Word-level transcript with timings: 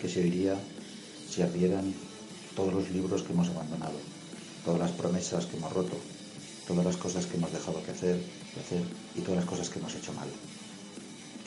qué 0.00 0.08
se 0.08 0.20
oiría 0.20 0.54
si 1.28 1.42
ardieran 1.42 1.94
todos 2.54 2.72
los 2.72 2.90
libros 2.90 3.22
que 3.22 3.32
hemos 3.32 3.48
abandonado, 3.48 3.98
todas 4.64 4.80
las 4.80 4.92
promesas 4.92 5.46
que 5.46 5.56
hemos 5.56 5.72
roto, 5.72 5.96
todas 6.66 6.84
las 6.84 6.96
cosas 6.96 7.26
que 7.26 7.36
hemos 7.36 7.52
dejado 7.52 7.82
que 7.84 7.90
hacer, 7.90 8.16
de 8.16 8.60
hacer 8.60 8.82
y 9.16 9.20
todas 9.20 9.36
las 9.36 9.48
cosas 9.48 9.68
que 9.68 9.78
hemos 9.78 9.94
hecho 9.94 10.12
mal. 10.12 10.28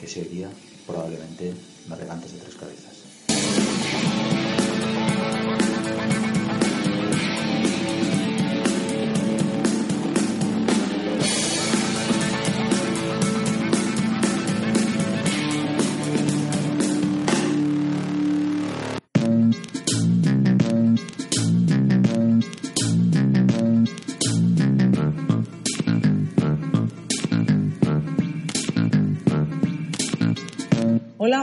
¿Qué 0.00 0.06
se 0.06 0.20
oiría? 0.20 0.50
Probablemente 0.86 1.54
navegantes 1.88 2.32
de 2.32 2.38
tres 2.38 2.54
cabezas. 2.56 2.92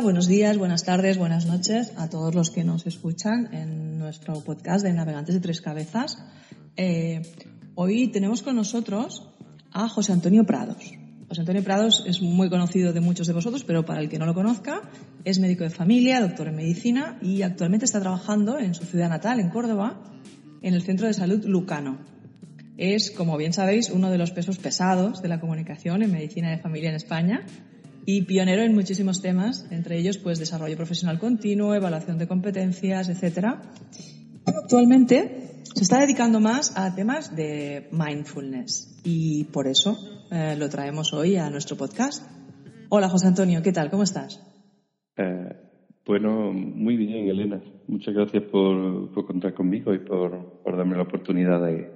Buenos 0.09 0.27
días, 0.27 0.57
buenas 0.57 0.85
tardes, 0.85 1.19
buenas 1.19 1.45
noches 1.45 1.93
a 1.95 2.09
todos 2.09 2.33
los 2.33 2.49
que 2.49 2.63
nos 2.63 2.87
escuchan 2.87 3.53
en 3.53 3.99
nuestro 3.99 4.43
podcast 4.43 4.83
de 4.83 4.91
Navegantes 4.91 5.35
de 5.35 5.39
Tres 5.39 5.61
Cabezas. 5.61 6.17
Eh, 6.77 7.21
hoy 7.75 8.07
tenemos 8.07 8.41
con 8.41 8.55
nosotros 8.55 9.29
a 9.71 9.87
José 9.87 10.13
Antonio 10.13 10.45
Prados. 10.45 10.77
José 11.27 11.41
Antonio 11.41 11.63
Prados 11.63 12.03
es 12.07 12.23
muy 12.23 12.49
conocido 12.49 12.91
de 12.91 13.01
muchos 13.01 13.27
de 13.27 13.33
vosotros, 13.33 13.63
pero 13.63 13.85
para 13.85 14.01
el 14.01 14.09
que 14.09 14.17
no 14.17 14.25
lo 14.25 14.33
conozca, 14.33 14.81
es 15.25 15.37
médico 15.37 15.63
de 15.63 15.69
familia, 15.69 16.21
doctor 16.21 16.47
en 16.47 16.55
medicina 16.55 17.19
y 17.21 17.43
actualmente 17.43 17.85
está 17.85 18.01
trabajando 18.01 18.57
en 18.57 18.73
su 18.73 18.85
ciudad 18.85 19.09
natal, 19.09 19.39
en 19.39 19.51
Córdoba, 19.51 20.01
en 20.63 20.73
el 20.73 20.81
Centro 20.81 21.05
de 21.05 21.13
Salud 21.13 21.45
Lucano. 21.45 21.99
Es, 22.77 23.11
como 23.11 23.37
bien 23.37 23.53
sabéis, 23.53 23.91
uno 23.91 24.09
de 24.09 24.17
los 24.17 24.31
pesos 24.31 24.57
pesados 24.57 25.21
de 25.21 25.27
la 25.27 25.39
comunicación 25.39 26.01
en 26.01 26.11
medicina 26.11 26.49
de 26.49 26.57
familia 26.57 26.89
en 26.89 26.95
España 26.95 27.45
y 28.05 28.23
pionero 28.23 28.63
en 28.63 28.73
muchísimos 28.73 29.21
temas, 29.21 29.67
entre 29.71 29.97
ellos 29.97 30.17
pues 30.17 30.39
desarrollo 30.39 30.75
profesional 30.75 31.19
continuo, 31.19 31.75
evaluación 31.75 32.17
de 32.17 32.27
competencias, 32.27 33.09
etcétera. 33.09 33.61
Actualmente 34.45 35.63
se 35.75 35.83
está 35.83 35.99
dedicando 35.99 36.39
más 36.39 36.77
a 36.77 36.95
temas 36.95 37.35
de 37.35 37.89
mindfulness 37.91 38.99
y 39.03 39.45
por 39.45 39.67
eso 39.67 39.97
eh, 40.31 40.55
lo 40.57 40.69
traemos 40.69 41.13
hoy 41.13 41.35
a 41.35 41.49
nuestro 41.49 41.77
podcast. 41.77 42.25
Hola 42.89 43.09
José 43.09 43.27
Antonio, 43.27 43.61
¿qué 43.61 43.71
tal? 43.71 43.89
¿Cómo 43.89 44.03
estás? 44.03 44.43
Eh, 45.17 45.55
bueno, 46.05 46.51
muy 46.51 46.97
bien, 46.97 47.27
Elena. 47.27 47.61
Muchas 47.87 48.15
gracias 48.15 48.43
por, 48.43 49.11
por 49.13 49.25
contar 49.25 49.53
conmigo 49.53 49.93
y 49.93 49.99
por, 49.99 50.63
por, 50.63 50.75
darme 50.75 50.95
la 50.95 51.03
oportunidad 51.03 51.63
de, 51.63 51.91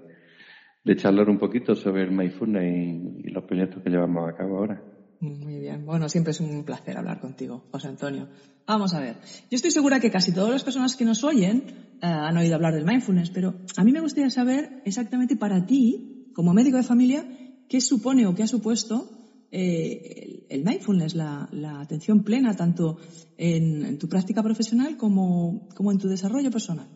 de, 0.84 0.96
charlar 0.96 1.30
un 1.30 1.40
poquito 1.40 1.74
sobre 1.74 2.03
el 2.03 2.12
mindfulness 2.12 2.63
y, 2.63 3.28
y 3.28 3.31
los 3.31 3.44
proyectos 3.46 3.81
que 3.81 3.90
llevamos 3.90 4.30
a 4.30 4.36
cabo 4.36 4.58
ahora. 4.58 4.93
Muy 5.23 5.57
bien. 5.57 5.85
Bueno, 5.85 6.09
siempre 6.09 6.31
es 6.31 6.41
un 6.41 6.66
placer 6.66 6.97
hablar 6.97 7.22
contigo, 7.22 7.63
José 7.72 7.88
Antonio. 7.88 8.28
Vamos 8.67 8.94
a 8.94 9.00
ver. 9.00 9.16
Yo 9.50 9.56
estoy 9.56 9.72
segura 9.72 10.01
que 10.01 10.11
casi 10.11 10.34
todas 10.34 10.51
las 10.51 10.66
personas 10.66 10.97
que 10.97 11.06
nos 11.06 11.23
oyen 11.23 11.63
eh, 12.01 12.06
han 12.06 12.35
oído 12.35 12.56
hablar 12.56 12.73
del 12.73 12.84
mindfulness, 12.84 13.29
pero 13.29 13.53
a 13.78 13.85
mí 13.85 13.94
me 13.94 14.01
gustaría 14.01 14.29
saber 14.29 14.81
exactamente 14.83 15.38
para 15.38 15.66
ti, 15.66 16.29
como 16.33 16.53
médico 16.53 16.75
de 16.75 16.83
familia, 16.83 17.23
qué 17.69 17.79
supone 17.79 18.28
o 18.28 18.35
qué 18.35 18.44
ha 18.44 18.47
supuesto 18.47 19.07
eh, 19.50 20.45
el, 20.50 20.66
mindfulness, 20.66 21.16
la, 21.16 21.47
atención 21.79 22.25
plena, 22.25 22.53
tanto 22.53 22.97
en, 23.38 23.85
en 23.85 23.97
tu 23.97 24.09
práctica 24.09 24.44
profesional 24.44 24.97
como, 24.97 25.69
como, 25.73 25.94
en 25.94 26.00
tu 26.00 26.09
desarrollo 26.09 26.51
personal. 26.51 26.89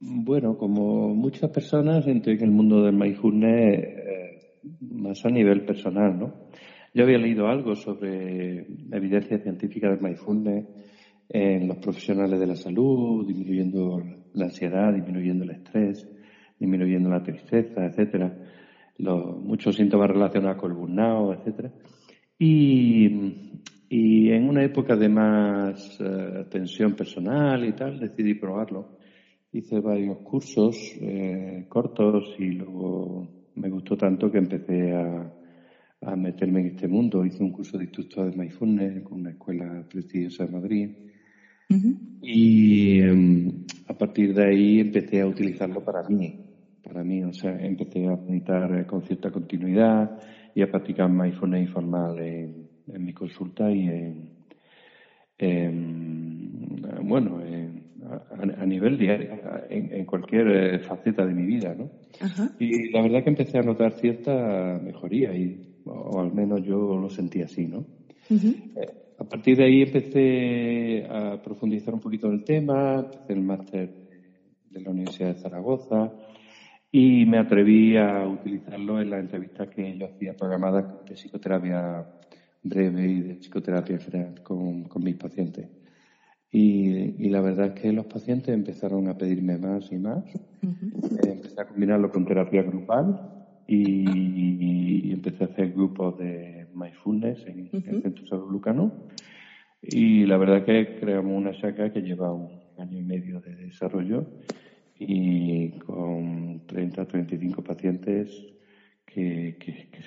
Bueno, 0.00 0.56
como 0.56 1.14
muchas 1.14 1.50
personas, 1.50 2.06
entré 2.06 2.32
en 2.32 2.44
el 2.44 2.50
mundo 2.50 2.82
del 2.82 2.94
mindfulness 2.94 3.78
eh, 3.84 4.60
más 4.80 5.22
a 5.26 5.28
nivel 5.28 5.66
personal, 5.66 6.18
¿no? 6.18 6.32
Yo 6.94 7.02
había 7.02 7.18
leído 7.18 7.48
algo 7.48 7.74
sobre 7.74 8.68
evidencia 8.92 9.40
científica 9.40 9.90
del 9.90 10.00
mindfulness 10.00 10.64
en 11.28 11.66
los 11.66 11.78
profesionales 11.78 12.38
de 12.38 12.46
la 12.46 12.54
salud, 12.54 13.26
disminuyendo 13.26 14.00
la 14.32 14.44
ansiedad, 14.44 14.94
disminuyendo 14.94 15.42
el 15.42 15.50
estrés, 15.50 16.08
disminuyendo 16.56 17.10
la 17.10 17.20
tristeza, 17.20 17.84
etcétera, 17.84 18.38
los, 18.98 19.42
muchos 19.42 19.74
síntomas 19.74 20.08
relacionados 20.08 20.56
con 20.56 20.70
el 20.70 20.76
burnout, 20.76 21.40
etcétera. 21.40 21.72
Y, 22.38 23.10
y, 23.88 24.30
en 24.30 24.48
una 24.48 24.62
época 24.62 24.94
de 24.94 25.08
más 25.08 25.98
uh, 26.00 26.48
tensión 26.48 26.94
personal 26.94 27.64
y 27.64 27.72
tal, 27.72 27.98
decidí 27.98 28.34
probarlo. 28.34 28.98
Hice 29.50 29.80
varios 29.80 30.18
cursos 30.18 30.76
eh, 31.00 31.66
cortos 31.68 32.36
y 32.38 32.52
luego 32.52 33.26
me 33.56 33.68
gustó 33.68 33.96
tanto 33.96 34.30
que 34.30 34.38
empecé 34.38 34.92
a, 34.92 35.32
a 36.06 36.16
meterme 36.16 36.60
en 36.60 36.66
este 36.66 36.88
mundo. 36.88 37.24
Hice 37.24 37.42
un 37.42 37.52
curso 37.52 37.78
de 37.78 37.84
instructor 37.84 38.30
de 38.30 38.36
mindfulness 38.36 39.02
con 39.02 39.20
una 39.20 39.30
escuela 39.30 39.84
prestigiosa 39.88 40.44
de 40.44 40.52
Madrid. 40.52 40.90
Uh 41.70 41.74
-huh. 41.74 41.98
Y 42.22 43.02
um, 43.02 43.64
a 43.88 43.94
partir 43.94 44.34
de 44.34 44.44
ahí 44.44 44.80
empecé 44.80 45.20
a 45.20 45.26
utilizarlo 45.26 45.84
para 45.84 46.08
mí. 46.08 46.40
Para 46.82 47.02
mí, 47.02 47.22
o 47.24 47.32
sea, 47.32 47.58
empecé 47.58 48.06
a 48.06 48.16
meditar 48.16 48.86
con 48.86 49.02
cierta 49.02 49.30
continuidad 49.30 50.18
y 50.54 50.62
a 50.62 50.70
practicar 50.70 51.10
mindfulness 51.10 51.62
informal 51.68 52.18
en, 52.18 52.68
en 52.86 53.04
mi 53.04 53.12
consulta 53.12 53.70
y 53.70 53.88
en, 53.88 54.30
en 55.38 56.82
bueno, 57.02 57.40
en, 57.40 57.84
a, 58.04 58.62
a, 58.62 58.66
nivel 58.66 58.98
diario, 58.98 59.30
en, 59.70 59.92
en, 59.92 60.04
cualquier 60.04 60.80
faceta 60.80 61.24
de 61.24 61.34
mi 61.34 61.46
vida, 61.46 61.74
¿no? 61.74 61.90
Y 62.58 62.90
la 62.90 63.02
verdad 63.02 63.24
que 63.24 63.30
empecé 63.30 63.58
a 63.58 63.62
notar 63.62 63.92
cierta 63.92 64.78
mejoría 64.82 65.34
y 65.34 65.73
o 65.86 66.20
al 66.20 66.32
menos 66.32 66.62
yo 66.62 66.96
lo 66.96 67.10
sentí 67.10 67.42
así, 67.42 67.66
¿no? 67.66 67.78
Uh 68.30 68.34
-huh. 68.34 68.72
eh, 68.76 69.04
a 69.18 69.24
partir 69.24 69.56
de 69.56 69.64
ahí 69.64 69.82
empecé 69.82 71.06
a 71.08 71.40
profundizar 71.40 71.94
un 71.94 72.00
poquito 72.00 72.26
en 72.28 72.34
el 72.34 72.44
tema, 72.44 72.96
empecé 72.98 73.32
el 73.32 73.42
máster 73.42 73.90
de 74.70 74.80
la 74.80 74.90
Universidad 74.90 75.34
de 75.34 75.40
Zaragoza 75.40 76.12
y 76.90 77.24
me 77.26 77.38
atreví 77.38 77.96
a 77.96 78.26
utilizarlo 78.26 79.00
en 79.00 79.10
la 79.10 79.18
entrevista 79.18 79.68
que 79.70 79.96
yo 79.96 80.06
hacía 80.06 80.34
programada 80.34 81.02
de 81.08 81.14
psicoterapia 81.14 82.06
breve 82.62 83.06
y 83.06 83.20
de 83.20 83.34
psicoterapia 83.36 83.98
general 83.98 84.42
con, 84.42 84.84
con 84.84 85.02
mis 85.02 85.16
pacientes. 85.16 85.68
Y, 86.50 87.24
y, 87.24 87.30
la 87.30 87.40
verdad 87.40 87.74
es 87.74 87.80
que 87.80 87.92
los 87.92 88.06
pacientes 88.06 88.54
empezaron 88.54 89.08
a 89.08 89.18
pedirme 89.18 89.58
más 89.58 89.90
y 89.90 89.98
más. 89.98 90.24
Uh 90.62 90.68
-huh. 90.68 91.28
Empecé 91.32 91.60
a 91.60 91.66
combinarlo 91.66 92.10
con 92.10 92.24
terapia 92.24 92.62
grupal 92.62 93.43
y, 93.66 95.08
y, 95.08 95.12
empecé 95.12 95.44
a 95.44 95.46
hacer 95.46 95.72
grupos 95.72 96.18
de 96.18 96.66
mindfulness 96.74 97.46
en, 97.46 97.70
uh 97.72 97.78
-huh. 97.78 97.94
el 97.94 98.02
Centro 98.02 98.26
Salud 98.26 98.50
Lucano. 98.50 98.92
Y 99.82 100.24
la 100.24 100.38
verdad 100.38 100.64
que 100.64 100.96
creamos 100.98 101.36
una 101.36 101.52
saca 101.60 101.92
que 101.92 102.00
lleva 102.00 102.32
un 102.32 102.48
año 102.78 102.98
y 102.98 103.02
medio 103.02 103.40
de 103.40 103.54
desarrollo 103.54 104.26
y 104.98 105.70
con 105.80 106.62
30 106.66 107.06
35 107.06 107.62
pacientes 107.62 108.30
que, 109.04 109.56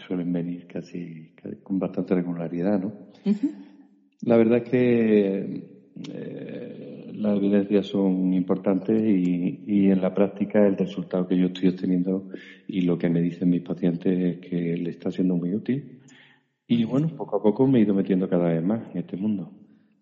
suelen 0.07 0.33
venir 0.33 0.67
casi, 0.67 1.33
con 1.63 1.79
bastante 1.79 2.15
regularidad, 2.15 2.79
¿no? 2.79 2.93
La 4.21 4.35
verdad 4.35 4.63
que 4.63 5.63
eh, 6.11 6.86
las 7.17 7.37
evidencias 7.37 7.87
son 7.87 8.33
importantes 8.33 9.01
y, 9.01 9.63
y, 9.65 9.89
en 9.89 10.01
la 10.01 10.13
práctica 10.13 10.65
el 10.67 10.77
resultado 10.77 11.27
que 11.27 11.37
yo 11.37 11.47
estoy 11.47 11.69
obteniendo 11.69 12.29
y 12.67 12.81
lo 12.81 12.97
que 12.97 13.09
me 13.09 13.21
dicen 13.21 13.49
mis 13.49 13.63
pacientes 13.63 14.19
es 14.19 14.49
que 14.49 14.77
le 14.77 14.91
está 14.91 15.11
siendo 15.11 15.35
muy 15.35 15.55
útil. 15.55 16.01
Y 16.67 16.83
bueno, 16.83 17.09
poco 17.15 17.37
a 17.37 17.41
poco 17.41 17.65
me 17.65 17.79
he 17.79 17.81
ido 17.83 17.93
metiendo 17.93 18.29
cada 18.29 18.49
vez 18.49 18.63
más 18.63 18.81
en 18.93 18.99
este 18.99 19.17
mundo. 19.17 19.51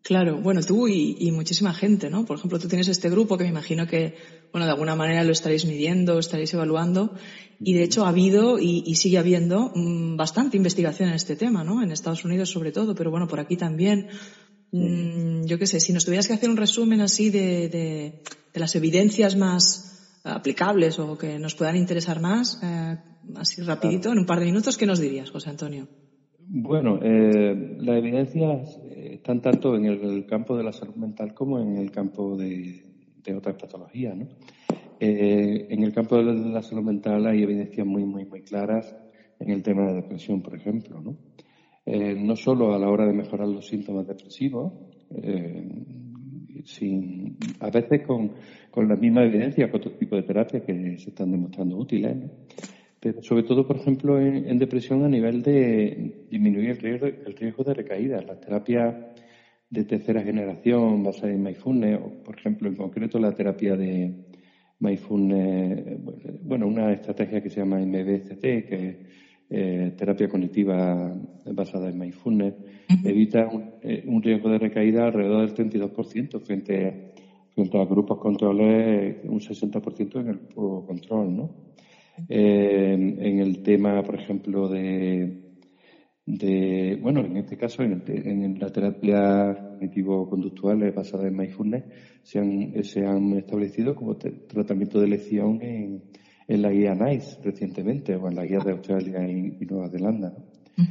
Claro, 0.06 0.40
bueno, 0.40 0.62
tú 0.62 0.88
y, 0.88 1.32
muchísima 1.32 1.74
gente, 1.74 2.12
¿no? 2.12 2.26
Por 2.26 2.38
ejemplo, 2.38 2.60
tú 2.60 2.68
tienes 2.68 2.88
este 2.88 3.10
grupo 3.10 3.40
que 3.40 3.44
me 3.44 3.50
imagino 3.50 3.88
que, 3.88 4.14
bueno, 4.52 4.68
de 4.68 4.72
alguna 4.72 4.96
manera 4.96 5.24
lo 5.24 5.32
estaréis 5.32 5.66
midiendo, 5.66 6.20
estaréis 6.20 6.54
evaluando, 6.54 7.16
y 7.60 7.74
de 7.74 7.82
hecho 7.82 8.06
ha 8.06 8.10
habido 8.10 8.60
y, 8.60 8.94
sigue 8.94 9.18
habiendo 9.18 9.72
mm, 9.74 10.16
bastante 10.16 10.58
investigación 10.58 11.10
en 11.10 11.16
este 11.16 11.36
tema, 11.36 11.64
¿no? 11.64 11.82
En 11.82 11.92
Estados 11.92 12.24
Unidos 12.24 12.52
sobre 12.52 12.72
todo, 12.72 12.94
pero 12.94 13.10
bueno, 13.10 13.28
por 13.28 13.40
aquí 13.40 13.58
también. 13.58 14.10
Mm, 14.72 15.46
yo 15.46 15.58
qué 15.58 15.68
sé, 15.68 15.80
si 15.80 15.94
nos 15.94 16.06
tuvieras 16.06 16.28
que 16.28 16.34
hacer 16.34 16.50
un 16.50 16.58
resumen 16.58 17.02
así 17.02 17.30
de, 17.30 17.70
de, 17.70 18.60
las 18.60 18.76
evidencias 18.76 19.36
más 19.36 20.20
aplicables 20.24 20.98
o 21.00 21.18
que 21.18 21.38
nos 21.40 21.56
puedan 21.56 21.78
interesar 21.78 22.20
más, 22.20 22.60
eh, 22.64 22.98
así 23.36 23.62
rapidito, 23.62 24.12
en 24.12 24.20
un 24.20 24.26
par 24.26 24.40
de 24.40 24.46
minutos, 24.46 24.78
¿qué 24.78 24.86
nos 24.86 25.00
dirías, 25.00 25.30
José 25.30 25.50
Antonio? 25.50 25.88
Bueno, 26.48 27.00
eh, 27.02 27.78
las 27.80 27.98
evidencias 27.98 28.80
están 28.96 29.42
tanto 29.42 29.76
en 29.76 29.86
el, 29.86 30.26
campo 30.26 30.56
de 30.56 30.64
la 30.64 30.72
salud 30.72 30.96
mental 30.96 31.34
como 31.34 31.60
en 31.60 31.78
el 31.78 31.92
campo 31.92 32.38
de, 32.38 32.84
otras 33.36 33.56
patologías. 33.56 34.16
¿no? 34.16 34.28
Eh, 35.00 35.68
en 35.70 35.84
el 35.84 35.94
campo 35.94 36.18
de 36.18 36.34
la 36.52 36.62
salud 36.62 36.84
mental 36.84 37.26
hay 37.26 37.42
evidencias 37.42 37.86
muy, 37.86 38.06
muy, 38.06 38.26
muy 38.26 38.42
claras 38.42 38.96
en 39.40 39.50
el 39.50 39.64
tema 39.64 39.88
de 39.88 39.96
depresión, 39.96 40.42
por 40.42 40.56
ejemplo. 40.56 41.02
¿no? 41.02 41.18
Eh, 41.86 42.16
no 42.16 42.36
solo 42.36 42.74
a 42.74 42.80
la 42.80 42.90
hora 42.90 43.06
de 43.06 43.14
mejorar 43.14 43.48
los 43.48 43.68
síntomas 43.68 44.08
depresivos, 44.08 44.74
eh, 45.12 45.70
sin, 46.64 47.38
a 47.60 47.70
veces 47.70 48.02
con, 48.08 48.32
con 48.72 48.88
la 48.88 48.96
misma 48.96 49.24
evidencia 49.24 49.70
que 49.70 49.78
otro 49.78 49.92
tipo 49.92 50.16
de 50.16 50.24
terapias 50.24 50.64
que 50.64 50.98
se 50.98 51.10
están 51.10 51.32
demostrando 51.32 51.78
útiles. 51.78 52.16
¿no? 52.16 52.30
sobre 53.22 53.44
todo, 53.44 53.68
por 53.68 53.78
ejemplo, 53.78 54.20
en, 54.20 54.58
depresión 54.58 55.04
a 55.04 55.10
nivel 55.10 55.42
de 55.44 56.26
disminuir 56.30 56.72
el 56.72 56.78
riesgo, 56.78 57.06
el 57.06 57.36
riesgo 57.36 57.64
de 57.64 57.74
recaída. 57.74 58.22
Las 58.22 58.40
terapias 58.40 58.96
de 59.70 59.84
tercera 59.84 60.24
generación 60.24 61.04
basadas 61.04 61.36
en 61.36 61.44
mindfulness, 61.44 62.00
o 62.02 62.24
por 62.24 62.38
ejemplo, 62.38 62.68
en 62.68 62.76
concreto 62.76 63.20
la 63.20 63.34
terapia 63.34 63.76
de 63.76 64.26
mindfulness, 64.80 66.00
bueno, 66.44 66.68
una 66.68 66.92
estrategia 66.94 67.42
que 67.42 67.50
se 67.50 67.60
llama 67.60 67.80
MBCT, 67.80 68.42
que 68.42 69.06
eh, 69.50 69.94
terapia 69.96 70.28
cognitiva 70.28 71.14
basada 71.46 71.90
en 71.90 72.00
mindfulness, 72.00 72.56
evita 73.04 73.48
eh, 73.82 74.04
un, 74.08 74.22
riesgo 74.22 74.50
de 74.50 74.58
recaída 74.58 75.06
alrededor 75.06 75.46
del 75.46 75.70
32% 75.72 76.42
frente, 76.42 77.14
frente 77.54 77.78
a 77.80 77.86
grupos 77.86 78.18
controles, 78.18 79.18
un 79.24 79.40
60% 79.40 80.20
en 80.20 80.28
el 80.30 80.40
control, 80.56 81.36
¿no? 81.36 81.66
Eh, 82.28 82.94
en 82.94 83.40
el 83.40 83.62
tema, 83.62 84.02
por 84.02 84.16
ejemplo, 84.16 84.68
de, 84.70 85.60
de 86.26 86.98
bueno, 87.02 87.20
en 87.20 87.38
este 87.38 87.58
caso, 87.58 87.84
en, 87.84 88.58
la 88.60 88.72
terapia 88.72 89.56
cognitivo-conductual 89.74 90.92
basada 90.92 91.28
en 91.28 91.38
mindfulness, 91.38 91.84
se 92.24 92.40
han, 92.40 92.84
se 92.84 93.06
han 93.06 93.34
establecido 93.34 93.96
como 93.96 94.16
tratamiento 94.16 95.00
de 95.00 95.06
elección 95.06 95.62
en, 95.62 96.04
en, 96.48 96.62
la 96.62 96.72
guía 96.72 96.96
NICE 96.96 97.42
recientemente, 97.44 98.16
o 98.16 98.28
en 98.28 98.36
la 98.36 98.46
guía 98.46 98.60
de 98.60 98.72
Australia 98.72 99.28
y, 99.28 99.66
Nueva 99.66 99.90
Zelanda, 99.90 100.34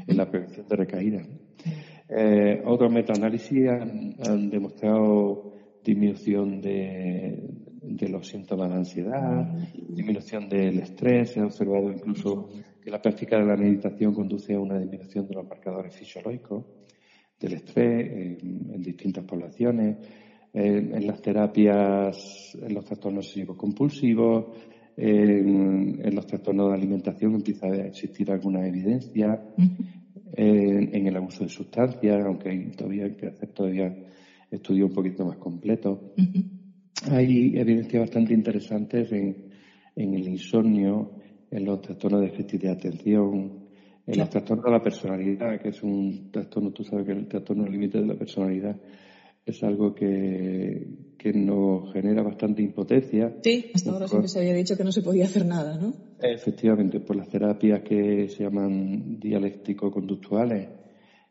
en 0.06 0.17
la 0.17 0.31
prevención 0.31 0.67
de 0.69 0.77
recaída. 0.77 1.23
Eh, 2.09 2.62
otros 2.65 2.93
metaanálisis 2.93 3.69
han, 3.69 4.15
han 4.27 4.51
demostrado 4.51 5.53
disminución 5.83 6.61
de, 6.61 7.55
de 7.87 8.09
los 8.09 8.27
síntomas 8.27 8.71
de 8.71 8.77
ansiedad, 8.77 9.47
disminución 9.89 10.49
del 10.49 10.79
estrés. 10.79 11.31
Se 11.31 11.41
ha 11.41 11.47
observado 11.47 11.93
incluso 11.93 12.49
que 12.83 12.91
la 12.91 13.01
práctica 13.01 13.39
de 13.39 13.45
la 13.45 13.56
meditación 13.56 14.15
conduce 14.15 14.55
a 14.55 14.61
una 14.61 14.79
disminución 14.79 15.27
de 15.27 15.35
los 15.35 15.47
marcadores 15.47 15.95
fisiológicos 15.95 16.65
del 17.39 17.55
estrés 17.55 18.41
en, 18.41 18.83
distintas 18.83 19.25
poblaciones. 19.25 19.97
En, 20.53 21.05
las 21.05 21.21
terapias, 21.21 22.56
en 22.62 22.75
los 22.75 22.85
trastornos 22.85 23.27
obsesivos 23.27 23.56
compulsivos, 23.56 24.56
en, 24.96 26.14
los 26.14 26.26
trastornos 26.26 26.69
de 26.69 26.75
alimentación 26.75 27.35
empieza 27.35 27.67
a 27.67 27.87
existir 27.87 28.31
alguna 28.31 28.67
evidencia. 28.67 29.43
en, 30.37 31.06
el 31.06 31.17
abuso 31.17 31.44
de 31.44 31.50
sustancias, 31.50 32.25
aunque 32.25 32.50
hay 32.50 32.70
todavía 32.73 33.17
que 33.17 33.29
hacer 33.29 33.50
todavía 33.50 33.96
estudios 34.50 34.88
un 34.88 34.94
poquito 34.94 35.25
más 35.25 35.37
completos. 35.37 35.99
Hay 37.11 37.56
evidencias 37.56 38.00
bastante 38.00 38.35
interesantes 38.35 39.12
en, 39.12 39.50
el 39.96 40.29
insomnio, 40.29 41.12
en 41.50 41.64
los 41.64 41.81
trastornos 41.82 42.20
de 42.20 42.29
déficit 42.29 42.62
de 42.62 42.70
atención, 42.70 43.64
en 44.06 44.19
los 44.19 44.29
trastornos 44.29 44.64
de 44.64 44.70
la 44.70 44.82
personalidad, 44.82 45.61
que 45.61 45.69
es 45.69 45.82
un 45.82 46.31
trastorno, 46.31 46.73
tú 46.73 46.85
sabes 46.85 47.06
que 47.06 47.12
el 47.12 47.29
trastorno 47.29 47.67
límite 47.67 48.00
de 48.00 48.06
la 48.06 48.14
personalidad 48.14 48.76
es 49.46 49.62
algo 49.62 49.94
que, 49.94 50.87
nos 51.32 51.93
genera 51.93 52.23
bastante 52.23 52.62
impotencia. 52.62 53.35
Sí, 53.43 53.71
hasta 53.75 53.91
ahora 53.91 54.09
siempre 54.09 54.29
se 54.29 54.41
había 54.41 54.55
dicho 54.55 54.76
que 54.76 54.85
no 54.85 54.93
se 54.93 55.03
podía 55.03 55.25
hacer 55.25 55.47
nada, 55.47 55.79
¿no? 55.79 55.94
Efectivamente, 56.21 57.00
por 57.00 57.17
las 57.17 57.29
terapias 57.29 57.82
que 57.82 58.29
se 58.29 58.44
llaman 58.44 59.19
dialéctico-conductuales, 59.19 60.69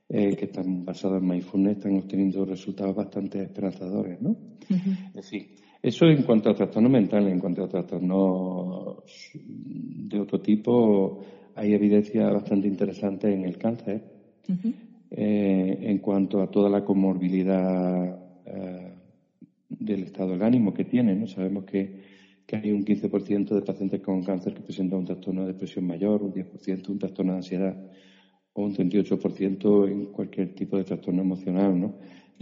eh, 0.10 0.36
que 0.36 0.46
están 0.46 0.86
basadas 0.86 1.22
en 1.22 1.28
mindfulness, 1.28 1.78
están 1.78 1.98
obteniendo 1.98 2.46
resultados 2.46 2.96
bastante 2.96 3.42
esperanzadores, 3.44 4.22
¿no? 4.22 4.36
Es 4.70 5.14
decir, 5.14 5.56
eso 5.82 6.06
en 6.06 6.24
cuanto 6.24 6.50
a 6.50 6.56
trastornos 6.56 6.92
mentales, 6.92 7.32
en 7.32 7.40
cuanto 7.40 7.64
a 7.64 7.68
trastornos 7.68 9.04
de 9.34 10.20
otro 10.20 10.40
tipo, 10.42 11.24
hay 11.56 11.74
evidencia 11.74 12.30
bastante 12.30 12.68
interesante 12.68 13.34
en 13.34 13.46
el 13.46 13.58
cáncer. 13.58 14.02
Eh, 15.16 15.78
en 15.82 16.00
cuanto 16.00 16.42
a 16.42 16.50
toda 16.50 16.70
la 16.70 16.84
comorbilidad 16.84 18.20
eh, 18.46 18.93
del 19.80 20.04
estado 20.04 20.32
del 20.32 20.44
ánimo 20.44 20.74
que 20.74 20.86
tiene, 20.86 21.16
¿no? 21.16 21.28
Sabemos 21.28 21.66
que, 21.66 22.02
que 22.46 22.56
hay 22.56 22.72
un 22.72 22.84
15% 22.84 23.56
de 23.56 23.62
pacientes 23.62 24.02
con 24.02 24.24
cáncer 24.24 24.54
que 24.54 24.62
presentan 24.62 25.00
un 25.00 25.06
trastorno 25.06 25.42
de 25.42 25.54
depresión 25.54 25.86
mayor, 25.86 26.24
un 26.24 26.34
10% 26.34 26.90
un 26.90 27.00
trastorno 27.00 27.34
de 27.34 27.38
ansiedad 27.38 27.92
o 28.54 28.64
un 28.64 28.74
38% 28.74 29.88
en 29.90 30.06
cualquier 30.08 30.54
tipo 30.54 30.78
de 30.78 30.84
trastorno 30.84 31.22
emocional, 31.22 31.80
¿no? 31.80 31.98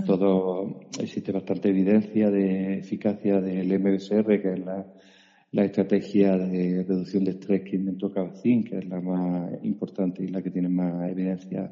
Todo, 0.06 0.80
existe 1.00 1.32
bastante 1.32 1.70
evidencia 1.70 2.32
de 2.32 2.80
eficacia 2.80 3.40
del 3.40 3.68
MBSR, 3.80 4.42
que 4.42 4.54
es 4.54 4.60
la, 4.60 5.66
estrategia 5.66 6.38
de 6.38 6.84
reducción 6.84 7.24
de 7.24 7.32
estrés 7.32 7.62
que 7.62 7.76
inventó 7.76 8.12
Cabacín, 8.12 8.64
que 8.64 8.80
es 8.80 8.86
la 8.88 9.00
más 9.00 9.52
importante 9.64 10.24
y 10.24 10.28
la 10.28 10.42
que 10.42 10.50
tiene 10.50 10.70
más 10.70 11.10
evidencia 11.10 11.72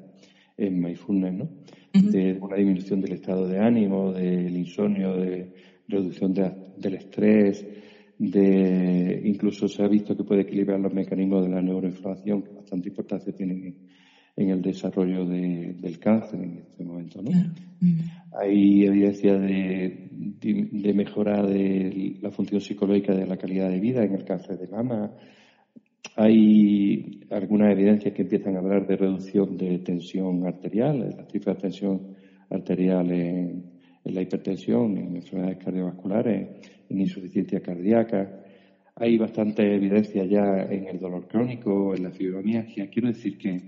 en 0.57 0.79
mindfulness, 0.79 1.33
¿no? 1.33 1.49
De 1.93 2.37
una 2.39 2.55
disminución 2.55 3.01
del 3.01 3.13
estado 3.13 3.47
de 3.47 3.59
ánimo, 3.59 4.11
del 4.13 4.55
insomnio, 4.55 5.15
de 5.15 5.53
reducción 5.87 6.33
del 6.33 6.93
estrés, 6.93 7.65
de 8.17 9.21
incluso 9.25 9.67
se 9.67 9.81
ha 9.81 9.87
visto 9.87 10.15
que 10.15 10.23
puede 10.23 10.41
equilibrar 10.41 10.79
los 10.79 10.93
mecanismos 10.93 11.43
de 11.45 11.49
la 11.49 11.61
neuroinflamación, 11.61 12.43
que 12.43 12.53
bastante 12.53 12.89
importancia 12.89 13.33
tienen 13.33 13.75
en 14.35 14.49
el 14.49 14.61
desarrollo 14.61 15.25
del 15.25 15.99
cáncer 15.99 16.41
en 16.41 16.59
este 16.59 16.83
momento. 16.83 17.21
¿no? 17.21 17.31
Hay 18.39 18.85
evidencia 18.85 19.37
de, 19.37 20.09
de, 20.11 20.93
mejora 20.93 21.43
de 21.43 22.17
la 22.21 22.31
función 22.31 22.61
psicológica 22.61 23.13
de 23.13 23.27
la 23.27 23.37
calidad 23.37 23.69
de 23.69 23.79
vida 23.79 24.03
en 24.03 24.13
el 24.13 24.23
cáncer 24.23 24.57
de 24.57 24.67
mama. 24.67 25.11
Hay 26.21 27.21
algunas 27.29 27.71
evidencias 27.71 28.13
que 28.13 28.23
empiezan 28.23 28.57
a 28.57 28.59
hablar 28.59 28.85
de 28.85 28.97
reducción 28.97 29.55
de 29.55 29.79
tensión 29.79 30.45
arterial, 30.45 31.15
la 31.15 31.23
cifra 31.23 31.53
de 31.53 31.61
tensión 31.61 32.13
arterial 32.49 33.09
en, 33.09 33.63
la 34.03 34.21
hipertensión, 34.21 34.97
en 34.97 35.15
enfermedades 35.15 35.63
cardiovasculares, 35.63 36.49
en 36.89 36.99
insuficiencia 36.99 37.61
cardíaca. 37.61 38.43
Hay 38.95 39.17
bastante 39.17 39.73
evidencia 39.73 40.25
ya 40.25 40.63
en 40.63 40.87
el 40.87 40.99
dolor 40.99 41.25
crónico, 41.25 41.95
en 41.95 42.03
la 42.03 42.11
fibromialgia. 42.11 42.89
Quiero 42.89 43.07
decir 43.07 43.37
que 43.37 43.61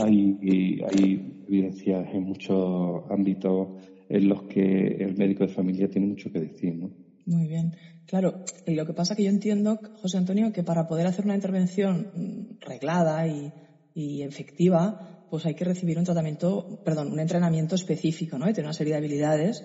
hay, 0.00 0.80
hay 0.92 1.42
evidencias 1.48 2.06
en 2.14 2.22
muchos 2.22 3.02
ámbitos 3.10 3.68
en 4.08 4.28
los 4.28 4.44
que 4.44 4.96
el 5.00 5.16
médico 5.16 5.44
de 5.44 5.52
familia 5.52 5.88
tiene 5.88 6.06
mucho 6.06 6.30
que 6.30 6.38
decir, 6.38 6.76
¿no? 6.76 7.03
Muy 7.26 7.46
bien. 7.46 7.72
Claro, 8.06 8.34
lo 8.66 8.84
que 8.84 8.92
pasa 8.92 9.14
que 9.14 9.24
yo 9.24 9.30
entiendo, 9.30 9.80
José 9.94 10.18
Antonio, 10.18 10.52
que 10.52 10.62
para 10.62 10.84
poder 10.84 11.06
hacer 11.06 11.24
una 11.24 11.34
intervención 11.34 12.08
mm, 12.12 12.56
reglada 12.60 13.26
y, 13.26 13.54
y 13.94 14.22
efectiva, 14.22 14.94
pues 15.28 15.46
hay 15.46 15.54
que 15.54 15.64
recibir 15.64 15.98
un 15.98 16.04
tratamiento, 16.04 16.66
perdón, 16.84 17.10
un 17.12 17.20
entrenamiento 17.20 17.74
específico, 17.74 18.38
¿no? 18.38 18.48
Y 18.48 18.52
tener 18.52 18.66
una 18.66 18.74
serie 18.74 18.92
de 18.92 18.98
habilidades 18.98 19.64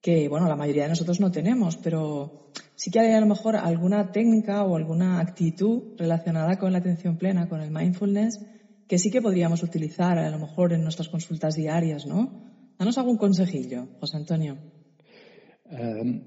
que, 0.00 0.28
bueno, 0.28 0.48
la 0.48 0.56
mayoría 0.56 0.84
de 0.84 0.90
nosotros 0.90 1.20
no 1.20 1.30
tenemos, 1.30 1.76
pero 1.76 2.30
sí 2.74 2.90
que 2.90 3.00
hay 3.00 3.12
a 3.12 3.20
lo 3.20 3.26
mejor 3.26 3.56
alguna 3.56 4.10
técnica 4.10 4.64
o 4.64 4.76
alguna 4.76 5.20
actitud 5.20 5.82
relacionada 5.96 6.56
con 6.56 6.72
la 6.72 6.78
atención 6.78 7.16
plena, 7.16 7.46
con 7.46 7.60
el 7.60 7.70
mindfulness, 7.70 8.40
que 8.88 8.98
sí 8.98 9.10
que 9.10 9.20
podríamos 9.20 9.62
utilizar 9.62 10.18
a 10.18 10.30
lo 10.30 10.38
mejor 10.38 10.72
en 10.72 10.82
nuestras 10.82 11.08
consultas 11.08 11.54
diarias, 11.54 12.06
¿no? 12.06 12.32
Danos 12.78 12.98
algún 12.98 13.18
consejillo, 13.18 13.88
José 14.00 14.16
Antonio. 14.16 14.58
Em, 15.66 16.22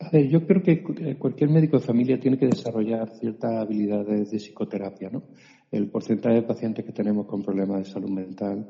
a 0.00 0.08
ver, 0.10 0.28
yo 0.28 0.46
creo 0.46 0.62
que 0.62 0.82
cualquier 1.18 1.50
médico 1.50 1.78
de 1.78 1.86
familia 1.86 2.18
tiene 2.18 2.38
que 2.38 2.46
desarrollar 2.46 3.10
ciertas 3.10 3.52
habilidades 3.52 4.30
de 4.30 4.38
psicoterapia, 4.38 5.10
¿no? 5.10 5.24
El 5.70 5.90
porcentaje 5.90 6.36
de 6.36 6.42
pacientes 6.42 6.86
que 6.86 6.92
tenemos 6.92 7.26
con 7.26 7.42
problemas 7.42 7.80
de 7.80 7.84
salud 7.84 8.10
mental, 8.10 8.66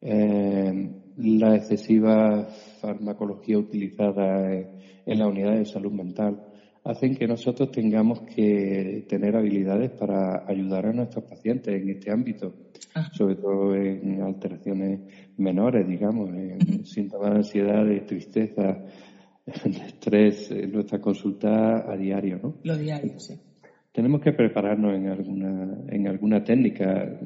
em, 0.00 0.90
la 1.18 1.54
excesiva 1.56 2.48
farmacología 2.80 3.58
utilizada 3.58 4.50
en 4.50 5.18
la 5.18 5.28
unidad 5.28 5.54
de 5.54 5.66
salud 5.66 5.92
mental, 5.92 6.42
hacen 6.82 7.14
que 7.14 7.26
nosotros 7.26 7.70
tengamos 7.70 8.22
que 8.22 9.04
tener 9.06 9.36
habilidades 9.36 9.90
para 9.90 10.44
ayudar 10.46 10.86
a 10.86 10.92
nuestros 10.92 11.24
pacientes 11.24 11.74
en 11.74 11.90
este 11.90 12.10
ámbito, 12.10 12.54
ah. 12.94 13.10
sobre 13.12 13.36
todo 13.36 13.74
en 13.74 14.22
alteraciones 14.22 15.00
menores, 15.36 15.86
digamos, 15.86 16.30
en 16.30 16.84
síntomas 16.86 17.30
de 17.30 17.36
ansiedad, 17.36 17.84
de 17.84 18.00
tristeza, 18.00 18.82
estrés, 19.46 20.50
en 20.50 20.72
nuestra 20.72 21.00
consulta 21.00 21.90
a 21.90 21.96
diario, 21.96 22.40
¿no? 22.42 22.56
Lo 22.62 22.76
diario, 22.76 23.18
sí. 23.18 23.38
Tenemos 23.92 24.20
que 24.20 24.32
prepararnos 24.32 24.94
en 24.94 25.08
alguna, 25.08 25.78
en 25.88 26.08
alguna 26.08 26.42
técnica. 26.42 27.18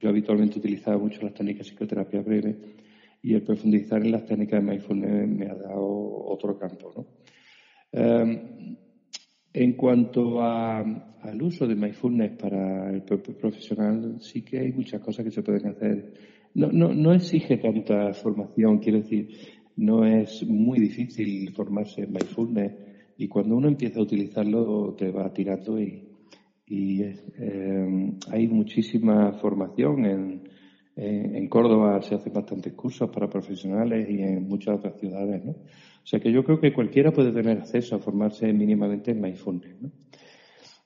Yo 0.00 0.08
habitualmente 0.08 0.58
utilizaba 0.58 0.98
mucho 0.98 1.22
las 1.22 1.32
técnicas 1.32 1.66
de 1.66 1.72
psicoterapia 1.72 2.20
breve 2.20 2.56
y 3.22 3.34
el 3.34 3.42
profundizar 3.42 4.04
en 4.04 4.12
las 4.12 4.26
técnicas 4.26 4.62
de 4.62 4.70
mindfulness 4.70 5.28
me 5.28 5.46
ha 5.46 5.54
dado 5.54 6.24
otro 6.26 6.58
campo, 6.58 6.92
¿no? 6.96 7.06
Em, 7.92 8.76
en 9.54 9.72
cuanto 9.74 10.42
al 10.42 11.42
uso 11.42 11.66
de 11.66 11.74
mindfulness 11.76 12.32
para 12.32 12.90
el 12.90 13.02
propio 13.02 13.36
profesional, 13.36 14.16
sí 14.20 14.42
que 14.42 14.58
hay 14.58 14.72
muchas 14.72 15.00
cosas 15.00 15.24
que 15.24 15.30
se 15.30 15.42
pueden 15.42 15.68
hacer. 15.68 16.14
No, 16.54 16.70
no, 16.72 16.92
no 16.92 17.12
exige 17.12 17.58
tanta 17.58 18.12
formación, 18.12 18.78
quiero 18.78 18.98
decir, 18.98 19.28
no 19.76 20.04
es 20.04 20.46
muy 20.46 20.78
difícil 20.78 21.52
formarse 21.52 22.02
en 22.02 22.12
mindfulness 22.12 22.72
y 23.16 23.28
cuando 23.28 23.56
uno 23.56 23.68
empieza 23.68 24.00
a 24.00 24.02
utilizarlo 24.02 24.94
te 24.94 25.10
va 25.10 25.32
tirando 25.32 25.80
y, 25.80 26.08
eh, 26.68 28.12
hay 28.30 28.48
muchísima 28.48 29.32
formación 29.34 30.06
en, 30.06 30.48
en, 30.96 31.48
Córdoba 31.48 32.00
se 32.02 32.14
hacen 32.14 32.32
bastantes 32.32 32.72
cursos 32.72 33.10
para 33.10 33.28
profesionales 33.28 34.08
y 34.08 34.22
en 34.22 34.48
muchas 34.48 34.76
otras 34.76 34.98
ciudades, 34.98 35.44
¿no? 35.44 35.52
O 35.52 36.06
sea 36.06 36.18
que 36.18 36.32
yo 36.32 36.44
creo 36.44 36.60
que 36.60 36.72
cualquiera 36.72 37.12
puede 37.12 37.32
tener 37.32 37.58
acceso 37.58 37.96
a 37.96 37.98
formarse 37.98 38.52
mínimamente 38.52 39.10
en 39.10 39.20
mindfulness, 39.20 39.82
¿no? 39.82 39.90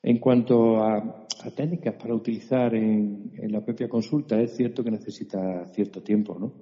En 0.02 0.18
cuanto 0.18 0.82
a, 0.82 1.26
técnicas 1.54 1.94
para 1.94 2.14
utilizar 2.14 2.74
en, 2.74 3.30
en, 3.34 3.52
la 3.52 3.64
propia 3.64 3.88
consulta, 3.88 4.40
es 4.40 4.56
cierto 4.56 4.82
que 4.82 4.90
necesita 4.90 5.66
cierto 5.68 6.02
tiempo, 6.02 6.36
¿no? 6.38 6.52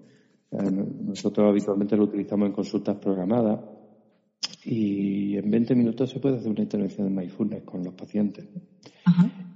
Nosotros 0.54 1.48
habitualmente 1.48 1.96
lo 1.96 2.04
utilizamos 2.04 2.46
en 2.46 2.52
consultas 2.52 2.96
programadas 2.96 3.60
y 4.64 5.36
en 5.36 5.50
20 5.50 5.74
minutos 5.74 6.10
se 6.10 6.20
puede 6.20 6.36
hacer 6.36 6.50
una 6.50 6.62
intervención 6.62 7.08
de 7.08 7.20
mindfulness 7.20 7.64
con 7.64 7.82
los 7.82 7.94
pacientes. 7.94 8.46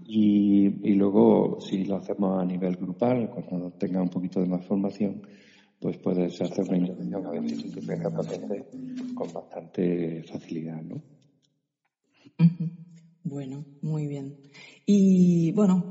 Y, 0.07 0.95
luego, 0.95 1.61
si 1.61 1.85
lo 1.85 1.97
hacemos 1.97 2.41
a 2.41 2.45
nivel 2.45 2.77
grupal, 2.77 3.31
cuando 3.31 3.71
tenga 3.73 4.01
un 4.03 4.09
poquito 4.09 4.41
de 4.41 4.47
más 4.47 4.65
formación, 4.65 5.21
pues 5.79 5.99
puedes 5.99 6.41
hacer 6.41 6.65
una 6.67 6.79
intervención 6.79 7.27
a 7.27 7.31
25 7.31 8.11
pacientes 8.11 8.65
con 9.15 9.33
bastante 9.33 10.23
facilidad, 10.25 10.83
¿no? 10.83 11.03
Bueno, 13.23 13.67
muy 13.83 14.07
bien. 14.07 14.35
Y 14.87 15.53
bueno, 15.53 15.85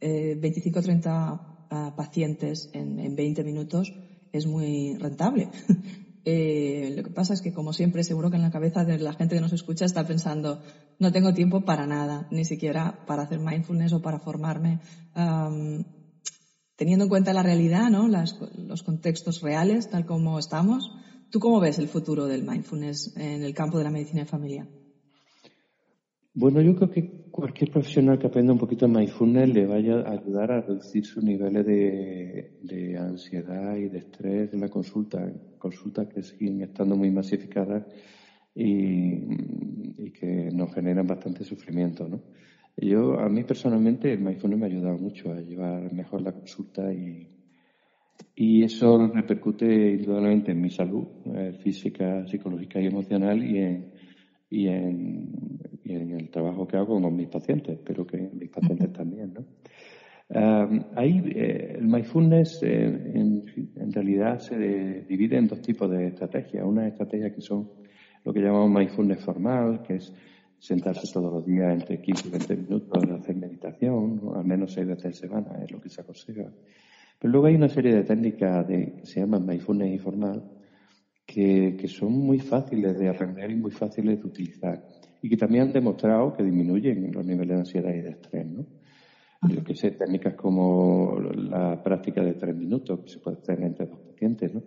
eh, 0.00 0.36
25 0.38 0.78
o 0.78 0.82
30 0.82 1.42
ah, 1.70 1.94
pacientes 1.96 2.68
en, 2.72 2.98
en 2.98 3.16
20 3.16 3.42
minutos 3.44 3.94
es 4.38 4.46
muy 4.46 4.96
rentable. 4.96 5.48
Eh, 6.26 6.94
lo 6.96 7.02
que 7.02 7.10
pasa 7.10 7.34
es 7.34 7.42
que, 7.42 7.52
como 7.52 7.74
siempre, 7.74 8.02
seguro 8.02 8.30
que 8.30 8.36
en 8.36 8.42
la 8.42 8.50
cabeza 8.50 8.82
de 8.86 8.98
la 8.98 9.12
gente 9.12 9.34
que 9.34 9.42
nos 9.42 9.52
escucha 9.52 9.84
está 9.84 10.06
pensando, 10.06 10.58
no 10.98 11.12
tengo 11.12 11.34
tiempo 11.34 11.66
para 11.66 11.86
nada, 11.86 12.26
ni 12.30 12.46
siquiera 12.46 13.04
para 13.06 13.24
hacer 13.24 13.40
mindfulness 13.40 13.92
o 13.92 14.00
para 14.00 14.18
formarme. 14.18 14.78
teniendo 16.76 17.04
en 17.04 17.08
cuenta 17.10 17.34
la 17.34 17.42
realidad, 17.42 17.90
¿no? 17.90 18.08
los 18.08 18.82
contextos 18.82 19.42
reales, 19.42 19.90
tal 19.90 20.06
como 20.06 20.38
estamos, 20.38 20.92
¿tú 21.28 21.40
cómo 21.40 21.60
ves 21.60 21.78
el 21.78 21.88
futuro 21.88 22.24
del 22.24 22.42
mindfulness 22.42 23.14
en 23.18 23.42
el 23.42 23.52
campo 23.52 23.76
de 23.76 23.84
la 23.84 23.90
medicina 23.90 24.20
de 24.20 24.26
familia? 24.26 24.66
Bueno, 26.32 26.62
yo 26.62 26.74
creo 26.74 26.90
que 26.90 27.23
cualquier 27.34 27.72
profesional 27.72 28.16
que 28.16 28.28
aprenda 28.28 28.52
un 28.52 28.60
poquito 28.60 28.86
de 28.86 28.92
mindfulness 28.92 29.48
le 29.48 29.66
vaya 29.66 29.94
a 30.02 30.12
ayudar 30.12 30.52
a 30.52 30.60
reducir 30.60 31.04
sus 31.04 31.24
niveles 31.24 31.66
de, 31.66 32.96
ansiedad 32.96 33.74
y 33.74 33.88
de 33.88 33.98
estrés 33.98 34.54
en 34.54 34.60
la 34.60 34.68
consulta, 34.68 35.32
consultas 35.58 36.06
que 36.06 36.22
siguen 36.22 36.62
estando 36.62 36.94
muy 36.94 37.10
masificadas 37.10 37.86
y, 38.54 39.18
que 40.12 40.48
nos 40.52 40.72
generan 40.72 41.08
bastante 41.08 41.42
sufrimiento, 41.42 42.08
¿no? 42.08 42.22
Yo, 42.76 43.18
a 43.18 43.28
mí 43.28 43.42
personalmente, 43.42 44.12
el 44.12 44.20
mindfulness 44.20 44.60
me 44.60 44.66
ha 44.66 44.68
ayudado 44.68 44.98
mucho 44.98 45.32
a 45.32 45.40
llevar 45.40 45.92
mejor 45.92 46.22
la 46.22 46.30
consulta 46.30 46.92
y, 46.92 47.28
y 48.36 48.62
eso 48.62 49.08
repercute 49.12 49.66
indudablemente 49.94 50.52
en 50.52 50.60
mi 50.60 50.70
salud 50.70 51.04
eh, 51.34 51.58
física, 51.60 52.24
psicológica 52.28 52.80
y 52.80 52.86
emocional 52.86 53.44
y 53.44 53.58
en, 53.58 53.92
y 54.50 54.68
en, 54.68 55.58
en 55.84 56.10
el 56.12 56.30
trabajo 56.30 56.66
que 56.66 56.76
hago 56.76 57.00
con 57.00 57.16
mis 57.16 57.28
pacientes, 57.28 57.78
pero 57.84 58.06
que 58.06 58.30
mis 58.32 58.50
pacientes 58.50 58.92
también, 58.92 59.34
¿no? 59.34 59.44
ahí 60.96 61.22
eh, 61.34 61.76
el 61.78 61.86
mindfulness 61.86 62.62
eh, 62.62 62.84
en, 63.14 63.92
realidad 63.92 64.38
se 64.40 64.56
divide 65.06 65.36
en 65.36 65.46
dos 65.46 65.60
tipos 65.60 65.90
de 65.90 66.08
estrategias. 66.08 66.64
Una 66.64 66.88
estrategia 66.88 67.32
que 67.32 67.40
son 67.40 67.70
lo 68.24 68.32
que 68.32 68.40
llamamos 68.40 68.70
mindfulness 68.70 69.20
formal, 69.20 69.82
que 69.82 69.96
es 69.96 70.12
sentarse 70.58 71.12
todos 71.12 71.32
los 71.32 71.46
días 71.46 71.72
entre 71.72 72.00
15 72.00 72.28
y 72.28 72.30
20 72.30 72.56
minutos 72.56 73.04
hacer 73.10 73.36
meditación, 73.36 74.20
al 74.34 74.44
menos 74.44 74.72
seis 74.72 74.86
veces 74.86 75.06
a 75.06 75.12
semana, 75.12 75.62
es 75.62 75.70
lo 75.70 75.80
que 75.80 75.90
se 75.90 76.00
aconseja. 76.00 76.50
Pero 77.18 77.32
luego 77.32 77.46
hay 77.46 77.54
una 77.54 77.68
serie 77.68 77.94
de 77.94 78.02
técnicas 78.02 78.66
de, 78.66 78.94
que 78.96 79.06
se 79.06 79.20
llaman 79.20 79.46
mindfulness 79.46 79.92
informal, 79.92 80.42
que, 81.26 81.76
que 81.78 81.88
son 81.88 82.12
muy 82.12 82.38
fáciles 82.38 82.98
de 82.98 83.08
aprender 83.08 83.50
y 83.50 83.56
muy 83.56 83.70
fáciles 83.70 84.20
de 84.20 84.26
utilizar 84.26 84.82
y 85.24 85.28
que 85.30 85.38
también 85.38 85.62
han 85.62 85.72
demostrado 85.72 86.34
que 86.34 86.42
disminuyen 86.42 87.10
los 87.10 87.24
niveles 87.24 87.48
de 87.48 87.60
ansiedad 87.60 87.94
y 87.94 88.02
de 88.02 88.10
estrés, 88.10 88.46
¿no? 88.46 88.66
Yo 89.48 89.64
que 89.64 89.74
sé, 89.74 89.92
técnicas 89.92 90.34
como 90.34 91.18
la 91.18 91.82
práctica 91.82 92.22
de 92.22 92.34
tres 92.34 92.54
minutos 92.54 93.00
que 93.00 93.08
se 93.08 93.20
puede 93.20 93.38
hacer 93.38 93.62
entre 93.62 93.86
dos 93.86 94.00
pacientes, 94.00 94.52
¿no? 94.52 94.62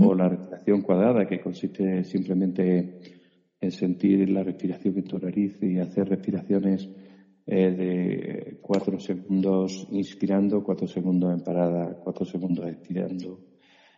O 0.00 0.14
la 0.14 0.30
respiración 0.30 0.80
cuadrada, 0.80 1.26
que 1.26 1.38
consiste 1.38 2.04
simplemente 2.04 3.00
en 3.60 3.70
sentir 3.70 4.30
la 4.30 4.42
respiración 4.42 4.96
en 4.96 5.04
tu 5.04 5.18
nariz 5.18 5.62
y 5.62 5.78
hacer 5.78 6.08
respiraciones 6.08 6.88
eh, 7.44 7.70
de 7.70 8.58
cuatro 8.62 8.98
segundos 8.98 9.88
inspirando, 9.90 10.64
cuatro 10.64 10.86
segundos 10.86 11.34
en 11.34 11.44
parada, 11.44 11.98
cuatro 12.02 12.24
segundos 12.24 12.66
expirando 12.66 13.40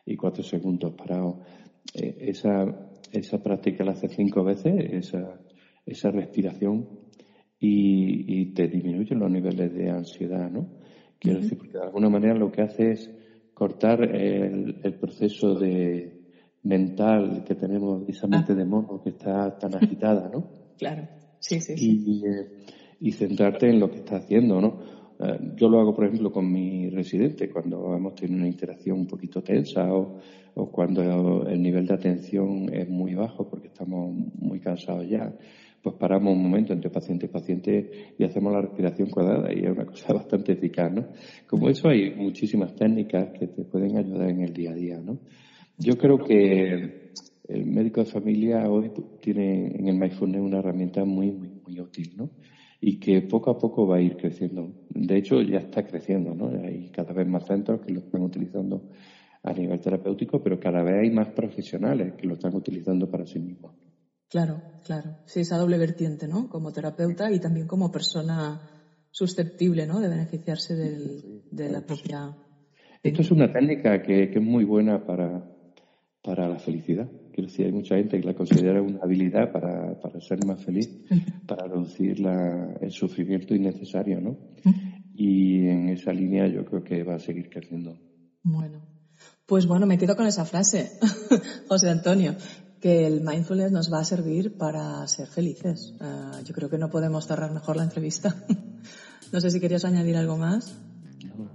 y 0.04 0.16
cuatro 0.16 0.42
segundos 0.42 0.92
parado. 0.92 1.42
Eh, 1.94 2.16
esa, 2.18 2.64
esa 3.12 3.40
práctica 3.40 3.84
la 3.84 3.92
hace 3.92 4.08
cinco 4.08 4.42
veces, 4.42 4.74
esa 4.92 5.40
esa 5.90 6.10
respiración 6.10 6.88
y, 7.58 8.52
te 8.54 8.68
disminuyen 8.68 9.18
los 9.18 9.30
niveles 9.30 9.72
de 9.74 9.90
ansiedad, 9.90 10.50
¿no? 10.50 10.68
Quiero 11.18 11.40
decir, 11.40 11.58
porque 11.58 11.74
de 11.76 11.84
alguna 11.84 12.08
manera 12.08 12.34
lo 12.34 12.50
que 12.50 12.62
hace 12.62 12.92
es 12.92 13.10
cortar 13.52 14.02
el, 14.02 14.80
proceso 14.98 15.54
de 15.54 16.18
mental 16.62 17.44
que 17.44 17.54
tenemos, 17.54 18.08
esa 18.08 18.26
ah. 18.26 18.30
mente 18.30 18.54
de 18.54 18.64
mono 18.64 19.02
que 19.02 19.10
está 19.10 19.58
tan 19.58 19.74
agitada, 19.74 20.30
¿no? 20.32 20.50
Claro, 20.78 21.08
sí, 21.38 21.60
sí. 21.60 21.74
Y, 21.76 22.26
eh, 22.26 22.64
y 23.00 23.12
centrarte 23.12 23.68
en 23.68 23.80
lo 23.80 23.90
que 23.90 23.98
está 23.98 24.16
haciendo, 24.16 24.60
¿no? 24.60 24.80
Eh, 25.18 25.52
yo 25.56 25.68
lo 25.68 25.80
hago, 25.80 25.94
por 25.94 26.06
ejemplo, 26.06 26.32
con 26.32 26.50
mi 26.50 26.88
residente 26.88 27.50
cuando 27.50 27.94
hemos 27.94 28.14
tenido 28.14 28.38
una 28.38 28.48
interacción 28.48 29.00
un 29.00 29.06
poquito 29.06 29.42
tensa 29.42 29.92
o, 29.92 30.18
o 30.54 30.70
cuando 30.70 31.46
el 31.46 31.60
nivel 31.60 31.86
de 31.86 31.94
atención 31.94 32.72
es 32.72 32.88
muy 32.88 33.14
bajo 33.14 33.48
porque 33.48 33.68
estamos 33.68 34.14
muy 34.38 34.60
cansados 34.60 35.06
ya 35.06 35.30
pues 35.82 35.96
paramos 35.96 36.34
un 36.34 36.42
momento 36.42 36.72
entre 36.72 36.90
paciente 36.90 37.26
y 37.26 37.28
paciente 37.28 38.14
y 38.18 38.24
hacemos 38.24 38.52
la 38.52 38.60
respiración 38.60 39.08
cuadrada 39.08 39.52
y 39.52 39.64
es 39.64 39.70
una 39.70 39.86
cosa 39.86 40.12
bastante 40.14 40.52
eficaz, 40.52 40.92
¿no? 40.92 41.06
Como 41.46 41.68
eso 41.68 41.88
hay 41.88 42.14
muchísimas 42.14 42.74
técnicas 42.74 43.30
que 43.38 43.46
te 43.46 43.64
pueden 43.64 43.96
ayudar 43.96 44.30
en 44.30 44.42
el 44.42 44.52
día 44.52 44.72
a 44.72 44.74
día, 44.74 45.00
¿no? 45.00 45.18
Yo 45.78 45.96
creo 45.96 46.18
que 46.18 47.12
el 47.48 47.66
médico 47.66 48.00
de 48.00 48.06
familia 48.06 48.68
hoy 48.70 48.92
tiene 49.20 49.68
en 49.68 49.88
el 49.88 49.98
mindfulness 49.98 50.42
una 50.42 50.58
herramienta 50.58 51.04
muy, 51.04 51.32
muy, 51.32 51.48
muy 51.48 51.80
útil, 51.80 52.12
¿no? 52.16 52.30
Y 52.82 52.98
que 52.98 53.22
poco 53.22 53.50
a 53.50 53.58
poco 53.58 53.86
va 53.86 53.96
a 53.96 54.00
ir 54.00 54.16
creciendo. 54.16 54.72
De 54.90 55.16
hecho, 55.16 55.40
ya 55.42 55.58
está 55.58 55.86
creciendo, 55.86 56.34
¿no? 56.34 56.48
Hay 56.62 56.90
cada 56.90 57.12
vez 57.12 57.26
más 57.26 57.46
centros 57.46 57.80
que 57.80 57.92
lo 57.92 58.00
están 58.00 58.22
utilizando 58.22 58.90
a 59.42 59.52
nivel 59.52 59.80
terapéutico, 59.80 60.42
pero 60.42 60.60
cada 60.60 60.82
vez 60.82 60.94
hay 61.02 61.10
más 61.10 61.28
profesionales 61.28 62.14
que 62.14 62.26
lo 62.26 62.34
están 62.34 62.54
utilizando 62.54 63.10
para 63.10 63.26
sí 63.26 63.38
mismos. 63.38 63.72
Claro, 64.30 64.62
claro. 64.84 65.16
Sí, 65.26 65.40
esa 65.40 65.58
doble 65.58 65.76
vertiente, 65.76 66.28
¿no? 66.28 66.48
Como 66.48 66.70
terapeuta 66.70 67.32
y 67.32 67.40
también 67.40 67.66
como 67.66 67.90
persona 67.90 68.60
susceptible, 69.10 69.86
¿no? 69.86 69.98
De 69.98 70.08
beneficiarse 70.08 70.74
de 70.74 71.68
la 71.68 71.80
propia. 71.80 72.32
Esto 73.02 73.22
es 73.22 73.30
una 73.32 73.48
técnica 73.48 73.98
que, 74.00 74.30
es 74.32 74.42
muy 74.42 74.64
buena 74.64 74.98
para, 74.98 75.44
para 76.22 76.48
la 76.48 76.58
felicidad. 76.58 77.08
Quiero 77.32 77.48
decir, 77.48 77.66
hay 77.66 77.72
mucha 77.72 77.96
gente 77.96 78.20
que 78.20 78.26
la 78.26 78.34
considera 78.34 78.82
una 78.82 79.00
habilidad 79.02 79.50
para, 79.50 79.94
para 79.94 80.20
ser 80.20 80.44
más 80.46 80.62
feliz, 80.62 80.90
para 81.46 81.66
reducir 81.66 82.20
la, 82.20 82.74
el 82.80 82.92
sufrimiento 82.92 83.54
innecesario, 83.54 84.20
¿no? 84.20 84.36
Y 85.12 85.66
en 85.66 85.88
esa 85.88 86.12
línea 86.12 86.46
yo 86.46 86.64
creo 86.64 86.82
que 86.82 87.02
va 87.02 87.14
a 87.14 87.18
seguir 87.18 87.48
creciendo. 87.48 87.98
Bueno, 88.42 88.86
pues 89.46 89.66
bueno, 89.66 89.86
me 89.86 89.98
quedo 89.98 90.14
con 90.14 90.26
esa 90.26 90.44
frase, 90.44 90.92
José 91.68 91.90
Antonio, 91.90 92.36
que 92.80 93.06
el 93.06 93.20
mindfulness 93.20 93.72
nos 93.72 93.92
va 93.92 94.00
a 94.00 94.04
servir 94.04 94.56
para 94.56 95.06
ser 95.06 95.28
felices. 95.28 95.94
Ah, 96.00 96.40
yo 96.44 96.54
creo 96.54 96.70
que 96.70 96.78
no 96.78 96.90
podemos 96.90 97.26
cerrar 97.26 97.52
mejor 97.52 97.76
la 97.76 97.84
entrevista. 97.84 98.34
no 99.32 99.40
sé 99.40 99.50
si 99.50 99.60
querías 99.60 99.84
añadir 99.84 100.16
algo 100.16 100.36
más. 100.36 100.74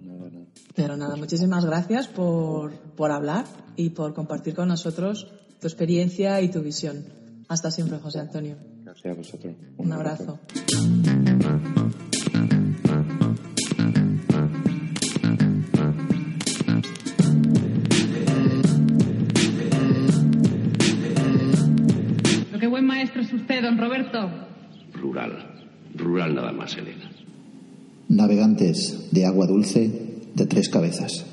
No. 0.01 0.47
Pero 0.75 0.97
nada, 0.97 1.15
muchísimas 1.15 1.65
gracias 1.65 2.07
por, 2.07 2.73
por 2.95 3.11
hablar 3.11 3.45
y 3.75 3.91
por 3.91 4.13
compartir 4.13 4.53
con 4.53 4.67
nosotros 4.67 5.27
tu 5.59 5.67
experiencia 5.67 6.41
y 6.41 6.49
tu 6.49 6.61
visión. 6.61 7.05
Hasta 7.47 7.71
siempre, 7.71 7.99
José 7.99 8.19
Antonio. 8.19 8.57
Gracias 8.83 9.13
a 9.13 9.17
vosotros. 9.17 9.55
Un, 9.77 9.93
abrazo. 9.93 10.39
es 10.51 12.04
don 23.65 23.77
Roberto? 23.79 24.29
Rural. 24.93 25.31
Rural 25.95 26.35
nada 26.35 26.51
más, 26.51 26.77
Elena. 26.77 27.09
Navegantes 28.09 29.09
de 29.11 29.25
agua 29.25 29.47
dulce 29.47 29.89
de 30.35 30.45
tres 30.45 30.69
cabezas. 30.69 31.25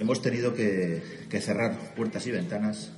Hemos 0.00 0.22
tenido 0.22 0.54
que, 0.54 1.02
que 1.30 1.40
cerrar 1.40 1.94
puertas 1.94 2.26
y 2.26 2.32
ventanas 2.32 2.92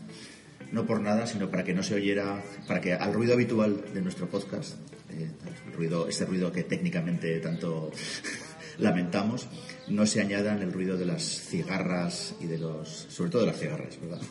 no 0.73 0.87
por 0.87 1.01
nada, 1.01 1.27
sino 1.27 1.51
para 1.51 1.65
que 1.65 1.75
no 1.75 1.83
se 1.83 1.95
oyera, 1.95 2.43
para 2.67 2.81
que 2.81 2.93
al 2.93 3.13
ruido 3.13 3.35
habitual 3.35 3.85
de 3.93 4.03
nuestro 4.03 4.29
podcast, 4.29 4.75
eh, 5.11 5.31
ruido, 5.75 6.09
este 6.09 6.25
ruido 6.25 6.53
que 6.53 6.65
técnicamente 6.65 7.39
tanto 7.41 7.91
lamentamos, 8.79 9.49
no 9.89 10.07
se 10.07 10.21
añadan 10.21 10.63
el 10.63 10.73
ruido 10.73 10.97
de 10.97 11.07
las 11.07 11.23
cigarras 11.23 12.35
y 12.41 12.47
de 12.47 12.59
los, 12.59 12.89
sobre 12.89 13.31
todo 13.31 13.43
de 13.43 13.49
las 13.49 13.59
cigarras, 13.59 14.01
¿verdad? 14.01 14.21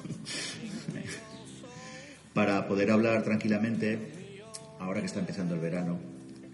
para 2.33 2.67
poder 2.67 2.91
hablar 2.91 3.23
tranquilamente, 3.23 4.41
ahora 4.79 4.99
que 4.99 5.05
está 5.05 5.19
empezando 5.19 5.55
el 5.55 5.61
verano, 5.61 5.99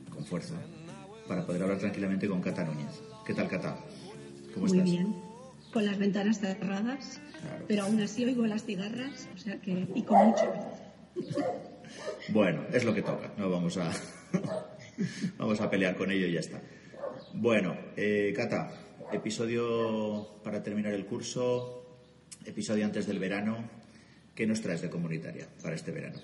con 0.10 0.26
fuerza, 0.26 0.56
para 1.28 1.46
poder 1.46 1.64
hablar 1.64 1.80
tranquilamente 1.80 2.28
con 2.28 2.42
Cata 2.42 2.64
Núñez. 2.64 3.02
¿Qué 3.26 3.34
tal, 3.34 3.48
Cata? 3.48 3.78
¿Cómo 4.54 4.68
Muy 4.68 4.82
bien, 4.82 5.16
con 5.72 5.86
las 5.86 5.98
ventanas 5.98 6.40
cerradas 6.40 7.22
pero 7.68 7.84
aún 7.84 8.00
así 8.02 8.26
oigo 8.26 8.46
las 8.46 8.66
cigarras, 8.66 9.30
o 9.34 9.38
sea 9.38 9.60
que, 9.62 9.88
y 9.96 10.02
con 10.04 10.28
mucho. 10.28 10.54
Bueno, 12.30 12.64
es 12.72 12.84
lo 12.84 12.94
que 12.94 13.02
toca, 13.02 13.34
no 13.38 13.50
vamos 13.50 13.78
a, 13.78 13.92
vamos 15.38 15.60
a 15.62 15.70
pelear 15.70 15.96
con 15.96 16.12
ello 16.12 16.28
y 16.28 16.34
ya 16.34 16.40
está. 16.40 16.62
Bueno, 17.34 17.76
eh, 17.96 18.34
Cata, 18.36 18.72
episodio 19.12 20.40
para 20.44 20.62
terminar 20.62 20.94
el 20.94 21.06
curso, 21.06 22.00
episodio 22.46 22.86
antes 22.86 23.08
del 23.08 23.20
verano. 23.20 23.82
¿Qué 24.36 24.48
nos 24.48 24.62
traes 24.62 24.82
de 24.82 24.90
comunitaria 24.90 25.48
para 25.62 25.76
este 25.76 25.92
verano? 25.92 26.20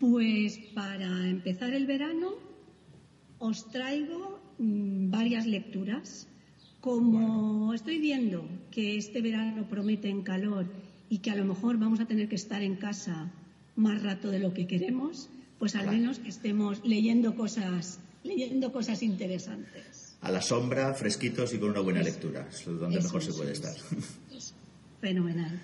Pues 0.00 0.58
para 0.74 1.28
empezar 1.28 1.74
el 1.74 1.86
verano 1.86 2.34
os 3.38 3.70
traigo 3.70 4.40
mm, 4.58 5.10
varias 5.10 5.46
lecturas 5.46 6.26
como 6.80 7.74
estoy 7.74 7.98
viendo 7.98 8.48
que 8.70 8.96
este 8.96 9.20
verano 9.20 9.68
promete 9.68 10.08
en 10.08 10.22
calor 10.22 10.66
y 11.08 11.18
que 11.18 11.30
a 11.30 11.36
lo 11.36 11.44
mejor 11.44 11.78
vamos 11.78 12.00
a 12.00 12.06
tener 12.06 12.28
que 12.28 12.36
estar 12.36 12.62
en 12.62 12.76
casa 12.76 13.32
más 13.76 14.02
rato 14.02 14.30
de 14.30 14.38
lo 14.38 14.52
que 14.52 14.66
queremos, 14.66 15.28
pues 15.58 15.74
al 15.74 15.90
menos 15.90 16.18
que 16.18 16.28
estemos 16.28 16.84
leyendo 16.84 17.34
cosas, 17.34 18.00
leyendo 18.22 18.72
cosas 18.72 19.02
interesantes. 19.02 20.16
A 20.20 20.30
la 20.30 20.42
sombra, 20.42 20.94
fresquitos 20.94 21.54
y 21.54 21.58
con 21.58 21.70
una 21.70 21.80
buena 21.80 22.02
lectura, 22.02 22.48
es 22.50 22.64
donde 22.64 23.00
mejor 23.00 23.22
se 23.22 23.32
puede 23.32 23.52
estar. 23.52 23.74
fenomenal. 25.00 25.60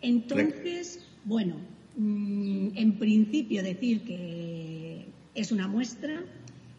Entonces, 0.00 1.00
bueno, 1.24 1.56
mm, 1.96 2.68
en 2.74 2.98
principio 2.98 3.62
decir 3.62 4.02
que 4.02 5.06
es 5.34 5.52
una 5.52 5.68
muestra. 5.68 6.22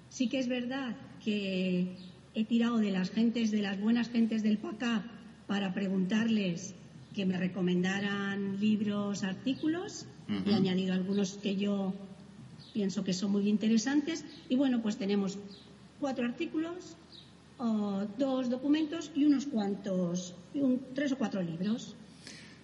Sí 0.10 0.30
que 0.30 0.40
es 0.40 0.48
verdad 0.48 0.96
que 1.24 1.98
he 2.36 2.44
tirado 2.44 2.78
de 2.78 2.92
las 2.92 3.10
gentes, 3.10 3.52
de 3.52 3.62
las 3.62 3.80
buenas 3.80 4.10
gentes 4.10 4.44
del 4.44 4.58
PACAP 4.58 5.04
para 5.48 5.74
preguntarles 5.74 6.76
que 7.16 7.26
me 7.26 7.38
recomendaran 7.38 8.60
libros, 8.60 9.24
artículos, 9.24 10.06
y 10.28 10.50
he 10.50 10.54
añadido 10.54 10.94
algunos 10.94 11.38
que 11.38 11.56
yo 11.56 11.94
pienso 12.74 13.04
que 13.04 13.14
son 13.14 13.32
muy 13.32 13.48
interesantes. 13.48 14.26
Y 14.50 14.56
bueno, 14.56 14.82
pues 14.82 14.98
tenemos 14.98 15.38
cuatro 16.00 16.26
artículos, 16.26 16.98
dos 18.18 18.50
documentos 18.50 19.12
y 19.16 19.24
unos 19.24 19.46
cuantos, 19.46 20.36
tres 20.94 21.14
o 21.14 21.18
cuatro 21.18 21.42
libros. 21.42 21.96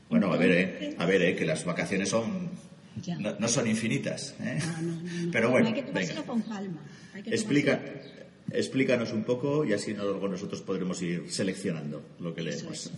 Bueno, 0.10 0.34
a 0.34 0.38
ver, 0.38 0.52
eh, 0.52 0.96
a 0.98 1.06
ver, 1.06 1.22
eh, 1.22 1.36
que 1.38 1.46
las 1.46 1.64
vacaciones 1.64 2.10
son 2.10 2.50
no, 3.40 3.48
son 3.48 3.68
infinitas. 3.68 4.36
¿eh? 4.42 4.60
Pero 5.32 5.50
bueno, 5.50 5.68
hay 5.68 5.74
que 5.74 5.84
tomárselo 5.84 6.26
con 6.26 6.42
calma. 6.42 6.82
Explica, 7.26 7.82
Explícanos 8.54 9.14
un 9.14 9.24
poco 9.24 9.66
y 9.66 9.74
así 9.74 9.94
luego 9.94 10.28
nosotros 10.28 10.62
podremos 10.62 11.02
ir 11.02 11.26
seleccionando 11.30 12.04
lo 12.20 12.34
que 12.34 12.42
leemos. 12.42 12.92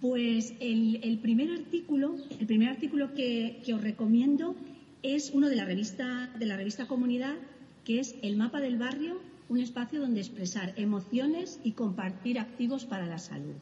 Pues 0.00 0.54
el, 0.60 1.18
primer 1.20 1.50
artículo, 1.50 2.16
el 2.38 2.46
primer 2.46 2.70
artículo 2.70 3.12
que, 3.14 3.62
os 3.74 3.82
recomiendo 3.82 4.56
es 5.02 5.30
uno 5.30 5.48
de 5.48 5.56
la 5.56 5.64
revista 5.64 6.30
de 6.38 6.46
la 6.46 6.56
revista 6.56 6.86
Comunidad, 6.86 7.36
que 7.84 8.00
es 8.00 8.14
el 8.22 8.36
mapa 8.36 8.60
del 8.60 8.78
barrio, 8.78 9.20
un 9.48 9.60
espacio 9.60 10.00
donde 10.00 10.20
expresar 10.20 10.72
emociones 10.76 11.60
y 11.64 11.72
compartir 11.72 12.38
activos 12.38 12.86
para 12.86 13.06
la 13.06 13.18
salud. 13.18 13.54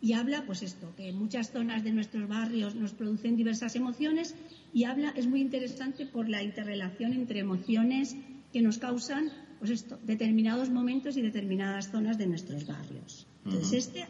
Y 0.00 0.12
habla, 0.12 0.44
pues 0.46 0.62
esto, 0.62 0.94
que 0.96 1.12
muchas 1.12 1.50
zonas 1.50 1.82
de 1.84 1.92
nuestros 1.92 2.28
barrios 2.28 2.74
nos 2.74 2.92
producen 2.92 3.36
diversas 3.36 3.76
emociones 3.76 4.34
y 4.72 4.84
habla, 4.84 5.12
es 5.16 5.26
muy 5.26 5.40
interesante 5.40 6.06
por 6.06 6.28
la 6.28 6.42
interrelación 6.42 7.12
entre 7.12 7.40
emociones 7.40 8.16
que 8.56 8.62
nos 8.62 8.78
causan 8.78 9.30
pues 9.58 9.70
esto, 9.70 9.98
determinados 10.02 10.70
momentos 10.70 11.18
y 11.18 11.20
determinadas 11.20 11.90
zonas 11.90 12.16
de 12.16 12.26
nuestros 12.26 12.66
barrios. 12.66 13.26
Entonces, 13.44 13.84
este, 13.84 14.06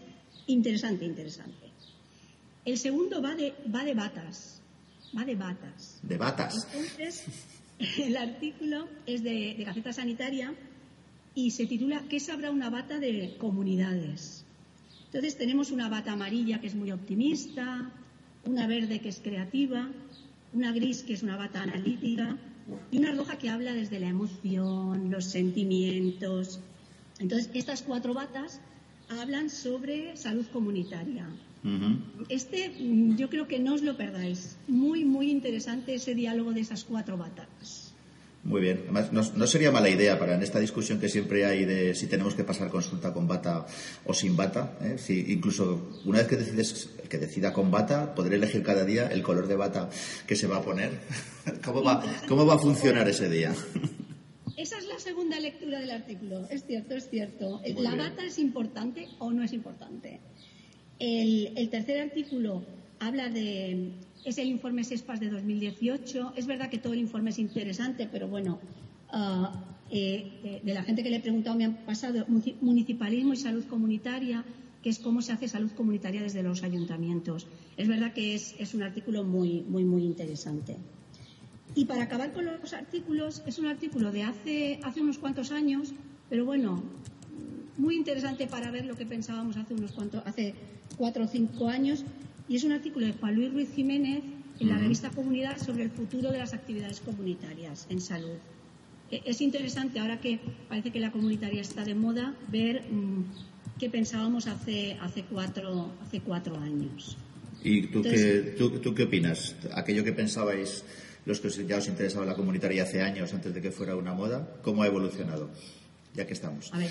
interesante, 0.47 1.05
interesante. 1.05 1.67
El 2.65 2.79
segundo 2.79 3.21
va 3.21 3.35
de, 3.35 3.55
va 3.75 3.83
de 3.83 3.95
batas. 3.95 4.63
Va 5.19 5.25
de 5.25 5.35
batas. 5.35 5.99
De 6.01 6.17
batas. 6.17 6.69
Entonces, 6.73 7.25
el 7.99 8.17
artículo 8.17 8.87
es 9.05 9.25
de, 9.25 9.57
de 9.59 9.65
Gaceta 9.65 9.93
Sanitaria 9.93 10.55
y 11.35 11.51
se 11.51 11.67
titula 11.67 12.05
¿Qué 12.09 12.21
sabrá 12.21 12.53
una 12.53 12.71
bata 12.71 13.01
de 13.01 13.35
comunidades? 13.39 14.45
Entonces 15.07 15.37
tenemos 15.37 15.73
una 15.73 15.89
bata 15.89 16.13
amarilla 16.13 16.61
que 16.61 16.69
es 16.69 16.77
muy 16.77 16.93
optimista, 16.93 17.91
una 18.45 18.69
verde 18.69 19.01
que 19.01 19.09
es 19.09 19.19
creativa, 19.19 19.91
una 20.53 20.71
gris 20.71 21.03
que 21.03 21.15
es 21.15 21.25
una 21.25 21.37
bata 21.37 21.63
analítica, 21.63 22.39
y 22.91 22.99
una 22.99 23.13
roja 23.13 23.39
que 23.39 23.49
habla 23.49 23.73
desde 23.73 24.01
la 24.01 24.09
emoción, 24.09 25.11
los 25.11 25.25
sentimientos. 25.27 26.61
Entonces, 27.19 27.51
estas 27.55 27.83
cuatro 27.83 28.15
batas 28.15 28.61
hablan 29.09 29.51
sobre 29.51 30.17
salud 30.17 30.47
comunitaria. 30.53 31.29
Este, 32.29 32.71
mm, 32.79 33.17
yo 33.17 33.29
creo 33.29 33.49
que 33.49 33.59
no 33.59 33.75
os 33.75 33.83
lo 33.83 33.97
perdáis. 33.97 34.57
Muy, 34.69 35.05
muy 35.05 35.31
interesante 35.31 35.95
ese 35.95 36.15
diálogo 36.15 36.53
de 36.53 36.61
esas 36.61 36.85
cuatro 36.85 37.17
batas. 37.17 37.86
Muy 38.47 38.61
bien. 38.61 38.83
Además, 38.85 39.35
no, 39.35 39.47
sería 39.49 39.73
mala 39.73 39.89
idea 39.89 40.21
para 40.21 40.37
en 40.37 40.43
esta 40.43 40.61
discusión 40.61 41.01
que 41.01 41.09
siempre 41.09 41.45
hay 41.45 41.65
de 41.65 41.97
si 41.97 42.07
tenemos 42.07 42.37
que 42.37 42.45
pasar 42.45 42.71
consulta 42.71 43.13
con 43.13 43.27
bata 43.27 43.67
o 44.05 44.15
sin 44.15 44.37
bata. 44.37 44.79
¿eh? 44.81 44.99
Si 44.99 45.33
incluso 45.33 45.91
una 46.05 46.19
vez 46.19 46.29
que 46.29 46.37
decides 46.37 46.91
que 47.09 47.19
decida 47.19 47.53
con 47.53 47.73
bata, 47.73 48.15
podré 48.15 48.37
elegir 48.37 48.63
cada 48.63 48.85
día 48.85 49.09
el 49.09 49.25
color 49.25 49.49
de 49.49 49.57
bata 49.57 49.91
que 50.29 50.37
se 50.37 50.47
va 50.47 50.59
a 50.59 50.63
poner. 50.63 50.93
¿Cómo 51.65 51.83
va, 51.83 52.05
cómo 52.29 52.47
va 52.47 52.55
a 52.55 52.59
funcionar 52.59 53.09
ese 53.09 53.29
día? 53.29 53.53
Esa 54.57 54.79
es 54.79 54.87
la 54.87 54.99
segunda 55.01 55.41
lectura 55.41 55.81
del 55.81 55.91
artículo. 55.91 56.47
Es 56.49 56.65
cierto, 56.65 56.95
es 56.95 57.11
cierto. 57.11 57.61
¿La 57.79 57.97
bata 57.97 58.25
es 58.25 58.39
importante 58.39 59.09
o 59.19 59.33
no 59.33 59.43
es 59.43 59.53
importante? 59.53 60.21
El, 61.01 61.53
el 61.57 61.69
tercer 61.69 62.01
artículo 62.01 62.65
habla 63.01 63.29
de 63.29 63.93
es 64.27 64.39
el 64.39 64.49
informe 64.49 64.83
SESPAS 64.83 65.21
de 65.21 65.31
2018. 65.31 66.33
Es 66.37 66.47
verdad 66.47 66.69
que 66.69 66.79
todo 66.79 66.93
el 66.93 66.99
informe 66.99 67.31
es 67.31 67.39
interesante, 67.39 68.09
pero 68.11 68.27
bueno, 68.27 68.59
ah, 69.11 69.53
eh, 69.89 70.41
eh, 70.43 70.61
de 70.65 70.75
la 70.75 70.83
gente 70.83 71.05
que 71.05 71.11
le 71.11 71.17
he 71.17 71.21
preguntado 71.21 71.57
me 71.57 71.65
han 71.65 71.77
pasado 71.87 72.27
municipalismo 72.61 73.35
y 73.35 73.37
salud 73.37 73.65
comunitaria, 73.67 74.45
que 74.83 74.91
es 74.91 74.99
cómo 74.99 75.23
se 75.23 75.33
hace 75.33 75.47
salud 75.47 75.71
comunitaria 75.77 76.23
desde 76.23 76.43
los 76.43 76.65
ayuntamientos. 76.65 77.47
Es 77.77 77.87
verdad 77.87 78.13
que 78.13 78.35
es, 78.35 78.75
un 78.75 78.83
artículo 78.83 79.23
muy, 79.23 79.63
muy, 79.63 79.85
muy 79.85 80.03
interesante. 80.03 80.77
Y 81.77 81.85
para 81.85 82.03
acabar 82.03 82.33
con 82.33 82.47
los 82.47 82.73
artículos, 82.73 83.45
es 83.47 83.61
un 83.61 83.67
artículo 83.67 84.11
de 84.11 84.25
hace, 84.25 84.81
hace 84.83 85.03
unos 85.03 85.19
cuantos 85.19 85.53
años, 85.53 85.93
pero 86.29 86.45
bueno, 86.45 86.83
muy 87.77 87.95
interesante 87.95 88.49
para 88.49 88.73
ver 88.73 88.87
lo 88.87 88.97
que 88.97 89.07
pensábamos 89.07 89.57
hace 89.57 89.75
unos 89.75 89.93
cuantos, 89.93 90.23
hace 90.27 90.55
cuatro 90.97 91.25
o 91.25 91.29
cinco 91.29 91.69
años 91.69 92.05
y 92.49 92.57
es 92.57 92.65
un 92.65 92.73
artículo 92.73 93.07
de 93.07 93.13
Juan 93.13 93.35
Luis 93.35 93.53
Ruiz 93.53 93.69
Jiménez 93.75 94.23
en 94.61 94.69
la 94.69 94.79
revista 94.79 95.11
Comunidad 95.11 95.59
sobre 95.59 95.85
el 95.85 95.91
futuro 95.91 96.31
de 96.31 96.39
las 96.39 96.55
actividades 96.55 97.01
comunitarias 97.01 97.87
en 97.91 98.01
salud. 98.01 98.39
E, 99.11 99.23
es 99.25 99.41
interesante, 99.41 100.01
ahora 100.01 100.21
que 100.21 100.41
parece 100.69 100.91
que 100.91 101.01
la 101.01 101.13
comunitaria 101.13 101.61
está 101.61 101.85
de 101.85 101.95
moda, 101.95 102.35
ver 102.49 102.83
mm, 102.91 103.25
qué 103.79 103.91
pensábamos 103.91 104.47
hace, 104.47 104.97
hace, 105.01 105.25
cuatro, 105.25 105.93
hace 106.03 106.21
cuatro 106.21 106.57
años. 106.57 107.17
¿Y 107.63 107.89
tú, 107.89 108.03
qué, 108.03 108.55
tú, 108.57 108.95
qué 108.95 109.03
opinas? 109.03 109.57
Aquello 109.75 110.05
que 110.05 110.13
pensabais 110.13 110.85
los 111.25 111.41
que 111.41 111.51
ya 111.67 111.79
os 111.79 111.89
interesaba 111.89 112.25
la 112.25 112.35
comunitaria 112.35 112.85
hace 112.85 113.03
años, 113.03 113.35
antes 113.35 113.53
de 113.53 113.61
que 113.61 113.73
fuera 113.73 113.97
una 113.97 114.15
moda, 114.15 114.59
¿cómo 114.63 114.83
ha 114.83 114.87
evolucionado? 114.87 115.51
Ya 116.15 116.27
que 116.27 116.33
estamos. 116.33 116.73
A 116.73 116.79
ver, 116.79 116.91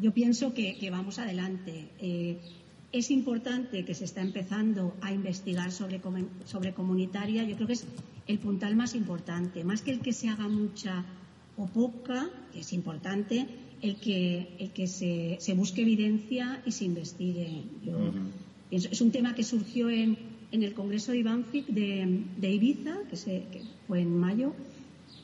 yo, 0.00 0.12
pienso 0.12 0.52
que, 0.52 0.76
vamos 0.90 1.18
adelante. 1.20 1.88
Eh, 2.00 2.38
es 2.92 3.10
importante 3.10 3.84
que 3.84 3.94
se 3.94 4.04
está 4.04 4.22
empezando 4.22 4.94
a 5.00 5.12
investigar 5.12 5.70
sobre, 5.72 6.00
sobre 6.44 6.72
comunitaria. 6.72 7.44
Yo 7.44 7.56
creo 7.56 7.66
que 7.66 7.74
es 7.74 7.86
el 8.26 8.38
puntal 8.38 8.76
más 8.76 8.94
importante, 8.94 9.64
más 9.64 9.82
que 9.82 9.92
el 9.92 10.00
que 10.00 10.12
se 10.12 10.28
haga 10.28 10.48
mucha 10.48 11.04
o 11.56 11.66
poca, 11.66 12.28
que 12.52 12.60
es 12.60 12.72
importante, 12.72 13.46
el 13.82 13.96
que, 13.96 14.56
el 14.58 14.70
que 14.70 14.86
se, 14.86 15.36
se 15.40 15.54
busque 15.54 15.82
evidencia 15.82 16.62
y 16.64 16.72
se 16.72 16.84
investigue. 16.84 17.64
Es 18.70 19.00
un 19.00 19.10
tema 19.10 19.34
que 19.34 19.42
surgió 19.42 19.90
en, 19.90 20.18
en 20.52 20.62
el 20.62 20.74
Congreso 20.74 21.12
de 21.12 21.18
Ibanfic 21.18 21.66
de, 21.66 22.24
de 22.36 22.52
Ibiza, 22.52 22.96
que, 23.08 23.16
se, 23.16 23.44
que 23.52 23.62
fue 23.86 24.00
en 24.00 24.18
mayo, 24.18 24.52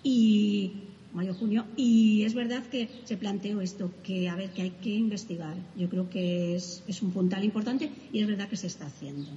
y 0.03 0.73
mayo 1.13 1.35
junio 1.35 1.67
y 1.77 2.25
es 2.25 2.35
verdad 2.35 2.65
que 2.67 2.89
se 3.05 3.17
planteó 3.17 3.61
esto 3.61 3.91
que 4.03 4.29
a 4.29 4.35
ver 4.35 4.51
que 4.51 4.63
hay 4.63 4.71
que 4.71 4.91
investigar. 4.91 5.55
Yo 5.77 5.89
creo 5.89 6.09
que 6.09 6.57
es, 6.57 6.83
es 6.87 7.03
un 7.03 7.13
puntal 7.13 7.45
importante 7.45 7.91
y 8.13 8.21
es 8.21 8.27
verdad 8.27 8.49
que 8.49 8.57
se 8.57 8.67
está 8.67 8.87
haciendo. 8.87 9.29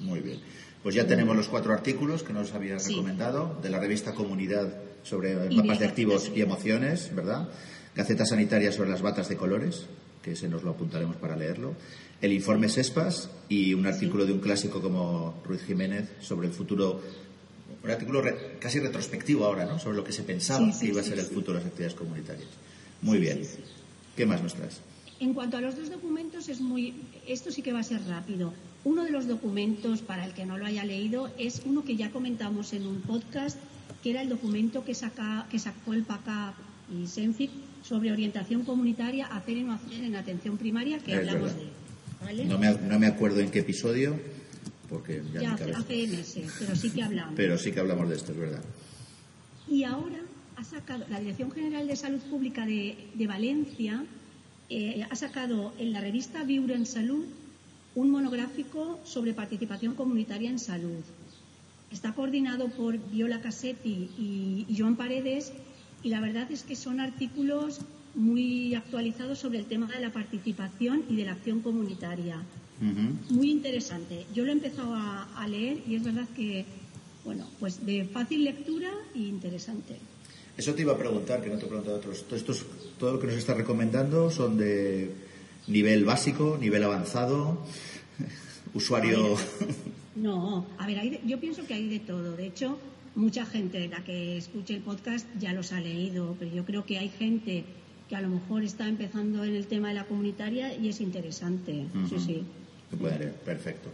Muy 0.00 0.20
bien. 0.20 0.38
Pues 0.82 0.94
ya 0.94 1.06
tenemos 1.06 1.36
los 1.36 1.48
cuatro 1.48 1.72
artículos 1.72 2.22
que 2.22 2.32
nos 2.32 2.52
habías 2.52 2.86
recomendado 2.86 3.58
de 3.62 3.70
la 3.70 3.78
revista 3.78 4.14
Comunidad 4.14 4.72
sobre 5.02 5.34
mapas 5.50 5.80
de 5.80 5.86
activos 5.86 6.30
y 6.34 6.40
emociones 6.40 7.14
verdad 7.14 7.48
Gaceta 7.94 8.26
Sanitaria 8.26 8.72
sobre 8.72 8.90
las 8.90 9.02
batas 9.02 9.28
de 9.28 9.36
colores 9.36 9.86
que 10.26 10.32
ese 10.32 10.48
nos 10.48 10.64
lo 10.64 10.70
apuntaremos 10.70 11.14
para 11.16 11.36
leerlo. 11.36 11.74
El 12.20 12.32
informe 12.32 12.68
SESPAS 12.68 13.30
y 13.48 13.74
un 13.74 13.86
artículo 13.86 14.26
de 14.26 14.32
un 14.32 14.40
clásico 14.40 14.82
como 14.82 15.40
Ruiz 15.44 15.62
Jiménez 15.62 16.10
sobre 16.20 16.48
el 16.48 16.52
futuro 16.52 17.00
un 17.82 17.90
artículo 17.90 18.22
casi 18.58 18.80
retrospectivo 18.80 19.44
ahora, 19.44 19.64
¿no? 19.64 19.78
Sobre 19.78 19.96
lo 19.96 20.04
que 20.04 20.12
se 20.12 20.22
pensaba 20.22 20.70
que 20.78 20.86
iba 20.86 21.00
a 21.00 21.04
ser 21.04 21.18
el 21.18 21.26
futuro 21.26 21.58
de 21.58 21.64
las 21.64 21.66
actividades 21.66 21.94
comunitarias. 21.94 22.48
Muy 23.02 23.18
bien. 23.18 23.42
¿Qué 24.16 24.26
más 24.26 24.42
nos 24.42 24.54
traes? 24.54 24.80
En 25.18 25.32
cuanto 25.32 25.56
a 25.56 25.60
los 25.60 25.76
dos 25.76 25.90
documentos, 25.90 26.48
es 26.48 26.60
muy, 26.60 26.94
esto 27.26 27.50
sí 27.50 27.62
que 27.62 27.72
va 27.72 27.80
a 27.80 27.84
ser 27.84 28.02
rápido. 28.06 28.52
Uno 28.84 29.04
de 29.04 29.10
los 29.10 29.26
documentos, 29.26 30.02
para 30.02 30.24
el 30.24 30.34
que 30.34 30.44
no 30.44 30.58
lo 30.58 30.66
haya 30.66 30.84
leído, 30.84 31.30
es 31.38 31.62
uno 31.64 31.84
que 31.84 31.96
ya 31.96 32.10
comentamos 32.10 32.72
en 32.72 32.86
un 32.86 33.00
podcast, 33.00 33.58
que 34.02 34.10
era 34.10 34.22
el 34.22 34.28
documento 34.28 34.84
que, 34.84 34.94
saca, 34.94 35.46
que 35.50 35.58
sacó 35.58 35.94
el 35.94 36.02
PACA 36.02 36.54
y 36.92 37.06
SENFIC 37.06 37.50
sobre 37.82 38.12
orientación 38.12 38.64
comunitaria, 38.64 39.26
hacer 39.26 39.56
y 39.56 39.62
no 39.62 39.72
hacer 39.72 40.04
en 40.04 40.16
atención 40.16 40.58
primaria, 40.58 40.98
que 40.98 41.14
hablamos 41.14 41.52
de 41.54 42.44
No, 42.44 42.58
me, 42.58 42.72
no 42.72 42.98
me 42.98 43.06
acuerdo 43.06 43.40
en 43.40 43.50
qué 43.50 43.60
episodio, 43.60 44.18
porque 44.88 45.22
ya, 45.32 45.54
hace 45.54 46.06
meses, 46.06 46.52
pero 46.58 46.76
sí 46.76 46.90
que 46.90 47.02
hablamos. 47.02 47.34
Pero 47.36 47.58
sí 47.58 47.72
que 47.72 47.80
hablamos 47.80 48.08
de 48.08 48.16
esto, 48.16 48.32
es 48.32 48.38
verdad. 48.38 48.62
Y 49.68 49.84
ahora 49.84 50.20
ha 50.56 50.64
sacado 50.64 51.04
la 51.10 51.20
Dirección 51.20 51.50
General 51.50 51.86
de 51.86 51.96
Salud 51.96 52.20
Pública 52.30 52.64
de, 52.64 53.26
Valencia 53.26 54.04
eh, 54.68 55.06
ha 55.08 55.16
sacado 55.16 55.72
en 55.78 55.92
la 55.92 56.00
revista 56.00 56.42
Viure 56.42 56.74
en 56.74 56.86
Salud 56.86 57.24
un 57.94 58.10
monográfico 58.10 58.98
sobre 59.04 59.32
participación 59.32 59.94
comunitaria 59.94 60.50
en 60.50 60.58
salud. 60.58 61.02
Está 61.90 62.12
coordinado 62.12 62.68
por 62.68 62.98
Viola 63.10 63.40
Cassetti 63.40 64.10
y, 64.18 64.66
y 64.68 64.78
Joan 64.78 64.96
Paredes 64.96 65.52
y 66.02 66.08
la 66.08 66.20
verdad 66.20 66.50
es 66.50 66.62
que 66.62 66.76
son 66.76 67.00
artículos 67.00 67.80
muy 68.14 68.74
actualizados 68.74 69.38
sobre 69.38 69.58
el 69.58 69.66
tema 69.66 69.86
de 69.86 70.00
la 70.00 70.10
participación 70.10 71.04
y 71.08 71.16
de 71.16 71.24
la 71.26 71.32
acción 71.32 71.60
comunitaria. 71.60 72.42
Muy 72.80 73.50
interesante. 73.50 74.26
Yo 74.34 74.44
lo 74.44 74.50
he 74.50 74.52
empezado 74.52 74.94
a, 74.94 75.46
leer 75.48 75.78
y 75.86 75.94
es 75.94 76.04
verdad 76.04 76.26
que, 76.34 76.64
bueno, 77.24 77.46
pues 77.58 77.86
de 77.86 78.04
fácil 78.04 78.44
lectura 78.44 78.90
e 79.14 79.20
interesante. 79.20 79.96
Eso 80.56 80.74
te 80.74 80.82
iba 80.82 80.92
a 80.92 80.98
preguntar, 80.98 81.42
que 81.42 81.48
no 81.48 81.56
te 81.56 81.64
he 81.64 81.68
preguntado 81.68 81.96
a 81.96 81.98
otros. 81.98 82.24
Estos, 82.32 82.66
todo 82.98 83.14
lo 83.14 83.20
que 83.20 83.28
nos 83.28 83.36
estás 83.36 83.56
recomendando 83.56 84.30
son 84.30 84.56
de 84.56 85.12
nivel 85.68 86.04
básico, 86.04 86.58
nivel 86.60 86.82
avanzado, 86.82 87.64
usuario. 88.74 89.36
no, 90.16 90.66
a 90.78 90.86
ver, 90.86 91.20
yo 91.24 91.38
pienso 91.38 91.66
que 91.66 91.74
hay 91.74 91.88
de 91.88 92.00
todo. 92.00 92.36
De 92.36 92.46
hecho, 92.46 92.78
mucha 93.14 93.46
gente, 93.46 93.86
la 93.88 94.02
que 94.02 94.36
escuche 94.36 94.74
el 94.74 94.82
podcast, 94.82 95.26
ya 95.38 95.52
los 95.52 95.72
ha 95.72 95.80
leído, 95.80 96.34
pero 96.38 96.54
yo 96.54 96.64
creo 96.64 96.84
que 96.84 96.98
hay 96.98 97.08
gente 97.08 97.64
que 98.08 98.16
a 98.16 98.20
lo 98.20 98.28
mejor 98.28 98.62
está 98.62 98.88
empezando 98.88 99.44
en 99.44 99.54
el 99.54 99.66
tema 99.66 99.88
de 99.88 99.94
la 99.94 100.04
comunitaria 100.04 100.76
y 100.76 100.88
es 100.88 101.00
interesante. 101.00 101.86
Sí, 102.08 102.18
sí 102.18 102.44
perfecto. 103.44 103.90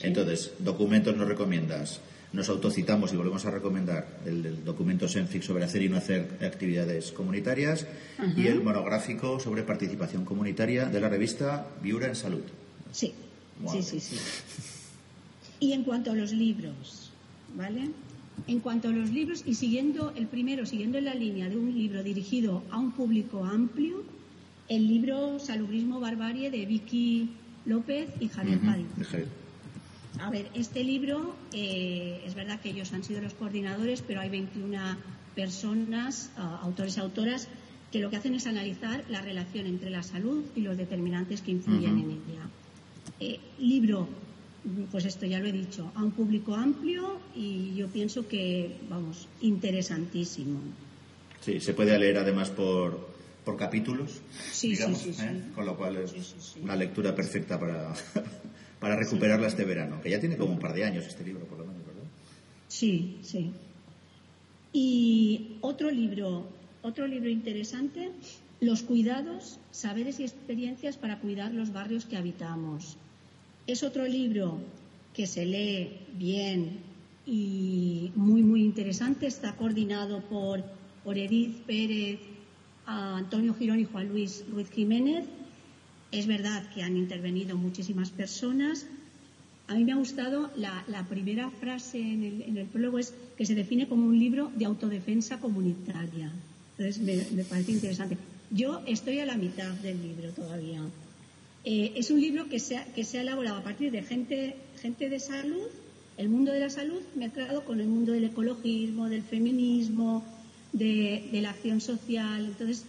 Entonces, 0.00 0.52
documentos 0.58 1.16
nos 1.16 1.28
recomiendas. 1.28 2.00
Nos 2.32 2.48
autocitamos 2.48 3.12
y 3.12 3.16
volvemos 3.16 3.44
a 3.44 3.50
recomendar 3.50 4.08
el, 4.24 4.64
documento 4.64 5.06
SENFIC 5.06 5.42
sobre 5.42 5.64
hacer 5.64 5.82
y 5.82 5.90
no 5.90 5.98
hacer 5.98 6.38
actividades 6.40 7.12
comunitarias 7.12 7.86
y 8.36 8.46
el 8.46 8.62
monográfico 8.62 9.38
sobre 9.38 9.64
participación 9.64 10.24
comunitaria 10.24 10.86
de 10.86 10.98
la 10.98 11.10
revista 11.10 11.66
Viura 11.82 12.08
en 12.08 12.16
Salud. 12.16 12.42
Sí, 12.90 13.12
sí, 13.70 13.82
sí, 13.82 14.00
sí. 14.00 14.16
Y 15.60 15.74
en 15.74 15.84
cuanto 15.84 16.12
a 16.12 16.14
los 16.14 16.32
libros, 16.32 17.12
¿vale? 17.54 17.90
En 18.46 18.60
cuanto 18.60 18.88
a 18.88 18.92
los 18.92 19.10
libros, 19.10 19.44
y 19.46 19.54
siguiendo 19.54 20.12
el 20.16 20.26
primero, 20.26 20.64
siguiendo 20.64 20.96
en 20.96 21.04
la 21.04 21.14
línea 21.14 21.50
de 21.50 21.56
un 21.56 21.72
libro 21.74 22.02
dirigido 22.02 22.62
a 22.70 22.78
un 22.78 22.92
público 22.92 23.44
amplio, 23.44 24.02
el 24.68 24.88
libro 24.88 25.38
Salubrismo 25.38 26.00
Barbarie 26.00 26.50
de 26.50 26.64
Vicky 26.64 27.30
López 27.64 28.08
y 28.20 28.28
Javier 28.28 28.58
uh 28.58 30.20
A 30.20 30.30
ver, 30.30 30.48
este 30.54 30.84
libro, 30.84 31.34
eh, 31.52 32.22
es 32.26 32.34
verdad 32.34 32.60
que 32.60 32.70
ellos 32.70 32.92
han 32.92 33.04
sido 33.04 33.20
los 33.20 33.34
coordinadores, 33.34 34.02
pero 34.02 34.20
hay 34.20 34.30
21 34.30 34.78
personas, 35.34 36.30
ah, 36.36 36.60
autores 36.62 36.96
y 36.96 37.00
autoras, 37.00 37.48
que 37.90 38.00
lo 38.00 38.10
que 38.10 38.16
hacen 38.16 38.34
es 38.34 38.46
analizar 38.46 39.04
la 39.08 39.20
relación 39.20 39.66
entre 39.66 39.90
la 39.90 40.02
salud 40.02 40.44
y 40.56 40.60
los 40.62 40.76
determinantes 40.76 41.42
que 41.42 41.50
influyen 41.50 41.98
en 41.98 42.10
ella. 42.10 42.48
Eh, 43.20 43.38
libro, 43.58 44.08
pues 44.90 45.04
esto 45.04 45.26
ya 45.26 45.40
lo 45.40 45.46
he 45.46 45.52
dicho, 45.52 45.92
a 45.94 46.02
un 46.02 46.12
público 46.12 46.54
amplio 46.54 47.18
y 47.36 47.74
yo 47.74 47.88
pienso 47.88 48.26
que, 48.26 48.76
vamos, 48.88 49.28
interesantísimo. 49.40 50.60
Sí, 51.40 51.60
se 51.60 51.74
puede 51.74 51.98
leer 51.98 52.18
además 52.18 52.50
por, 52.50 53.11
por 53.44 53.56
capítulos, 53.56 54.20
sí, 54.52 54.70
digamos, 54.70 54.98
sí, 54.98 55.14
¿eh? 55.20 55.42
con 55.54 55.66
lo 55.66 55.76
cual 55.76 55.96
es 55.96 56.56
una 56.62 56.76
lectura 56.76 57.14
perfecta 57.14 57.58
para, 57.58 57.92
para 58.80 58.96
recuperarla 58.96 59.48
este 59.48 59.64
verano, 59.64 60.00
que 60.00 60.10
ya 60.10 60.20
tiene 60.20 60.36
como 60.36 60.52
un 60.52 60.58
par 60.58 60.74
de 60.74 60.84
años 60.84 61.06
este 61.06 61.24
libro, 61.24 61.44
por 61.46 61.58
lo 61.58 61.66
menos, 61.66 61.84
¿verdad? 61.84 62.02
Sí, 62.68 63.18
sí. 63.22 63.52
Y 64.72 65.56
otro 65.60 65.90
libro, 65.90 66.46
otro 66.82 67.06
libro 67.06 67.28
interesante, 67.28 68.10
Los 68.60 68.82
cuidados, 68.82 69.58
saberes 69.72 70.20
y 70.20 70.22
experiencias 70.22 70.96
para 70.96 71.18
cuidar 71.18 71.52
los 71.52 71.72
barrios 71.72 72.04
que 72.06 72.16
habitamos. 72.16 72.96
Es 73.66 73.82
otro 73.82 74.06
libro 74.06 74.60
que 75.14 75.26
se 75.26 75.44
lee 75.44 75.98
bien 76.14 76.78
y 77.26 78.12
muy, 78.14 78.42
muy 78.42 78.62
interesante. 78.62 79.26
Está 79.26 79.56
coordinado 79.56 80.20
por, 80.22 80.62
por 81.02 81.18
Edith 81.18 81.58
Pérez 81.66 82.20
a 82.86 83.16
Antonio 83.16 83.54
Girón 83.54 83.80
y 83.80 83.84
Juan 83.84 84.08
Luis 84.08 84.44
Ruiz 84.50 84.70
Jiménez. 84.70 85.24
Es 86.10 86.26
verdad 86.26 86.68
que 86.74 86.82
han 86.82 86.96
intervenido 86.96 87.56
muchísimas 87.56 88.10
personas. 88.10 88.86
A 89.68 89.74
mí 89.74 89.84
me 89.84 89.92
ha 89.92 89.96
gustado 89.96 90.50
la, 90.56 91.06
primera 91.08 91.50
frase 91.50 91.98
en 91.98 92.24
el, 92.24 92.42
en 92.42 92.56
el, 92.58 92.66
prólogo, 92.66 92.98
es 92.98 93.14
que 93.36 93.46
se 93.46 93.54
define 93.54 93.88
como 93.88 94.06
un 94.06 94.18
libro 94.18 94.50
de 94.54 94.66
autodefensa 94.66 95.40
comunitaria. 95.40 96.30
Entonces 96.76 97.32
me, 97.32 97.44
parece 97.44 97.72
interesante. 97.72 98.18
Yo 98.50 98.82
estoy 98.86 99.20
a 99.20 99.26
la 99.26 99.36
mitad 99.36 99.72
del 99.76 100.02
libro 100.02 100.30
todavía. 100.32 100.82
Eh, 101.64 101.92
es 101.96 102.10
un 102.10 102.20
libro 102.20 102.48
que 102.48 102.58
se, 102.58 102.76
ha, 102.76 102.84
que 102.92 103.04
se 103.04 103.18
ha 103.18 103.22
elaborado 103.22 103.58
a 103.58 103.62
partir 103.62 103.92
de 103.92 104.02
gente, 104.02 104.56
gente 104.80 105.08
de 105.08 105.20
salud, 105.20 105.68
el 106.16 106.28
mundo 106.28 106.52
de 106.52 106.60
la 106.60 106.68
salud 106.68 107.00
mezclado 107.14 107.64
con 107.64 107.80
el 107.80 107.86
mundo 107.86 108.12
del 108.12 108.24
ecologismo, 108.24 109.08
del 109.08 109.22
feminismo, 109.22 110.24
de, 110.72 111.28
la 111.42 111.50
acción 111.50 111.80
social. 111.80 112.46
Entonces, 112.46 112.84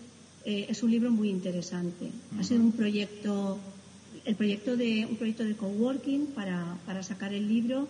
eh, 0.46 0.68
es 0.70 0.84
un 0.84 0.92
libro 0.92 1.12
muy 1.12 1.30
interesante. 1.30 2.10
Ha 2.40 2.44
sido 2.44 2.62
un 2.62 2.72
proyecto, 2.72 3.58
el 4.26 4.36
proyecto 4.36 4.76
de, 4.76 5.06
un 5.10 5.16
proyecto 5.16 5.44
de 5.44 5.56
coworking 5.56 6.28
para, 6.28 6.78
para 6.86 7.04
sacar 7.04 7.34
el 7.34 7.48
libro 7.48 7.88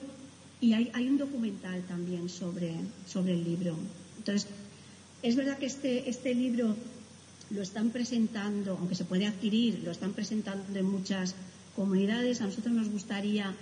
y 0.62 0.73
hay, 0.73 0.89
hay 0.93 1.08
un 1.08 1.17
documental 1.17 1.82
también 1.88 2.29
sobre, 2.29 2.73
sobre 3.06 3.34
el 3.34 3.43
libro. 3.43 3.75
Entonces, 4.17 4.47
es 5.21 5.36
verdad 5.36 5.58
que 5.58 5.65
este, 5.65 6.10
este 6.10 6.34
libro 6.34 6.75
lo 7.49 7.62
están 7.62 7.89
presentando, 7.89 8.77
aunque 8.79 8.95
se 8.95 9.06
puede 9.06 9.25
adquirir, 9.27 9.82
lo 9.84 9.91
están 9.91 10.13
presentando 10.13 10.77
en 10.77 10.86
muchas 10.86 11.36
comunidades. 11.75 12.41
A 12.41 12.45
nosotros 12.45 12.73
nos 12.73 12.89
gustaría 12.89 13.53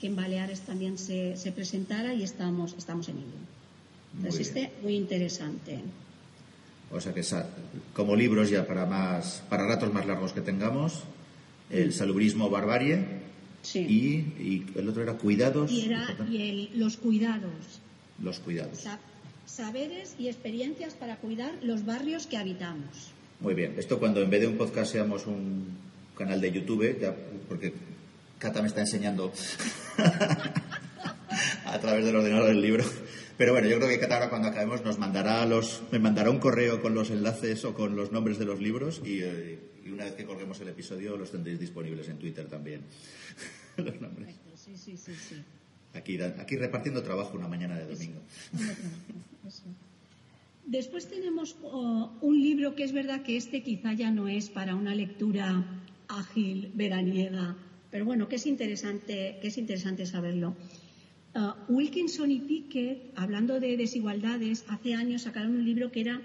que 0.00 0.06
en 0.06 0.16
Baleares 0.16 0.60
también 0.60 0.98
se, 0.98 1.36
se 1.36 1.52
presentara 1.52 2.14
y 2.14 2.22
estamos, 2.22 2.74
estamos 2.78 3.08
en 3.08 3.16
ello. 3.16 3.63
Este 4.22 4.72
muy 4.82 4.94
interesante. 4.94 5.80
O 6.90 7.00
sea 7.00 7.12
que 7.12 7.22
como 7.92 8.14
libros 8.14 8.50
ya 8.50 8.66
para 8.66 8.86
más, 8.86 9.42
para 9.48 9.66
ratos 9.66 9.92
más 9.92 10.06
largos 10.06 10.32
que 10.32 10.40
tengamos, 10.40 11.02
el 11.70 11.92
salubrismo 11.92 12.50
barbarie 12.50 13.04
sí. 13.62 13.80
y, 13.80 14.78
el 14.78 14.88
otro 14.88 15.02
era 15.02 15.14
cuidados. 15.14 15.72
Y, 15.72 15.86
era, 15.86 16.16
y 16.30 16.70
los 16.74 16.96
cuidados. 16.96 17.80
Los 18.22 18.38
cuidados. 18.38 18.84
saberes 19.46 20.14
y 20.18 20.28
experiencias 20.28 20.94
para 20.94 21.16
cuidar 21.16 21.52
los 21.62 21.84
barrios 21.84 22.26
que 22.26 22.36
habitamos. 22.36 23.10
Muy 23.40 23.54
bien. 23.54 23.74
Esto 23.76 23.98
cuando 23.98 24.22
en 24.22 24.30
vez 24.30 24.42
de 24.42 24.46
un 24.46 24.56
podcast 24.56 24.92
seamos 24.92 25.26
un 25.26 25.66
canal 26.16 26.40
de 26.40 26.52
YouTube, 26.52 26.98
ya, 27.00 27.14
porque 27.48 27.74
Cata 28.38 28.62
me 28.62 28.68
está 28.68 28.82
enseñando 28.82 29.32
a 31.66 31.78
través 31.80 32.04
del 32.04 32.16
ordenador 32.16 32.50
el 32.50 32.62
libro. 32.62 32.84
Pero 33.36 33.52
bueno, 33.52 33.68
yo 33.68 33.76
creo 33.78 33.88
que 33.88 33.98
Cata 33.98 34.14
ahora 34.14 34.30
cuando 34.30 34.48
acabemos 34.48 34.84
nos 34.84 34.98
mandará 34.98 35.44
los, 35.46 35.82
me 35.90 35.98
mandará 35.98 36.30
un 36.30 36.38
correo 36.38 36.80
con 36.80 36.94
los 36.94 37.10
enlaces 37.10 37.64
o 37.64 37.74
con 37.74 37.96
los 37.96 38.12
nombres 38.12 38.38
de 38.38 38.44
los 38.44 38.60
libros 38.60 39.02
y, 39.04 39.20
eh, 39.22 39.58
una 39.86 40.04
vez 40.04 40.14
que 40.14 40.24
colguemos 40.24 40.60
el 40.60 40.68
episodio 40.68 41.16
los 41.16 41.30
tendréis 41.30 41.58
disponibles 41.58 42.08
en 42.08 42.18
Twitter 42.18 42.46
también. 42.46 42.82
los 43.76 44.00
nombres. 44.00 44.34
Sí, 44.54 44.76
sí, 44.76 44.96
sí, 44.96 45.12
sí. 45.14 45.42
Aquí, 45.94 46.20
aquí 46.20 46.56
repartiendo 46.56 47.02
trabajo 47.02 47.36
una 47.36 47.48
mañana 47.48 47.76
de 47.76 47.86
domingo. 47.86 48.20
Después 50.66 51.08
tenemos 51.08 51.56
oh, 51.62 52.12
un 52.20 52.40
libro 52.40 52.74
que 52.74 52.84
es 52.84 52.92
verdad 52.92 53.22
que 53.22 53.36
este 53.36 53.62
quizá 53.62 53.92
ya 53.92 54.10
no 54.10 54.28
es 54.28 54.48
para 54.48 54.74
una 54.74 54.94
lectura 54.94 55.64
ágil, 56.08 56.70
veraniega, 56.74 57.56
pero 57.90 58.04
bueno, 58.04 58.28
que 58.28 58.36
es 58.36 58.46
interesante, 58.46 59.38
que 59.40 59.48
es 59.48 59.58
interesante 59.58 60.06
saberlo. 60.06 60.56
Uh, 61.34 61.50
Wilkinson 61.68 62.30
y 62.30 62.38
Pickett, 62.38 63.12
hablando 63.16 63.58
de 63.58 63.76
desigualdades, 63.76 64.64
hace 64.68 64.94
años 64.94 65.22
sacaron 65.22 65.56
un 65.56 65.64
libro 65.64 65.90
que 65.90 66.02
era 66.02 66.22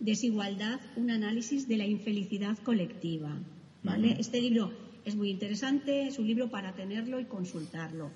Desigualdad, 0.00 0.80
un 0.96 1.10
análisis 1.10 1.66
de 1.66 1.78
la 1.78 1.86
infelicidad 1.86 2.58
colectiva. 2.58 3.38
¿vale? 3.82 4.16
Este 4.18 4.38
libro 4.40 4.70
es 5.06 5.16
muy 5.16 5.30
interesante, 5.30 6.06
es 6.06 6.18
un 6.18 6.26
libro 6.26 6.50
para 6.50 6.74
tenerlo 6.74 7.20
y 7.20 7.24
consultarlo. 7.24 8.10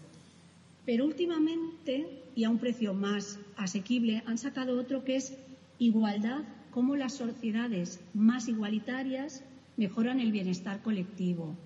Pero 0.84 1.06
últimamente, 1.06 2.22
y 2.34 2.44
a 2.44 2.50
un 2.50 2.58
precio 2.58 2.92
más 2.92 3.38
asequible, 3.56 4.22
han 4.26 4.36
sacado 4.36 4.78
otro 4.78 5.02
que 5.02 5.16
es 5.16 5.38
Igualdad, 5.78 6.42
cómo 6.70 6.94
las 6.94 7.14
sociedades 7.14 8.00
más 8.12 8.48
igualitarias 8.48 9.42
mejoran 9.76 10.20
el 10.20 10.30
bienestar 10.30 10.82
colectivo, 10.82 11.56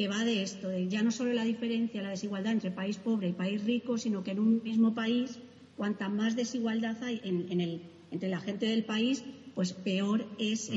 que 0.00 0.08
va 0.08 0.24
de 0.24 0.42
esto, 0.42 0.70
de 0.70 0.88
ya 0.88 1.02
no 1.02 1.10
solo 1.10 1.34
la 1.34 1.44
diferencia, 1.44 2.00
la 2.00 2.08
desigualdad 2.08 2.52
entre 2.52 2.70
país 2.70 2.96
pobre 2.96 3.28
y 3.28 3.32
país 3.34 3.62
rico, 3.64 3.98
sino 3.98 4.24
que 4.24 4.30
en 4.30 4.38
un 4.38 4.62
mismo 4.62 4.94
país, 4.94 5.38
cuanta 5.76 6.08
más 6.08 6.36
desigualdad 6.36 6.96
hay 7.02 7.20
entre 8.10 8.30
la 8.30 8.40
gente 8.40 8.64
del 8.64 8.82
país, 8.86 9.22
pues 9.54 9.74
peor 9.74 10.26
es 10.38 10.70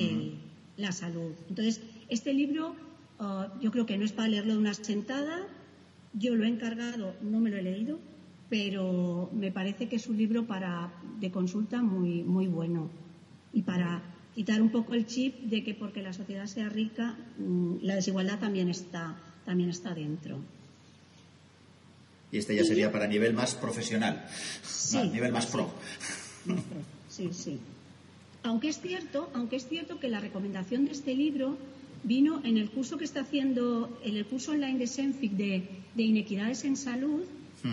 la 0.76 0.92
salud. 0.92 1.32
Entonces, 1.48 1.80
este 2.10 2.34
libro 2.34 2.76
uh, 3.22 3.62
yo 3.62 3.72
creo 3.72 3.86
que 3.86 3.98
no 3.98 4.04
es 4.04 4.12
para 4.12 4.28
leerlo 4.28 4.56
de 4.56 4.60
una 4.60 4.74
sentada, 4.74 5.48
yo 6.12 6.36
lo 6.36 6.44
he 6.44 6.50
encargado, 6.50 7.16
no 7.22 7.40
me 7.40 7.50
lo 7.50 7.56
he 7.56 7.62
leído, 7.62 8.00
pero 8.50 9.30
me 9.32 9.54
parece 9.54 9.88
que 9.88 9.96
es 9.96 10.08
un 10.08 10.18
libro 10.18 10.48
para, 10.48 10.92
de 11.22 11.32
consulta 11.32 11.82
muy, 11.82 12.24
muy 12.24 12.48
bueno 12.48 12.90
y 13.54 13.62
para 13.62 14.04
quitar 14.36 14.62
un 14.62 14.70
poco 14.70 14.94
el 14.94 15.06
chip 15.06 15.40
de 15.42 15.64
que 15.64 15.74
porque 15.74 16.02
la 16.02 16.14
sociedad 16.14 16.46
sea 16.46 16.70
rica, 16.70 17.16
mm, 17.38 17.78
la 17.82 17.96
desigualdad 17.96 18.40
también 18.40 18.70
está, 18.70 19.16
también 19.46 19.70
está 19.70 19.94
dentro. 19.94 20.40
Y 22.32 22.38
este 22.38 22.56
ya 22.56 22.64
sería 22.64 22.92
para 22.92 23.08
nivel 23.08 23.34
más 23.34 23.54
profesional, 23.54 24.26
sí, 24.64 24.98
nivel 25.10 25.32
más 25.32 25.46
pro. 25.46 25.72
Sí, 27.10 27.30
sí. 27.32 27.60
Aunque 28.42 28.70
es 28.70 28.82
cierto, 28.82 29.30
aunque 29.34 29.56
es 29.56 29.68
cierto 29.68 30.00
que 30.00 30.10
la 30.10 30.20
recomendación 30.20 30.86
de 30.86 30.92
este 30.92 31.14
libro 31.14 31.58
vino 32.04 32.42
en 32.44 32.58
el 32.58 32.72
curso 32.72 32.98
que 32.98 33.06
está 33.06 33.22
haciendo, 33.22 34.00
en 34.04 34.18
el 34.18 34.26
curso 34.26 34.52
online 34.52 34.80
de 34.80 34.88
Senfic 34.88 35.34
de, 35.34 35.70
de 35.96 36.04
inequidades 36.04 36.66
en 36.66 36.76
salud, 36.76 37.24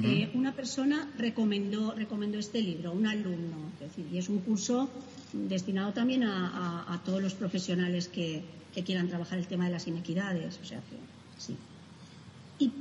eh, 0.04 0.30
una 0.34 0.54
persona 0.54 1.10
recomendó, 1.18 1.92
recomendó 1.96 2.38
este 2.38 2.62
libro, 2.62 2.92
un 2.92 3.06
alumno. 3.06 3.56
Es 3.74 3.88
decir, 3.88 4.06
y 4.12 4.18
es 4.18 4.28
un 4.28 4.38
curso 4.38 4.88
destinado 5.32 5.92
también 5.92 6.24
a, 6.24 7.00
todos 7.04 7.22
los 7.22 7.34
profesionales 7.34 8.08
que, 8.08 8.42
quieran 8.84 9.08
trabajar 9.08 9.38
el 9.38 9.46
tema 9.46 9.66
de 9.66 9.72
las 9.72 9.86
inequidades. 9.86 10.58
O 10.62 10.64
sea 10.64 10.78
que, 10.78 10.96
sí. 11.38 11.56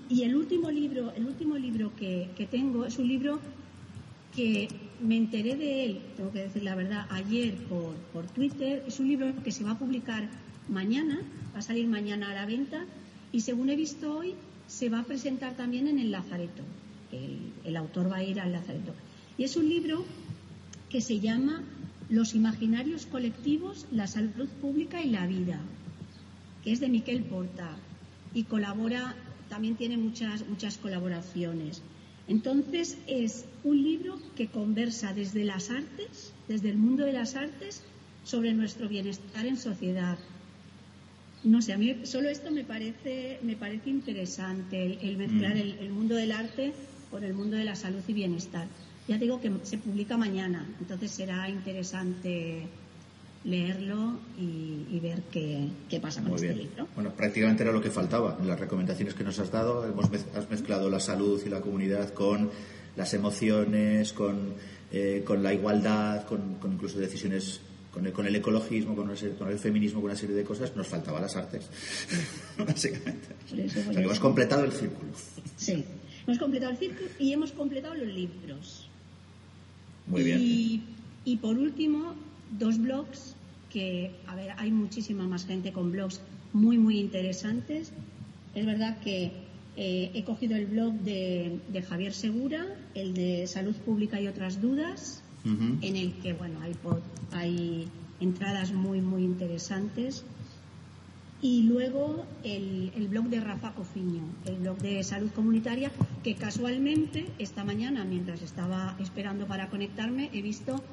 Y, 0.10 0.24
el 0.24 0.36
último 0.36 0.70
libro, 0.72 1.12
el 1.16 1.26
último 1.26 1.56
libro 1.56 1.96
que, 1.96 2.48
tengo 2.52 2.86
es 2.86 2.98
un 3.00 3.08
libro 3.08 3.40
que 4.36 4.68
me 5.02 5.18
enteré 5.18 5.56
de 5.56 5.86
él, 5.86 6.02
tengo 6.16 6.32
que 6.32 6.44
decir 6.44 6.64
la 6.64 6.76
verdad, 6.76 7.08
ayer 7.10 7.56
por, 7.68 7.96
por 8.14 8.26
Twitter. 8.28 8.84
Es 8.88 9.00
un 9.00 9.08
libro 9.08 9.34
que 9.44 9.52
se 9.52 9.64
va 9.64 9.72
a 9.72 9.80
publicar 9.80 10.30
mañana, 10.68 11.20
va 11.54 11.60
a 11.60 11.62
salir 11.62 11.88
mañana 11.88 12.32
a 12.32 12.34
la 12.34 12.46
venta 12.46 12.86
y 13.32 13.42
según 13.42 13.70
he 13.70 13.76
visto 13.76 14.18
hoy 14.18 14.36
se 14.68 14.90
va 14.90 15.00
a 15.00 15.04
presentar 15.04 15.56
también 15.56 15.88
en 15.88 16.00
el 16.00 16.12
Lazareto 16.12 16.64
el, 17.12 17.78
autor 17.78 18.12
va 18.12 18.18
a 18.18 18.24
ir 18.24 18.40
al 18.40 18.52
Lazareto. 18.52 18.94
Y 19.38 19.44
es 19.44 19.56
un 19.56 19.68
libro 19.68 20.06
que 20.90 21.02
se 21.02 21.20
llama 21.20 21.64
Los 22.10 22.34
imaginarios 22.34 23.06
colectivos, 23.06 23.86
la 23.92 24.08
salud 24.08 24.50
pública 24.62 25.02
y 25.02 25.12
la 25.12 25.28
vida, 25.28 25.60
que 26.64 26.72
es 26.72 26.80
de 26.80 26.90
Miquel 26.90 27.24
Porta 27.24 27.78
y 28.34 28.44
colabora, 28.44 29.16
también 29.48 29.76
tiene 29.76 29.98
muchas, 29.98 30.48
muchas 30.48 30.78
colaboraciones. 30.78 31.82
Entonces 32.28 32.98
es 33.08 33.46
un 33.64 33.82
libro 33.84 34.20
que 34.36 34.48
conversa 34.48 35.14
desde 35.14 35.44
las 35.44 35.70
artes, 35.70 36.34
desde 36.48 36.70
el 36.70 36.78
mundo 36.78 37.06
de 37.06 37.14
las 37.14 37.36
artes, 37.36 37.84
sobre 38.24 38.54
nuestro 38.54 38.88
bienestar 38.88 39.46
en 39.46 39.58
sociedad. 39.58 40.18
No 41.44 41.62
sé, 41.62 41.74
a 41.74 41.78
mí 41.78 41.96
solo 42.04 42.30
esto 42.30 42.52
me 42.52 42.64
parece, 42.64 43.40
me 43.42 43.56
parece 43.56 43.90
interesante, 43.90 45.00
el, 45.02 45.18
mezclar 45.18 45.56
mm. 45.56 45.60
el, 45.80 45.90
mundo 45.90 46.16
del 46.16 46.32
arte 46.32 46.74
por 47.10 47.24
el 47.24 47.34
mundo 47.34 47.56
de 47.56 47.64
la 47.64 47.76
salud 47.76 48.02
y 48.08 48.14
bienestar. 48.14 48.68
Ya 49.10 49.18
digo 49.18 49.42
que 49.42 49.52
se 49.64 49.80
publica 49.80 50.18
mañana, 50.18 50.70
entonces 50.80 51.10
será 51.10 51.50
interesante 51.50 52.68
leerlo 53.44 54.20
y, 54.38 55.00
ver 55.00 55.24
qué, 55.32 56.00
pasa 56.00 56.22
con 56.22 56.36
este 56.36 56.54
libro. 56.54 56.88
Bueno, 56.94 57.10
prácticamente 57.10 57.64
era 57.64 57.72
lo 57.72 57.82
que 57.82 57.90
faltaba 57.90 58.38
en 58.40 58.48
las 58.48 58.60
recomendaciones 58.60 59.16
que 59.16 59.24
nos 59.24 59.40
has 59.40 59.52
dado. 59.52 59.84
Hemos 59.84 60.12
has 60.36 60.48
mezclado 60.52 60.92
la 60.92 61.00
salud 61.00 61.42
y 61.44 61.50
la 61.50 61.60
comunidad 61.60 62.14
con 62.14 62.52
las 62.96 63.12
emociones, 63.16 64.14
con, 64.14 64.54
eh, 64.92 65.24
con 65.26 65.42
la 65.42 65.56
igualdad, 65.56 66.28
con, 66.28 66.60
incluso 66.72 67.00
decisiones 67.00 67.62
con 67.92 68.06
el, 68.06 68.14
con 68.14 68.28
el, 68.28 68.36
ecologismo, 68.36 68.96
con 68.96 69.10
el, 69.10 69.36
con 69.36 69.50
el, 69.50 69.58
feminismo, 69.58 70.02
con 70.02 70.12
una 70.12 70.20
serie 70.20 70.36
de 70.36 70.44
cosas, 70.44 70.76
nos 70.76 70.86
faltaban 70.86 71.24
las 71.24 71.36
artes, 71.36 71.68
básicamente. 72.60 73.30
o 73.44 73.92
sea, 73.92 74.04
hemos 74.04 74.20
completado 74.20 74.66
el 74.66 74.72
círculo. 74.72 75.14
Sí. 75.58 75.84
Hemos 76.28 76.38
completado 76.38 76.72
el 76.74 76.78
círculo 76.78 77.10
y 77.18 77.34
hemos 77.34 77.52
completado 77.54 77.96
los 77.96 78.08
libros. 78.08 78.89
Muy 80.10 80.24
bien. 80.24 80.84
Y, 81.26 81.38
por 81.38 81.58
último, 81.58 82.16
dos 82.58 82.80
blogs 82.80 83.36
que, 83.72 84.12
a 84.28 84.36
ver, 84.36 84.52
hay 84.58 84.72
muchísima 84.72 85.28
más 85.28 85.46
gente 85.46 85.72
con 85.72 85.92
blogs 85.92 86.22
muy, 86.54 86.78
muy 86.78 87.00
interesantes. 87.00 87.92
Es 88.56 88.66
verdad 88.66 89.00
que 89.02 89.32
eh, 89.78 90.12
he 90.14 90.24
cogido 90.24 90.56
el 90.56 90.66
blog 90.66 90.94
de, 90.94 91.60
Javier 91.88 92.14
Segura, 92.14 92.66
el 92.96 93.14
de 93.14 93.46
Salud 93.48 93.76
Pública 93.76 94.20
y 94.20 94.28
otras 94.28 94.62
dudas, 94.62 95.24
en 95.46 95.96
el 95.96 96.14
que, 96.16 96.34
bueno, 96.34 96.60
hay, 96.62 96.76
hay 97.32 97.88
entradas 98.20 98.74
muy, 98.74 99.02
muy 99.02 99.24
interesantes 99.24 100.26
y 101.42 101.64
luego 101.64 102.26
el, 102.44 103.08
blog 103.10 103.26
de 103.28 103.40
Rafa 103.40 103.74
Cofiño, 103.74 104.24
el 104.46 104.56
blog 104.58 104.78
de 104.80 105.04
salud 105.04 105.32
comunitaria, 105.32 105.92
que 106.24 106.36
casualmente 106.36 107.28
esta 107.40 107.64
mañana, 107.64 108.04
mientras 108.04 108.42
estaba 108.42 108.96
esperando 109.00 109.48
para 109.48 109.70
conectarme, 109.70 110.30
he 110.34 110.42
visto 110.42 110.84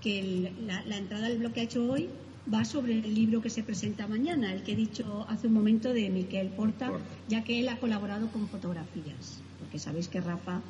que 0.00 0.52
la, 0.66 0.96
entrada 0.96 1.28
del 1.28 1.38
blog 1.38 1.52
que 1.52 1.60
ha 1.60 1.64
hecho 1.64 1.88
hoy 1.88 2.08
va 2.52 2.64
sobre 2.64 2.94
el 2.94 3.14
libro 3.14 3.40
que 3.40 3.50
se 3.50 3.62
presenta 3.62 4.08
mañana, 4.08 4.52
el 4.52 4.64
que 4.64 4.72
he 4.72 4.76
dicho 4.76 5.24
hace 5.28 5.46
un 5.46 5.52
momento 5.52 5.92
de 5.92 6.10
Miquel 6.10 6.48
Porta, 6.48 6.90
ya 7.28 7.44
que 7.44 7.60
él 7.60 7.68
ha 7.68 7.78
colaborado 7.78 8.26
con 8.32 8.48
fotografías, 8.48 9.40
porque 9.60 9.78
sabéis 9.78 10.08
que 10.08 10.20
Rafa 10.20 10.60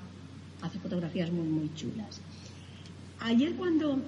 hace 0.60 0.78
fotografías 0.78 1.32
muy, 1.32 1.46
muy 1.46 1.72
chulas. 1.74 2.20
Ayer 3.20 3.54
cuando 3.54 4.02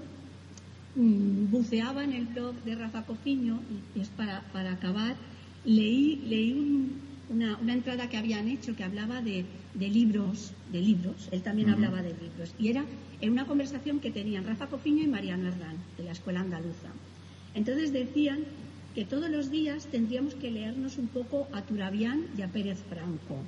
mm, 0.97 1.51
buceaba 1.51 2.05
en 2.05 2.13
el 2.13 2.27
blog 2.27 2.55
de 2.65 2.75
Rafa 2.75 3.05
Cofiño, 3.05 3.61
y 3.95 4.01
es 4.01 4.09
para, 4.09 4.43
para 4.53 4.73
acabar, 4.73 5.17
leí, 5.65 6.23
leí 6.27 6.91
una, 7.29 7.57
una, 7.57 7.73
entrada 7.73 8.09
que 8.09 8.17
habían 8.17 8.49
hecho 8.49 8.77
que 8.77 8.85
hablaba 8.85 9.23
de, 9.23 9.45
de 9.75 9.89
libros, 9.89 10.53
de 10.71 10.81
libros, 10.81 11.29
él 11.33 11.43
también 11.43 11.71
hablaba 11.71 12.03
de 12.03 12.11
libros, 12.11 12.55
y 12.59 12.69
era 12.69 12.85
en 13.21 13.33
una 13.33 13.47
conversación 13.47 14.01
que 14.01 14.11
tenían 14.11 14.45
Rafa 14.45 14.67
Cofiño 14.67 15.03
y 15.03 15.07
Mariano 15.07 15.49
Hernán, 15.49 15.77
de 15.97 16.05
la 16.05 16.13
Escuela 16.13 16.41
Andaluza. 16.41 16.89
Entonces 17.55 17.93
decían 17.93 18.41
que 18.95 19.05
todos 19.05 19.31
los 19.31 19.51
días 19.51 19.87
tendríamos 19.87 20.35
que 20.35 20.51
leernos 20.51 20.99
un 20.99 21.09
poco 21.09 21.49
a 21.53 21.63
Turabián 21.63 22.27
y 22.37 22.43
a 22.43 22.49
Pérez 22.49 22.79
Franco. 22.89 23.39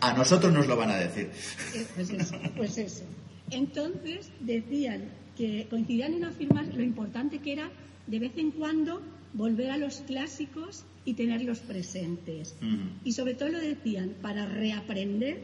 A, 0.00 0.12
nosotros 0.16 0.52
nos 0.52 0.66
lo 0.66 0.76
van 0.76 0.90
a 0.90 0.96
decir. 0.96 1.30
Eh, 1.74 1.86
pues 1.94 2.10
eso, 2.10 2.36
pues 2.56 2.78
eso. 2.78 3.04
Entonces 3.50 4.30
decían 4.40 5.04
que 5.36 5.66
coincidían 5.68 6.14
en 6.14 6.24
afirmar 6.24 6.66
lo 6.74 6.82
importante 6.82 7.38
que 7.38 7.52
era 7.52 7.70
de 8.06 8.18
vez 8.18 8.32
en 8.36 8.50
cuando 8.50 9.02
volver 9.34 9.70
a 9.70 9.76
los 9.76 10.00
clásicos 10.00 10.84
y 11.04 11.14
tenerlos 11.14 11.60
presentes. 11.60 12.56
Y 13.04 13.12
sobre 13.12 13.34
todo 13.34 13.50
lo 13.50 13.60
decían 13.60 14.14
para 14.22 14.46
reaprender, 14.46 15.38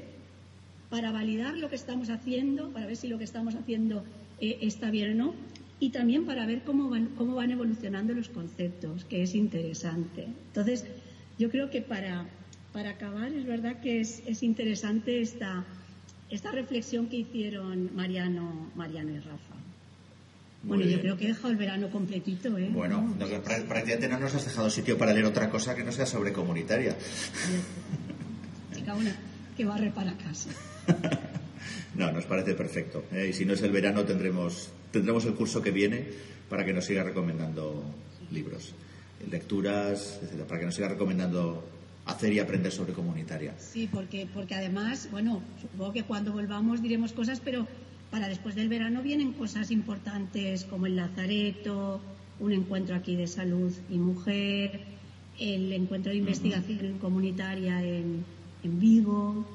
para 0.90 1.12
validar 1.12 1.56
lo 1.56 1.68
que 1.68 1.76
estamos 1.76 2.10
haciendo, 2.10 2.70
para 2.70 2.86
ver 2.86 2.96
si 2.96 3.08
lo 3.08 3.18
que 3.18 3.24
estamos 3.24 3.54
haciendo 3.54 4.04
eh, 4.40 4.58
está 4.62 4.90
bien 4.90 5.12
o 5.12 5.14
no, 5.14 5.34
y 5.78 5.90
también 5.90 6.26
para 6.26 6.46
ver 6.46 6.62
cómo 6.62 6.88
van, 6.88 7.08
cómo 7.16 7.34
van 7.34 7.50
evolucionando 7.50 8.14
los 8.14 8.28
conceptos, 8.28 9.04
que 9.04 9.22
es 9.22 9.34
interesante. 9.34 10.26
Entonces, 10.48 10.84
yo 11.38 11.50
creo 11.50 11.70
que 11.70 11.82
para, 11.82 12.28
para 12.72 12.90
acabar, 12.90 13.32
es 13.32 13.46
verdad 13.46 13.80
que 13.80 14.00
es, 14.00 14.22
es 14.26 14.42
interesante 14.42 15.20
esta, 15.20 15.64
esta 16.32 16.50
reflexión 16.50 17.08
que 17.08 17.16
hicieron 17.16 17.94
Mariano, 17.94 18.70
Mariano 18.74 19.10
y 19.10 19.18
Rafa. 19.18 19.54
bueno, 20.62 20.84
yo 20.84 20.98
creo 20.98 21.16
que 21.18 21.26
he 21.26 21.28
dejado 21.28 21.50
el 21.50 21.56
verano 21.56 21.90
completito, 21.90 22.56
¿eh? 22.56 22.70
Bueno, 22.72 23.14
prácticamente 23.44 24.08
no 24.08 24.18
nos 24.18 24.34
has 24.34 24.46
dejado 24.46 24.70
sitio 24.70 24.96
para 24.96 25.12
leer 25.12 25.26
otra 25.26 25.50
cosa 25.50 25.74
que 25.74 25.84
no 25.84 25.92
sea 25.92 26.06
sobre 26.06 26.32
comunitaria. 26.32 26.96
una 28.96 29.16
que 29.56 29.64
barre 29.64 29.90
para 29.90 30.16
casa. 30.16 30.50
No, 31.94 32.10
nos 32.10 32.24
parece 32.24 32.54
perfecto. 32.54 33.04
¿eh? 33.12 33.28
Y 33.28 33.32
si 33.34 33.44
no 33.44 33.52
es 33.52 33.60
el 33.60 33.70
verano, 33.70 34.04
tendremos, 34.04 34.70
tendremos 34.90 35.26
el 35.26 35.34
curso 35.34 35.60
que 35.60 35.70
viene 35.70 36.08
para 36.48 36.64
que 36.64 36.72
nos 36.72 36.86
siga 36.86 37.04
recomendando 37.04 37.84
libros, 38.30 38.74
lecturas, 39.30 40.18
etcétera, 40.22 40.46
para 40.46 40.60
que 40.60 40.66
nos 40.66 40.74
siga 40.74 40.88
recomendando 40.88 41.62
hacer 42.06 42.32
y 42.32 42.38
aprender 42.38 42.72
sobre 42.72 42.92
comunitaria. 42.92 43.54
Sí, 43.58 43.88
porque, 43.90 44.26
porque 44.32 44.54
además, 44.54 45.08
bueno, 45.10 45.42
supongo 45.60 45.92
que 45.92 46.02
cuando 46.02 46.32
volvamos 46.32 46.82
diremos 46.82 47.12
cosas, 47.12 47.40
pero 47.40 47.66
para 48.10 48.28
después 48.28 48.54
del 48.54 48.68
verano 48.68 49.02
vienen 49.02 49.32
cosas 49.32 49.70
importantes 49.70 50.64
como 50.64 50.86
el 50.86 50.96
Lazareto, 50.96 52.00
un 52.40 52.52
encuentro 52.52 52.96
aquí 52.96 53.16
de 53.16 53.26
salud 53.26 53.72
y 53.88 53.98
mujer, 53.98 54.80
el 55.38 55.72
encuentro 55.72 56.10
de 56.10 56.18
investigación 56.18 56.98
comunitaria 56.98 57.82
en, 57.82 58.24
en 58.64 58.80
Vigo. 58.80 59.46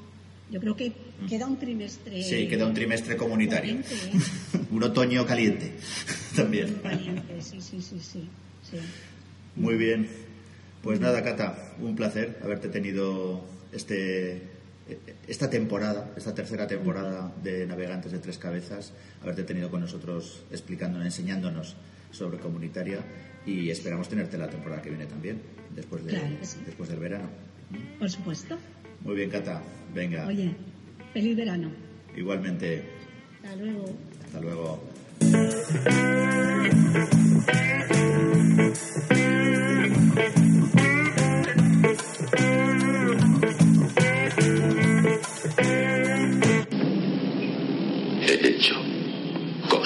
Yo 0.50 0.60
creo 0.60 0.74
que 0.74 0.92
queda 1.28 1.46
un 1.46 1.58
trimestre. 1.58 2.22
Sí, 2.22 2.48
queda 2.48 2.66
un 2.66 2.74
trimestre 2.74 3.16
comunitario. 3.16 3.74
¿eh? 3.74 3.82
un 4.70 4.82
otoño 4.82 5.26
caliente 5.26 5.74
también. 6.36 6.80
Caliente, 6.82 7.40
sí, 7.40 7.60
sí, 7.60 7.80
sí, 7.82 8.00
sí, 8.00 8.28
Muy 9.54 9.76
bien. 9.76 10.27
Pues 10.82 11.00
nada, 11.00 11.22
Cata, 11.22 11.74
un 11.80 11.96
placer 11.96 12.38
haberte 12.42 12.68
tenido 12.68 13.44
este, 13.72 14.42
esta 15.26 15.50
temporada, 15.50 16.10
esta 16.16 16.34
tercera 16.34 16.66
temporada 16.66 17.32
de 17.42 17.66
Navegantes 17.66 18.12
de 18.12 18.18
Tres 18.18 18.38
Cabezas, 18.38 18.92
haberte 19.22 19.42
tenido 19.42 19.70
con 19.70 19.80
nosotros 19.80 20.44
explicándonos, 20.50 21.06
enseñándonos 21.06 21.76
sobre 22.10 22.38
comunitaria 22.38 23.00
y 23.44 23.70
esperamos 23.70 24.08
tenerte 24.08 24.38
la 24.38 24.48
temporada 24.48 24.80
que 24.80 24.90
viene 24.90 25.06
también, 25.06 25.40
después, 25.74 26.04
de, 26.04 26.38
después 26.64 26.88
del 26.88 27.00
verano. 27.00 27.28
Por 27.98 28.08
supuesto. 28.10 28.56
Muy 29.02 29.16
bien, 29.16 29.30
Cata. 29.30 29.62
Venga. 29.94 30.26
Oye, 30.26 30.54
feliz 31.12 31.36
verano. 31.36 31.70
Igualmente. 32.16 32.84
Hasta 33.42 33.56
luego. 33.56 33.84
Hasta 34.24 34.40
luego. 34.40 34.82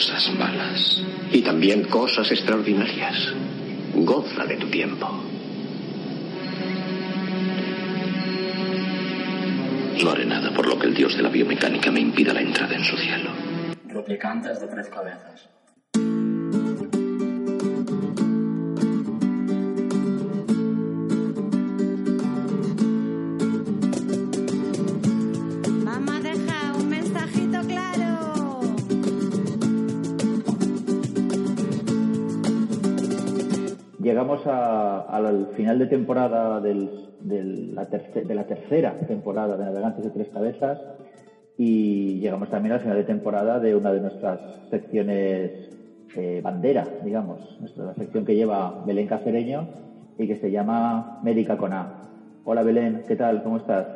Cosas 0.02 0.34
malas. 0.34 1.02
Y 1.30 1.42
también 1.42 1.84
cosas 1.84 2.30
extraordinarias. 2.32 3.34
Goza 3.94 4.44
de 4.44 4.56
tu 4.56 4.66
tiempo. 4.68 5.08
No 10.02 10.10
haré 10.10 10.24
nada 10.24 10.52
por 10.52 10.66
lo 10.66 10.78
que 10.78 10.88
el 10.88 10.94
dios 10.94 11.16
de 11.16 11.22
la 11.22 11.28
biomecánica 11.28 11.92
me 11.92 12.00
impida 12.00 12.32
la 12.32 12.40
entrada 12.40 12.74
en 12.74 12.84
su 12.84 12.96
cielo. 12.96 13.30
Replicantes 13.86 14.60
de 14.60 14.66
tres 14.66 14.88
cabezas. 14.88 15.48
Llegamos 34.12 34.46
al 34.46 35.46
final 35.56 35.78
de 35.78 35.86
temporada 35.86 36.60
del 36.60 36.90
de 37.18 37.72
la, 37.72 37.86
de 37.86 38.34
la 38.34 38.44
tercera 38.44 38.92
temporada 39.08 39.56
de 39.56 39.64
Navegantes 39.64 40.04
de 40.04 40.10
Tres 40.10 40.28
Cabezas 40.28 40.78
y 41.56 42.18
llegamos 42.20 42.50
también 42.50 42.74
al 42.74 42.80
final 42.80 42.98
de 42.98 43.04
temporada 43.04 43.58
de 43.58 43.74
una 43.74 43.90
de 43.90 44.00
nuestras 44.00 44.38
secciones 44.68 45.52
eh, 46.14 46.42
bandera, 46.44 46.86
digamos, 47.02 47.40
nuestra 47.58 47.94
sección 47.94 48.26
que 48.26 48.34
lleva 48.34 48.84
Belén 48.84 49.06
Cacereño 49.06 49.66
y 50.18 50.26
que 50.26 50.36
se 50.36 50.50
llama 50.50 51.20
Médica 51.22 51.56
con 51.56 51.72
A. 51.72 51.88
Hola 52.44 52.62
Belén, 52.62 53.04
¿qué 53.08 53.16
tal? 53.16 53.42
¿Cómo 53.42 53.56
estás? 53.56 53.86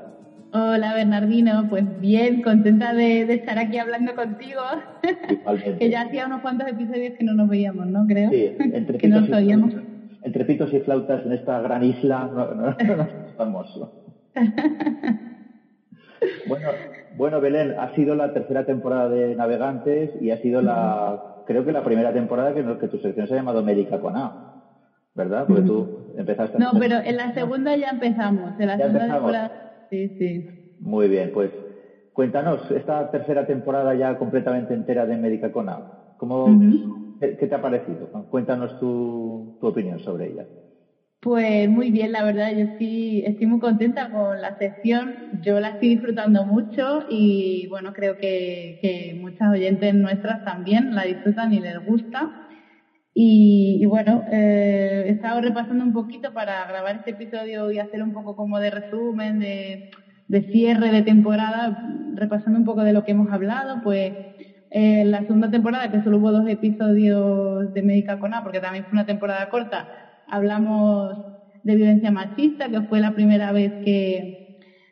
Hola 0.51 0.95
Bernardino, 0.95 1.67
pues 1.69 1.85
bien, 2.01 2.41
contenta 2.41 2.95
de, 2.95 3.31
estar 3.35 3.59
aquí 3.59 3.77
hablando 3.77 4.15
contigo. 4.15 4.63
que 5.79 5.91
ya 5.91 6.01
hacía 6.01 6.25
unos 6.25 6.41
cuantos 6.41 6.67
episodios 6.69 7.13
que 7.19 7.25
no 7.25 7.35
nos 7.35 7.51
veíamos, 7.51 7.87
¿no? 7.89 8.07
Creo. 8.07 8.31
Sí, 8.31 8.57
entre 8.73 8.97
que 8.97 9.09
nos 9.09 9.29
oíamos 9.31 9.75
entre 10.27 10.45
pitos 10.45 10.73
y 10.73 10.81
flautas 10.81 11.25
en 11.25 11.33
esta 11.33 11.61
gran 11.61 11.85
isla 11.85 12.29
no, 12.33 12.53
no, 12.53 12.75
estamos. 13.29 13.81
bueno, 16.49 16.69
bueno, 17.11 17.41
Belén, 17.41 17.75
ha 17.79 17.95
sido 17.95 18.17
la 18.17 18.33
tercera 18.33 18.67
temporada 18.67 19.09
de 19.09 19.37
Navegantes 19.37 20.11
y 20.21 20.31
ha 20.31 20.39
sido 20.39 20.61
la, 20.61 21.23
creo 21.45 21.65
que 21.65 21.73
la 21.73 21.85
primera 21.85 22.13
temporada 22.13 22.53
que, 22.53 22.65
que 22.79 22.89
tu 22.89 22.99
sección 22.99 23.27
se 23.27 23.35
ha 23.35 23.37
llamado 23.37 23.63
Médica 23.63 24.01
con 24.01 24.17
A, 24.17 24.37
¿verdad? 25.15 25.47
Porque 25.47 25.63
tú 25.63 25.89
empezaste. 26.17 26.59
No, 26.59 26.73
pero 26.79 26.97
en 27.05 27.17
la 27.17 27.33
segunda 27.33 27.77
ya 27.77 27.91
empezamos. 27.91 28.59
En 28.59 28.67
la 28.67 28.77
segunda 28.77 29.07
temporada, 29.07 29.51
sí, 29.89 30.13
sí. 30.19 30.45
Muy 30.79 31.09
bien, 31.09 31.31
pues 31.33 31.53
cuéntanos 32.13 32.69
esta 32.73 33.09
tercera 33.11 33.47
temporada 33.47 33.95
ya 33.95 34.19
completamente 34.19 34.75
entera 34.75 35.07
de 35.07 35.17
Médica 35.17 35.53
con 35.53 35.69
A. 35.69 35.87
¿Cómo, 36.17 36.59
¿Qué, 37.19 37.47
te 37.47 37.55
ha 37.55 37.61
parecido? 37.61 38.11
Cuéntanos 38.29 38.79
tu, 38.79 39.55
opinión 39.61 39.99
sobre 39.99 40.31
ella. 40.31 40.47
Pues 41.21 41.69
muy 41.69 41.91
bien, 41.91 42.13
la 42.13 42.23
verdad, 42.23 42.53
yo 42.53 42.65
estoy, 42.65 43.23
estoy 43.25 43.47
muy 43.47 43.59
contenta 43.59 44.09
con 44.11 44.41
la 44.41 44.55
sección, 44.57 45.19
yo 45.33 45.59
la 45.59 45.71
estoy 45.71 45.89
disfrutando 45.89 46.45
mucho 46.45 47.01
y 47.09 47.67
bueno, 47.69 47.93
creo 47.93 48.17
que, 48.17 48.77
muchas 49.17 49.49
oyentes 49.51 49.95
nuestras 49.95 50.43
también 50.43 50.91
la 50.91 51.03
disfrutan 51.03 51.53
y 51.53 51.61
les 51.61 51.79
gusta. 51.79 52.31
Y, 53.19 53.85
bueno, 53.87 54.25
eh, 54.31 55.05
he 55.07 55.11
estado 55.11 55.41
repasando 55.41 55.85
un 55.85 55.93
poquito 55.93 56.33
para 56.35 56.67
grabar 56.67 56.97
este 56.97 57.13
episodio 57.13 57.71
y 57.73 57.79
hacer 57.79 58.03
un 58.03 58.13
poco 58.13 58.35
como 58.35 58.59
de 58.61 58.71
resumen, 58.71 59.39
de, 59.39 59.83
de 60.29 60.43
cierre 60.43 60.91
de 60.91 61.03
temporada, 61.03 61.75
repasando 62.15 62.59
un 62.59 62.65
poco 62.65 62.83
de 62.83 62.93
lo 62.93 63.03
que 63.03 63.13
hemos 63.13 63.31
hablado, 63.33 63.81
pues 63.81 64.17
en 64.71 65.11
la 65.11 65.23
segunda 65.25 65.51
temporada, 65.51 65.91
que 65.91 66.01
solo 66.01 66.19
hubo 66.19 66.33
dos 66.33 66.47
episodios 66.49 67.73
de 67.73 67.83
Médica 67.83 68.19
con 68.19 68.35
A, 68.35 68.43
porque 68.43 68.61
también 68.61 68.87
fue 68.87 68.97
una 68.97 69.07
temporada 69.07 69.49
corta, 69.49 69.91
hablamos 70.27 71.19
de 71.63 71.75
violencia 71.77 72.11
machista, 72.11 72.71
que 72.71 72.83
fue 72.83 73.01
la 73.01 73.15
primera 73.15 73.53
vez 73.53 73.75
que, 73.81 74.31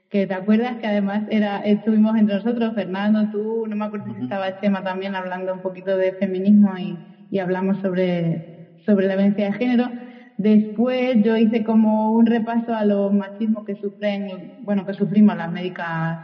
que 0.08 0.26
te 0.26 0.34
acuerdas 0.34 0.76
que 0.78 0.86
además 0.86 1.24
era 1.28 1.58
estuvimos 1.60 2.16
entre 2.16 2.36
nosotros, 2.36 2.74
Fernando, 2.74 3.28
tú, 3.28 3.66
no 3.68 3.76
me 3.76 3.84
acuerdo 3.84 4.14
si 4.14 4.22
estaba 4.22 4.56
Chema 4.56 4.82
también 4.82 5.14
hablando 5.14 5.52
un 5.54 5.60
poquito 5.60 5.96
de 5.96 6.14
feminismo 6.14 6.78
y, 6.78 7.02
y 7.30 7.38
hablamos 7.38 7.80
sobre, 7.80 8.44
sobre 8.76 9.06
la 9.06 9.16
violencia 9.16 9.46
de 9.46 9.52
género. 9.54 9.94
Después 10.36 11.16
yo 11.22 11.36
hice 11.36 11.62
como 11.64 12.12
un 12.12 12.26
repaso 12.26 12.74
a 12.74 12.84
los 12.84 13.12
machismos 13.12 13.64
que 13.64 13.74
sufren, 13.76 14.52
bueno, 14.56 14.84
que 14.86 14.94
sufrimos 14.94 15.36
las 15.36 15.50
médicas, 15.50 16.20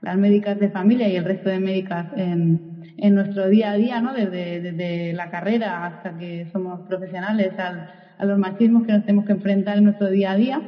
las 0.00 0.18
médicas 0.18 0.58
de 0.58 0.70
familia 0.70 1.08
y 1.08 1.16
el 1.16 1.24
resto 1.24 1.48
de 1.50 1.60
médicas 1.60 2.08
en, 2.12 2.69
en 3.00 3.14
nuestro 3.14 3.48
día 3.48 3.72
a 3.72 3.76
día, 3.76 4.00
¿no? 4.00 4.12
Desde, 4.12 4.60
desde 4.60 5.12
la 5.14 5.30
carrera 5.30 5.86
hasta 5.86 6.16
que 6.16 6.46
somos 6.52 6.86
profesionales, 6.86 7.52
a 7.58 8.24
los 8.24 8.38
machismos 8.38 8.86
que 8.86 8.92
nos 8.92 9.04
tenemos 9.04 9.24
que 9.24 9.32
enfrentar 9.32 9.78
en 9.78 9.84
nuestro 9.84 10.10
día 10.10 10.32
a 10.32 10.36
día. 10.36 10.62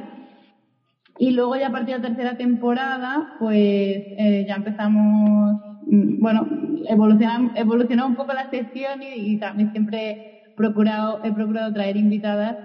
Y 1.19 1.31
luego 1.31 1.55
ya 1.55 1.67
a 1.67 1.71
partir 1.71 1.95
de 1.95 2.01
la 2.01 2.07
tercera 2.07 2.37
temporada, 2.37 3.35
pues 3.37 4.03
eh, 4.17 4.45
ya 4.47 4.55
empezamos, 4.55 5.59
mm, 5.85 6.19
bueno, 6.19 6.47
evolucionó, 6.89 8.07
un 8.07 8.15
poco 8.15 8.33
la 8.33 8.49
sección 8.49 9.03
y, 9.03 9.37
también 9.37 9.71
siempre 9.71 10.09
he 10.09 10.55
procurado, 10.55 11.19
he 11.23 11.31
procurado 11.31 11.71
traer 11.71 11.97
invitadas 11.97 12.57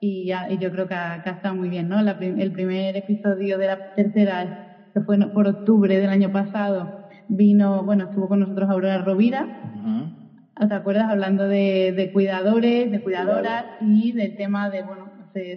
y, 0.00 0.32
yo 0.58 0.70
creo 0.72 0.88
que 0.88 0.94
ha, 0.94 1.22
estado 1.24 1.54
muy 1.54 1.68
bien, 1.68 1.88
¿no? 1.88 2.00
el 2.00 2.52
primer 2.52 2.96
episodio 2.96 3.56
de 3.56 3.66
la 3.68 3.94
tercera, 3.94 4.90
que 4.92 5.00
fue 5.00 5.16
por 5.32 5.46
octubre 5.46 5.96
del 5.96 6.10
año 6.10 6.32
pasado, 6.32 7.01
vino, 7.36 7.84
bueno, 7.84 8.04
estuvo 8.04 8.28
con 8.28 8.40
nosotros 8.40 8.68
Aurora 8.70 8.98
Rovira, 8.98 9.50
¿te 10.68 10.74
acuerdas? 10.74 11.08
Hablando 11.10 11.48
de, 11.48 11.92
de 11.94 12.10
cuidadores, 12.10 12.90
de 12.90 13.00
cuidadoras 13.00 13.66
y 13.78 14.12
del 14.12 14.34
tema 14.36 14.70
de, 14.70 14.82
bueno, 14.82 15.10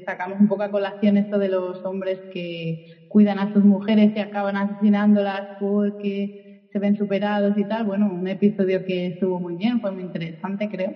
sacamos 0.05 0.39
un 0.39 0.47
poco 0.47 0.63
a 0.63 0.71
colación 0.71 1.17
esto 1.17 1.37
de 1.37 1.49
los 1.49 1.83
hombres 1.85 2.25
que 2.29 2.79
cuidan 3.07 3.37
a 3.39 3.51
sus 3.51 3.63
mujeres 3.63 4.11
y 4.15 4.19
acaban 4.19 4.55
asesinándolas 4.57 5.49
porque 5.57 6.31
se 6.71 6.79
ven 6.79 6.95
superados 6.95 7.55
y 7.57 7.65
tal. 7.65 7.85
Bueno, 7.85 8.09
un 8.11 8.27
episodio 8.27 8.83
que 8.83 9.07
estuvo 9.07 9.39
muy 9.39 9.55
bien, 9.55 9.79
fue 9.81 9.91
muy 9.91 10.03
interesante, 10.03 10.69
creo. 10.69 10.95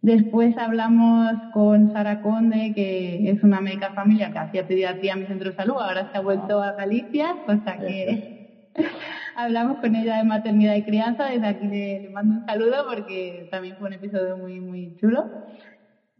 Después 0.00 0.56
hablamos 0.58 1.46
con 1.50 1.88
Sara 1.90 2.20
Conde, 2.20 2.72
que 2.74 3.30
es 3.30 3.42
una 3.42 3.60
médica 3.60 3.92
familia 3.92 4.30
que 4.30 4.38
hacía 4.38 4.66
pediatría 4.66 5.14
en 5.14 5.20
mi 5.20 5.26
centro 5.26 5.50
de 5.50 5.56
salud, 5.56 5.74
ahora 5.80 6.06
se 6.06 6.16
ha 6.18 6.20
vuelto 6.20 6.62
a 6.62 6.72
Galicia, 6.72 7.38
cosa 7.44 7.78
que 7.78 8.22
hablamos 9.38 9.78
con 9.78 9.94
ella 9.94 10.18
de 10.18 10.24
maternidad 10.24 10.74
y 10.74 10.82
crianza. 10.82 11.26
Desde 11.26 11.46
aquí 11.46 11.66
le, 11.66 12.00
le, 12.00 12.10
mando 12.10 12.40
un 12.40 12.46
saludo 12.46 12.86
porque 12.88 13.48
también 13.50 13.76
fue 13.78 13.88
un 13.88 13.94
episodio 13.94 14.36
muy, 14.36 14.60
muy 14.60 14.96
chulo. 14.96 15.24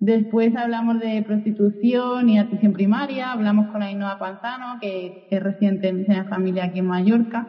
Después 0.00 0.54
hablamos 0.54 1.00
de 1.00 1.22
prostitución 1.22 2.28
y 2.28 2.38
atención 2.38 2.72
primaria, 2.72 3.32
hablamos 3.32 3.66
con 3.72 3.82
Ainhoa 3.82 4.18
Panzano, 4.18 4.78
que 4.80 5.26
es 5.28 5.42
residente 5.42 5.88
en 5.88 6.04
de 6.04 6.24
familia 6.24 6.66
aquí 6.66 6.78
en 6.78 6.86
Mallorca. 6.86 7.48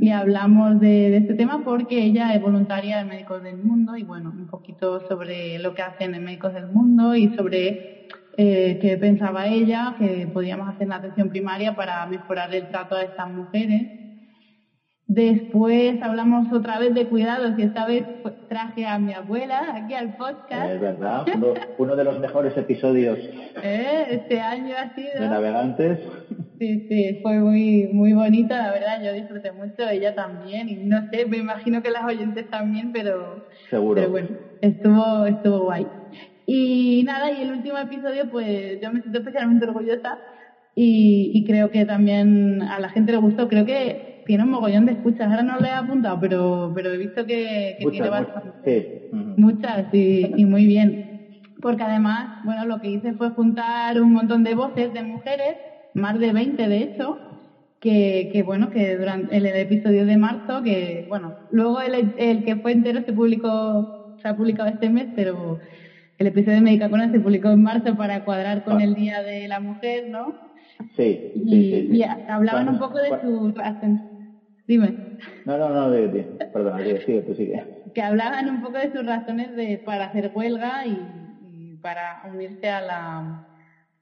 Y 0.00 0.10
hablamos 0.10 0.78
de, 0.78 1.16
este 1.16 1.34
tema 1.34 1.64
porque 1.64 2.04
ella 2.04 2.34
es 2.34 2.42
voluntaria 2.42 2.98
de 2.98 3.04
Médicos 3.04 3.42
del 3.42 3.56
Mundo 3.56 3.96
y 3.96 4.04
bueno, 4.04 4.30
un 4.30 4.46
poquito 4.46 5.00
sobre 5.08 5.58
lo 5.58 5.74
que 5.74 5.82
hacen 5.82 6.14
en 6.14 6.22
Médicos 6.22 6.52
del 6.52 6.66
Mundo 6.66 7.16
y 7.16 7.34
sobre 7.34 8.06
eh, 8.36 8.78
qué 8.80 8.96
pensaba 8.98 9.46
ella 9.46 9.96
que 9.98 10.28
podíamos 10.32 10.68
hacer 10.68 10.82
en 10.82 10.88
la 10.90 10.96
atención 10.96 11.30
primaria 11.30 11.74
para 11.74 12.04
mejorar 12.06 12.54
el 12.54 12.68
trato 12.68 12.94
a 12.94 13.02
estas 13.02 13.30
mujeres. 13.30 14.09
Después 15.12 16.00
hablamos 16.02 16.52
otra 16.52 16.78
vez 16.78 16.94
de 16.94 17.08
cuidados 17.08 17.58
y 17.58 17.62
esta 17.62 17.84
vez 17.84 18.06
traje 18.46 18.86
a 18.86 18.96
mi 19.00 19.12
abuela 19.12 19.74
aquí 19.74 19.92
al 19.92 20.12
podcast. 20.12 20.70
Es 20.70 20.80
verdad, 20.80 21.26
uno, 21.76 21.96
de 21.96 22.04
los 22.04 22.20
mejores 22.20 22.56
episodios 22.56 23.18
¿Eh? 23.60 24.06
este 24.10 24.38
año 24.38 24.76
ha 24.76 24.88
sido. 24.94 25.20
De 25.20 25.28
navegantes. 25.28 25.98
Sí, 26.60 26.84
sí, 26.88 27.18
fue 27.20 27.40
muy, 27.40 27.88
muy 27.88 28.12
bonita, 28.12 28.60
la 28.60 28.70
verdad, 28.70 29.00
yo 29.02 29.12
disfruté 29.12 29.50
mucho, 29.50 29.88
ella 29.88 30.14
también, 30.14 30.68
y 30.68 30.76
no 30.76 31.02
sé, 31.10 31.26
me 31.26 31.38
imagino 31.38 31.82
que 31.82 31.90
las 31.90 32.04
oyentes 32.04 32.48
también, 32.48 32.92
pero, 32.92 33.42
Seguro. 33.68 33.94
pero 33.96 34.10
bueno, 34.10 34.28
estuvo, 34.60 35.26
estuvo 35.26 35.62
guay. 35.64 35.90
Y 36.46 37.02
nada, 37.04 37.32
y 37.32 37.40
el 37.40 37.50
último 37.50 37.78
episodio, 37.78 38.28
pues 38.28 38.78
yo 38.80 38.92
me 38.92 39.00
siento 39.00 39.18
especialmente 39.18 39.64
orgullosa 39.64 40.20
y, 40.72 41.32
y 41.34 41.42
creo 41.42 41.68
que 41.70 41.84
también 41.84 42.62
a 42.62 42.78
la 42.78 42.90
gente 42.90 43.10
le 43.10 43.18
gustó, 43.18 43.48
creo 43.48 43.64
que 43.64 44.02
tiene 44.30 44.44
un 44.44 44.50
mogollón 44.50 44.86
de 44.86 44.92
escuchas. 44.92 45.28
Ahora 45.28 45.42
no 45.42 45.58
le 45.58 45.66
he 45.66 45.72
apuntado, 45.72 46.20
pero, 46.20 46.70
pero 46.72 46.92
he 46.92 46.96
visto 46.98 47.26
que, 47.26 47.76
tiene 47.90 48.08
bastante. 48.08 49.10
Muchas, 49.12 49.92
y, 49.92 50.44
muy 50.44 50.66
bien. 50.66 51.40
Porque 51.60 51.82
además, 51.82 52.38
bueno, 52.44 52.64
lo 52.64 52.80
que 52.80 52.90
hice 52.90 53.12
fue 53.14 53.30
juntar 53.30 54.00
un 54.00 54.12
montón 54.12 54.44
de 54.44 54.54
voces 54.54 54.94
de 54.94 55.02
mujeres, 55.02 55.56
más 55.94 56.16
de 56.20 56.32
20 56.32 56.68
de 56.68 56.78
hecho, 56.78 57.18
que, 57.80 58.30
que 58.32 58.44
bueno, 58.44 58.70
que 58.70 58.96
durante 58.96 59.36
el, 59.36 59.46
episodio 59.46 60.06
de 60.06 60.16
marzo, 60.16 60.62
que 60.62 61.06
bueno, 61.08 61.34
luego 61.50 61.80
el, 61.80 62.14
el 62.16 62.44
que 62.44 62.54
fue 62.54 62.70
entero 62.70 63.02
se 63.04 63.12
publicó, 63.12 64.14
se 64.22 64.28
ha 64.28 64.36
publicado 64.36 64.68
este 64.68 64.90
mes, 64.90 65.08
pero 65.16 65.58
el 66.18 66.26
episodio 66.28 66.58
de 66.58 66.60
Médica 66.60 66.88
Cona 66.88 67.10
se 67.10 67.18
publicó 67.18 67.48
en 67.48 67.64
marzo 67.64 67.96
para 67.96 68.24
cuadrar 68.24 68.62
con 68.62 68.78
ah. 68.78 68.84
el 68.84 68.94
Día 68.94 69.22
de 69.22 69.48
la 69.48 69.58
Mujer, 69.58 70.08
¿no? 70.08 70.34
Sí, 70.96 71.32
y, 71.34 71.96
y 71.96 72.02
hablaban 72.04 72.68
un 72.68 72.78
poco 72.78 72.98
de 72.98 73.10
su 73.20 73.52
Dime. 74.70 74.94
No, 75.44 75.58
no, 75.58 75.68
no, 75.72 75.90
de, 75.90 76.06
de, 76.06 76.28
perdona, 76.52 76.78
sigue, 77.00 77.22
tú 77.22 77.34
sigue. 77.34 77.60
Que 77.92 78.02
hablaban 78.02 78.48
un 78.48 78.60
poco 78.60 78.78
de 78.78 78.92
sus 78.92 79.04
razones 79.04 79.52
de, 79.56 79.78
para 79.84 80.04
hacer 80.04 80.30
huelga 80.32 80.86
y, 80.86 81.76
para 81.82 82.22
unirse 82.24 82.68
a 82.68 82.80
la, 82.80 83.24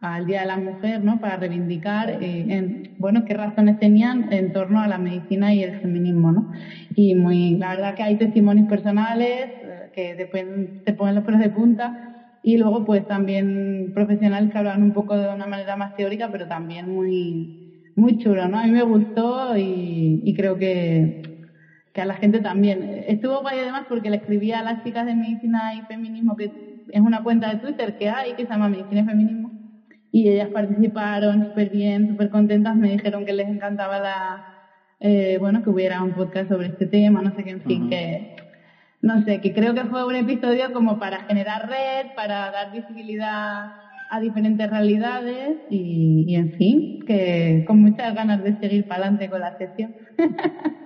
al 0.01 0.27
Día 0.27 0.41
de 0.41 0.47
la 0.47 0.59
Mujer, 0.59 1.03
¿no? 1.03 1.21
Para 1.21 1.39
reivindicar, 1.39 2.11
eh, 2.11 2.45
en, 2.51 2.83
bueno, 2.99 3.25
qué 3.25 3.33
razones 3.33 3.79
tenían 3.79 4.31
en 4.31 4.53
torno 4.53 4.79
a 4.79 4.89
la 4.89 4.99
medicina 4.99 5.55
y 5.55 5.63
el 5.63 5.75
feminismo, 5.81 6.33
¿no? 6.33 6.51
Y 6.95 7.15
muy, 7.15 7.57
la 7.57 7.71
verdad 7.71 7.95
que 7.95 8.03
hay 8.03 8.19
testimonios 8.19 8.67
personales 8.67 9.53
eh, 9.63 9.89
que 9.95 10.17
después 10.17 10.45
te 10.85 10.93
ponen 10.93 11.15
los 11.15 11.25
pelos 11.25 11.41
de 11.41 11.49
punta 11.49 11.97
y 12.43 12.59
luego 12.59 12.85
pues 12.85 13.07
también 13.07 13.91
profesionales 13.95 14.51
que 14.51 14.59
hablan 14.59 14.83
un 14.83 14.93
poco 14.93 15.17
de 15.17 15.33
una 15.33 15.47
manera 15.47 15.77
más 15.77 15.95
teórica, 15.95 16.31
pero 16.31 16.47
también 16.47 16.91
muy 16.91 17.55
muy 17.99 18.17
chulo, 18.17 18.49
¿no? 18.49 18.59
A 18.59 18.65
mí 18.65 18.71
me 18.71 18.83
gustó 18.83 19.57
y, 19.57 20.33
creo 20.37 20.57
que, 20.57 21.11
que, 21.93 22.01
a 22.01 22.07
la 22.07 22.15
gente 22.15 22.41
también. 22.41 22.83
Estuvo 23.07 23.41
guay 23.41 23.59
además 23.59 23.85
porque 23.89 24.11
le 24.11 24.17
escribí 24.17 24.53
a 24.53 24.63
las 24.63 24.83
chicas 24.83 25.05
de 25.07 25.15
medicina 25.15 25.75
y 25.75 25.83
feminismo, 25.83 26.37
que 26.37 26.51
es 26.89 27.01
una 27.01 27.23
cuenta 27.23 27.49
de 27.51 27.57
Twitter 27.61 27.97
que 27.99 28.09
hay 28.09 28.35
que 28.35 28.47
se 28.47 28.53
llama 28.53 28.69
Medicina 28.69 29.03
y 29.03 29.05
Feminismo, 29.05 29.53
y 30.11 30.29
ellas 30.29 30.49
participaron 30.51 31.45
súper 31.45 31.71
bien, 31.71 32.07
súper 32.07 32.31
contentas, 32.31 32.77
me 32.77 32.91
dijeron 32.91 33.25
que 33.25 33.33
les 33.33 33.49
encantaba 33.49 33.99
la, 33.99 34.45
eh, 35.01 35.37
bueno, 35.39 35.63
que 35.63 35.71
hubiera 35.71 36.03
un 36.03 36.15
podcast 36.15 36.49
sobre 36.49 36.69
este 36.69 36.87
tema, 36.87 37.21
no 37.21 37.31
sé 37.35 37.45
qué, 37.45 37.51
en 37.51 37.63
fin, 37.63 37.91
que, 37.91 38.37
no 39.03 39.23
sé, 39.25 39.41
que 39.41 39.53
creo 39.53 39.75
que 39.75 39.85
fue 39.85 40.07
un 40.07 40.15
episodio 40.15 40.73
como 40.73 40.99
para 40.99 41.21
generar 41.21 41.69
red, 41.69 42.15
para 42.15 42.51
dar 42.51 42.71
visibilidad 42.71 43.71
a 44.11 44.21
diferentes 44.21 44.69
realidades 44.69 45.59
y, 45.69 46.35
en 46.35 46.53
fin, 46.53 46.89
que 47.07 47.63
con 47.67 47.81
muchas 47.81 48.15
ganas 48.15 48.43
de 48.43 48.57
seguir 48.57 48.87
para 48.87 49.03
adelante 49.03 49.29
con 49.29 49.41
la 49.41 49.57
sesión. 49.57 49.95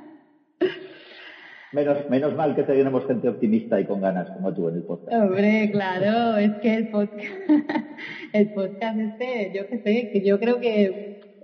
Menos, 1.73 2.07
menos 2.11 2.35
mal 2.35 2.55
que 2.55 2.64
tenemos 2.64 3.07
gente 3.07 3.29
optimista 3.29 3.81
y 3.81 3.87
con 3.87 4.03
ganas 4.03 4.31
como 4.31 4.53
tú 4.53 4.68
en 4.68 4.77
el 4.77 4.85
podcast. 4.85 5.16
Hombre, 5.16 5.70
claro, 5.70 6.37
es 6.37 6.53
que 6.61 6.75
el 6.75 6.87
podcast, 6.87 7.31
el 8.35 8.51
podcast 8.51 8.99
este, 8.99 9.51
yo 9.55 9.66
que 9.66 9.79
sé, 9.79 10.11
que 10.12 10.23
yo 10.23 10.39
creo 10.39 10.61
que 10.61 10.93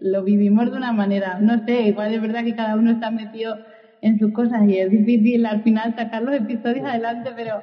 lo 0.00 0.22
vivimos 0.24 0.70
de 0.70 0.76
una 0.76 0.92
manera, 0.92 1.38
no 1.40 1.58
sé, 1.64 1.86
igual 1.86 2.12
es 2.12 2.20
verdad 2.20 2.44
que 2.44 2.54
cada 2.54 2.76
uno 2.76 2.90
está 2.90 3.10
metido 3.10 3.58
en 4.02 4.18
sus 4.18 4.30
cosas 4.32 4.64
y 4.66 4.76
es 4.78 4.90
difícil 4.90 5.46
al 5.46 5.62
final 5.62 5.94
sacar 5.94 6.22
los 6.22 6.34
episodios 6.34 6.84
adelante, 6.84 7.32
pero 7.34 7.62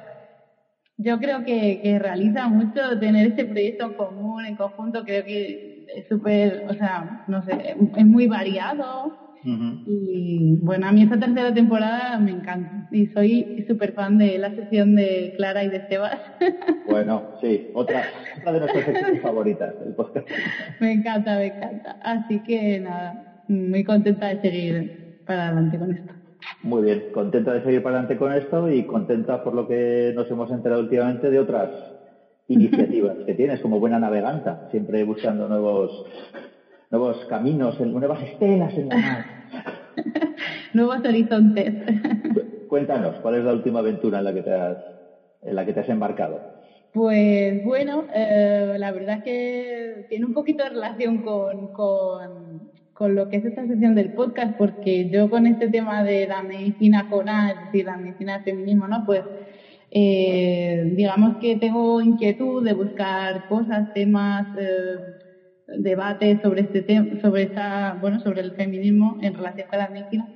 yo 0.96 1.18
creo 1.18 1.42
que, 1.44 1.78
que 1.80 1.98
realiza 1.98 2.48
mucho 2.48 2.98
tener 2.98 3.26
este 3.26 3.46
proyecto 3.46 3.84
en 3.84 3.94
común, 3.94 4.44
en 4.44 4.54
conjunto, 4.54 5.04
creo 5.04 5.24
que 5.24 5.60
es 5.86 6.06
súper, 6.06 6.62
o 6.66 6.74
sea, 6.74 7.06
no 7.26 7.42
sé, 7.42 7.74
es 7.96 8.06
muy 8.06 8.26
variado. 8.26 9.14
Y 9.84 10.56
bueno, 10.58 10.88
a 10.88 10.92
mí 10.92 11.02
esta 11.02 11.18
tercera 11.18 11.52
temporada 11.52 12.18
me 12.18 12.32
encanta 12.32 12.74
y 12.90 13.06
soy 13.06 13.52
súper 13.64 13.92
fan 13.92 14.18
de 14.18 14.38
la 14.38 14.50
sesión 14.50 14.96
de 14.96 15.32
Clara 15.36 15.62
y 15.64 15.68
de 15.68 15.80
Sebas. 15.82 16.20
Bueno, 16.84 17.30
sí, 17.40 17.68
otra, 17.72 18.04
otra 18.36 18.52
de 18.52 18.58
nuestras 18.60 18.84
secciones 18.84 19.20
favoritas 19.20 19.76
del 19.78 19.94
podcast. 19.94 20.28
Me 20.78 20.92
encanta, 20.92 21.36
me 21.38 21.46
encanta. 21.48 21.96
Así 22.00 22.40
que 22.42 22.78
nada, 22.80 23.16
muy 23.46 23.82
contenta 23.84 24.28
de 24.28 24.38
seguir 24.38 24.90
para 25.24 25.46
adelante 25.48 25.78
con 25.78 25.92
esto. 25.92 26.12
Muy 26.62 26.82
bien, 26.82 27.08
contenta 27.12 27.52
de 27.52 27.62
seguir 27.62 27.82
para 27.82 27.96
adelante 27.96 28.16
con 28.16 28.32
esto 28.32 28.68
y 28.68 28.84
contenta 28.86 29.42
por 29.42 29.54
lo 29.54 29.66
que 29.66 30.12
nos 30.14 30.30
hemos 30.30 30.50
enterado 30.50 30.80
últimamente 30.80 31.30
de 31.30 31.38
otras 31.38 31.70
iniciativas 32.48 33.16
que 33.24 33.34
tienes 33.34 33.60
como 33.60 33.78
buena 33.78 33.98
naveganta, 33.98 34.66
siempre 34.70 35.02
buscando 35.04 35.48
nuevos 35.48 36.04
nuevos 36.90 37.24
caminos, 37.26 37.80
nuevas 37.80 38.22
estelas 38.22 38.76
en 38.76 38.88
la 38.88 38.96
mar. 38.96 39.24
nuevos 40.72 41.04
horizontes. 41.04 41.74
Cuéntanos, 42.68 43.18
¿cuál 43.20 43.36
es 43.36 43.44
la 43.44 43.52
última 43.52 43.80
aventura 43.80 44.18
en 44.18 44.24
la 44.24 44.34
que 44.34 44.42
te 44.42 44.52
has, 44.52 44.78
en 45.42 45.54
la 45.54 45.64
que 45.64 45.72
te 45.72 45.80
has 45.80 45.88
embarcado? 45.88 46.40
Pues 46.92 47.62
bueno, 47.62 48.06
eh, 48.14 48.76
la 48.78 48.90
verdad 48.90 49.16
es 49.16 49.22
que 49.22 50.04
tiene 50.08 50.24
un 50.24 50.32
poquito 50.32 50.62
de 50.62 50.70
relación 50.70 51.20
con, 51.20 51.68
con 51.68 52.45
con 52.96 53.14
lo 53.14 53.28
que 53.28 53.36
es 53.36 53.44
esta 53.44 53.66
sesión 53.66 53.94
del 53.94 54.10
podcast, 54.12 54.56
porque 54.56 55.08
yo 55.10 55.28
con 55.30 55.46
este 55.46 55.68
tema 55.68 56.02
de 56.04 56.26
la 56.26 56.42
medicina 56.42 57.06
coral, 57.08 57.56
es 57.56 57.60
decir, 57.60 57.84
la 57.86 57.96
medicina 57.98 58.34
del 58.34 58.42
feminismo, 58.44 58.88
¿no? 58.88 59.04
Pues 59.04 59.26
Eh, 59.90 60.84
digamos 60.92 61.36
que 61.40 61.56
tengo 61.56 62.00
inquietud 62.02 62.64
de 62.64 62.74
buscar 62.74 63.44
cosas, 63.44 63.92
temas, 63.92 64.48
eh, 64.54 64.96
debates 65.66 66.40
sobre 66.40 66.62
este 66.62 66.82
tema, 66.82 67.08
sobre 67.20 67.42
esta, 67.44 67.94
bueno, 68.00 68.18
sobre 68.20 68.40
el 68.42 68.52
feminismo 68.54 69.16
en 69.20 69.34
relación 69.34 69.66
con 69.68 69.78
la 69.78 69.88
medicina. 69.88 70.28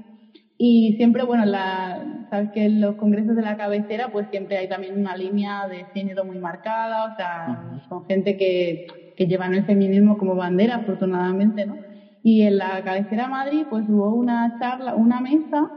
Y 0.58 0.94
siempre, 0.96 1.24
bueno, 1.24 1.44
la, 1.46 2.04
sabes 2.30 2.50
que 2.50 2.64
en 2.66 2.80
los 2.80 2.96
congresos 2.96 3.36
de 3.36 3.42
la 3.42 3.56
cabecera, 3.56 4.11
pues 4.11 4.28
siempre 4.28 4.58
hay 4.58 4.68
también 4.68 4.96
una 4.98 5.16
línea 5.16 5.66
de 5.68 5.86
género 5.94 6.24
muy 6.24 6.38
marcada, 6.38 7.06
o 7.06 7.14
sea, 7.16 7.64
son 7.88 8.04
gente 8.06 8.36
que, 8.36 8.84
que 9.16 9.26
llevan 9.26 9.54
el 9.54 9.64
feminismo 9.64 10.16
como 10.18 10.36
bandera, 10.36 10.76
afortunadamente, 10.76 11.66
¿no? 11.66 11.80
Y 12.23 12.43
en 12.43 12.59
la 12.59 12.83
cabecera 12.85 13.29
Madrid, 13.29 13.66
pues 13.68 13.89
hubo 13.89 14.14
una 14.14 14.59
charla, 14.59 14.95
una 14.95 15.21
mesa 15.21 15.71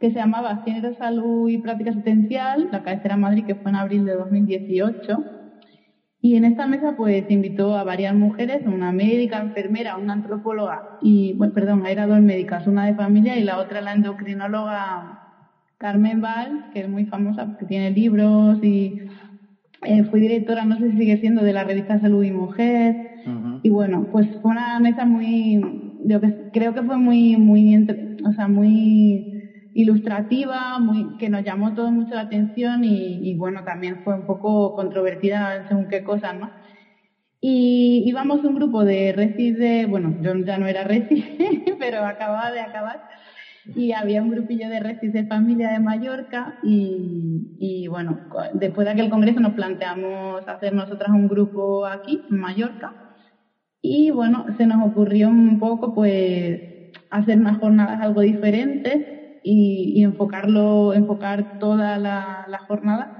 que 0.00 0.10
se 0.10 0.18
llamaba 0.18 0.62
Género, 0.64 0.94
Salud 0.94 1.48
y 1.48 1.58
Práctica 1.58 1.90
Asistencial, 1.90 2.68
la 2.70 2.82
cabecera 2.82 3.16
Madrid, 3.16 3.44
que 3.44 3.56
fue 3.56 3.70
en 3.70 3.76
abril 3.76 4.04
de 4.04 4.14
2018. 4.14 5.24
Y 6.20 6.34
en 6.36 6.44
esta 6.44 6.66
mesa, 6.66 6.96
pues, 6.96 7.28
invitó 7.30 7.76
a 7.76 7.84
varias 7.84 8.14
mujeres, 8.14 8.66
una 8.66 8.92
médica, 8.92 9.38
enfermera, 9.38 9.96
una 9.96 10.14
antropóloga, 10.14 10.98
y, 11.00 11.32
bueno, 11.34 11.52
perdón, 11.52 11.86
era 11.86 12.06
dos 12.06 12.20
médicas, 12.20 12.66
una 12.66 12.86
de 12.86 12.94
familia 12.94 13.38
y 13.38 13.44
la 13.44 13.58
otra 13.58 13.80
la 13.80 13.92
endocrinóloga 13.92 15.18
Carmen 15.78 16.20
Val, 16.20 16.70
que 16.72 16.80
es 16.80 16.88
muy 16.88 17.06
famosa 17.06 17.46
porque 17.46 17.66
tiene 17.66 17.90
libros 17.90 18.62
y 18.62 18.98
eh, 19.82 20.02
fue 20.04 20.20
directora, 20.20 20.64
no 20.64 20.76
sé 20.76 20.90
si 20.90 20.96
sigue 20.96 21.16
siendo, 21.16 21.42
de 21.42 21.52
la 21.52 21.64
revista 21.64 21.98
Salud 21.98 22.24
y 22.24 22.32
Mujer. 22.32 22.96
Y 23.62 23.68
bueno, 23.68 24.08
pues 24.10 24.26
fue 24.40 24.50
una 24.50 24.80
mesa 24.80 25.04
muy, 25.04 25.60
creo 26.52 26.72
que 26.72 26.82
fue 26.82 26.98
muy, 26.98 27.36
muy, 27.36 27.74
ilustrativa, 29.72 30.78
que 31.18 31.28
nos 31.28 31.44
llamó 31.44 31.72
todo 31.72 31.92
mucho 31.92 32.14
la 32.14 32.22
atención 32.22 32.82
y, 32.84 33.34
bueno, 33.36 33.62
también 33.62 34.00
fue 34.02 34.14
un 34.14 34.24
poco 34.24 34.72
controvertida 34.72 35.62
según 35.64 35.86
qué 35.88 36.02
cosas, 36.02 36.34
¿no? 36.34 36.50
Y 37.40 38.02
íbamos 38.04 38.42
un 38.42 38.54
grupo 38.54 38.84
de 38.84 39.12
recis 39.12 39.56
de, 39.56 39.86
bueno, 39.86 40.16
yo 40.18 40.34
ya 40.44 40.58
no 40.58 40.66
era 40.66 40.82
recis, 40.82 41.24
pero 41.78 42.04
acababa 42.04 42.50
de 42.50 42.60
acabar, 42.60 43.00
y 43.74 43.92
había 43.92 44.22
un 44.22 44.30
grupillo 44.30 44.68
de 44.68 44.80
recis 44.80 45.12
de 45.12 45.24
familia 45.24 45.68
de 45.70 45.78
Mallorca 45.78 46.54
y, 46.60 47.48
y 47.58 47.86
bueno, 47.86 48.20
después 48.52 48.86
de 48.86 48.92
aquel 48.92 49.10
congreso 49.10 49.40
nos 49.40 49.52
planteamos 49.54 50.48
hacer 50.48 50.72
nosotras 50.72 51.10
un 51.10 51.28
grupo 51.28 51.86
aquí, 51.86 52.24
en 52.28 52.38
Mallorca, 52.38 52.94
y 53.80 54.10
bueno, 54.10 54.44
se 54.56 54.66
nos 54.66 54.82
ocurrió 54.82 55.28
un 55.30 55.58
poco 55.58 55.92
pues 55.94 56.60
hacer 57.10 57.38
unas 57.38 57.58
jornadas 57.58 58.00
algo 58.00 58.20
diferentes 58.20 59.06
y, 59.42 60.02
enfocarlo, 60.02 60.92
enfocar 60.94 61.46
toda 61.58 61.98
la, 61.98 62.46
jornada 62.66 63.14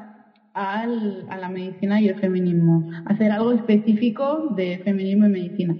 a 0.54 0.86
la 0.86 1.48
medicina 1.48 2.00
y 2.00 2.08
el 2.08 2.18
feminismo, 2.18 2.86
hacer 3.04 3.32
algo 3.32 3.52
específico 3.52 4.44
de 4.50 4.80
feminismo 4.84 5.26
y 5.26 5.28
medicina. 5.30 5.78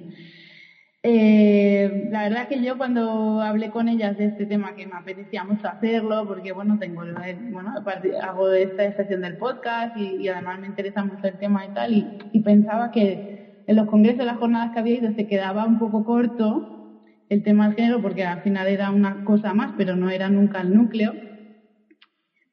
Eh, 1.02 1.90
la 2.08 2.22
verdad 2.24 2.48
que 2.48 2.60
yo 2.60 2.76
cuando 2.76 3.40
hablé 3.40 3.70
con 3.70 3.88
ellas 3.88 4.16
de 4.16 4.26
este 4.26 4.46
tema 4.46 4.74
que 4.74 4.86
me 4.86 4.96
apetecía 4.96 5.44
mucho 5.44 5.68
hacerlo, 5.68 6.26
porque 6.26 6.52
bueno, 6.52 6.76
tengo 6.78 7.02
bueno, 7.50 7.72
hago 8.22 8.50
esta 8.52 8.92
sesión 8.92 9.20
del 9.22 9.36
podcast 9.36 9.96
y, 9.96 10.28
además 10.28 10.58
me 10.60 10.66
interesa 10.66 11.04
mucho 11.04 11.26
el 11.28 11.38
tema 11.38 11.64
y 11.66 11.70
tal, 11.70 11.92
y, 11.94 12.12
y 12.32 12.40
pensaba 12.40 12.90
que 12.90 13.22
en 13.68 13.76
los 13.76 13.86
congresos, 13.86 14.24
las 14.24 14.38
jornadas 14.38 14.70
que 14.72 14.78
había 14.78 14.96
ido, 14.96 15.10
se 15.12 15.26
quedaba 15.26 15.66
un 15.66 15.76
poco 15.76 16.02
corto 16.02 16.64
el 17.28 17.42
tema 17.42 17.66
del 17.66 17.74
género 17.74 18.00
porque 18.00 18.24
al 18.24 18.40
final 18.40 18.66
era 18.66 18.90
una 18.90 19.22
cosa 19.22 19.52
más, 19.52 19.74
pero 19.76 19.94
no 19.94 20.08
era 20.08 20.30
nunca 20.30 20.62
el 20.62 20.72
núcleo. 20.72 21.14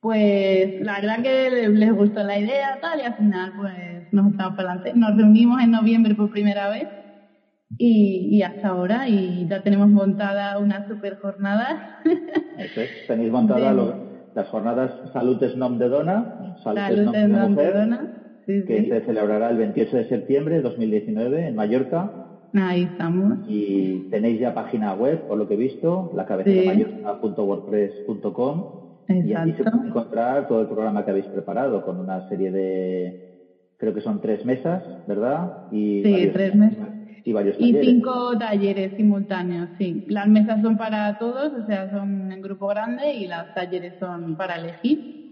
Pues 0.02 0.78
la 0.78 1.00
verdad 1.00 1.24
que 1.24 1.70
les 1.70 1.94
gustó 1.94 2.22
la 2.22 2.38
idea 2.38 2.78
tal 2.82 3.00
y 3.00 3.04
al 3.04 3.16
final 3.16 3.54
pues 3.56 4.06
nos 4.12 4.36
para 4.36 4.52
adelante. 4.56 4.92
Nos 4.94 5.16
reunimos 5.16 5.62
en 5.62 5.72
noviembre 5.72 6.16
por 6.16 6.30
primera 6.30 6.70
vez 6.70 6.90
y, 7.78 8.42
hasta 8.42 8.68
ahora 8.68 9.08
y 9.08 9.48
ya 9.48 9.64
tenemos 9.64 9.88
montada 9.88 10.60
una 10.60 10.86
super 10.86 11.16
jornada. 11.16 11.82
Tenéis 13.08 13.32
montada 13.32 13.74
las 14.34 14.50
jornadas 14.50 14.92
Salud 15.14 15.42
es 15.42 15.56
Nom 15.56 15.78
de 15.78 15.88
Dona, 15.88 16.36
Salud, 16.62 17.16
es 17.16 17.30
Nom 17.30 17.56
de, 17.56 17.72
Dona, 17.72 18.12
que 18.46 18.88
se 18.90 19.02
celebrará 19.02 19.50
el 19.50 19.58
28 19.58 19.98
de 19.98 20.08
septiembre 20.08 20.56
de 20.56 20.62
2019 20.62 21.48
en 21.48 21.56
Mallorca 21.56 22.14
Ahí 22.56 22.84
estamos. 22.84 23.40
Y 23.46 24.00
tenéis 24.10 24.40
ya 24.40 24.54
página 24.54 24.94
web, 24.94 25.28
por 25.28 25.38
lo 25.38 25.46
que 25.48 25.56
he 25.56 25.58
visto, 25.58 26.10
la 26.14 26.26
cabecera 26.26 26.64
mayor.wordpress.com. 26.64 28.64
Y 29.08 29.34
ahí 29.34 29.52
se 29.54 29.64
puede 29.64 29.88
encontrar 29.88 30.48
todo 30.48 30.62
el 30.62 30.68
programa 30.68 31.04
que 31.04 31.10
habéis 31.12 31.28
preparado 31.28 31.84
con 31.84 32.00
una 32.00 32.26
serie 32.28 32.52
de, 32.52 33.20
creo 33.78 33.94
que 33.94 34.02
son 34.02 34.22
tres 34.22 34.44
mesas, 34.46 34.84
¿verdad? 35.06 35.52
Y 35.70 36.02
sí, 36.04 36.30
tres 36.32 36.56
mesas. 36.56 36.90
Y, 37.24 37.34
varios 37.34 37.56
y 37.60 37.76
cinco 37.82 38.38
talleres 38.38 38.94
simultáneos, 38.96 39.70
sí. 39.78 40.04
Las 40.08 40.28
mesas 40.28 40.62
son 40.62 40.78
para 40.78 41.18
todos, 41.18 41.54
o 41.54 41.66
sea, 41.66 41.90
son 41.90 42.32
en 42.32 42.42
grupo 42.42 42.68
grande 42.68 43.16
y 43.16 43.28
los 43.28 43.52
talleres 43.54 43.96
son 44.00 44.36
para 44.36 44.56
elegir. 44.56 45.25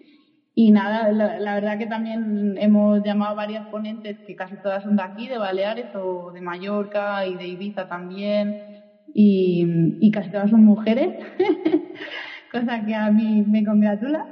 Y 0.55 0.71
nada, 0.71 1.11
la, 1.11 1.53
verdad 1.55 1.77
que 1.79 1.87
también 1.87 2.55
hemos 2.59 3.01
llamado 3.01 3.31
a 3.31 3.35
varias 3.35 3.65
ponentes 3.65 4.19
que 4.21 4.35
casi 4.35 4.57
todas 4.57 4.83
son 4.83 4.95
de 4.95 5.01
aquí, 5.01 5.27
de 5.27 5.37
Baleares 5.37 5.89
o 5.95 6.31
de 6.31 6.41
Mallorca 6.41 7.25
y 7.25 7.35
de 7.35 7.47
Ibiza 7.47 7.87
también. 7.87 8.59
Y, 9.15 10.11
casi 10.11 10.29
todas 10.31 10.49
son 10.51 10.63
mujeres, 10.63 11.09
cosa 12.51 12.83
que 12.85 12.93
a 12.95 13.09
mí 13.11 13.43
me 13.47 13.63
congratula. 13.63 14.27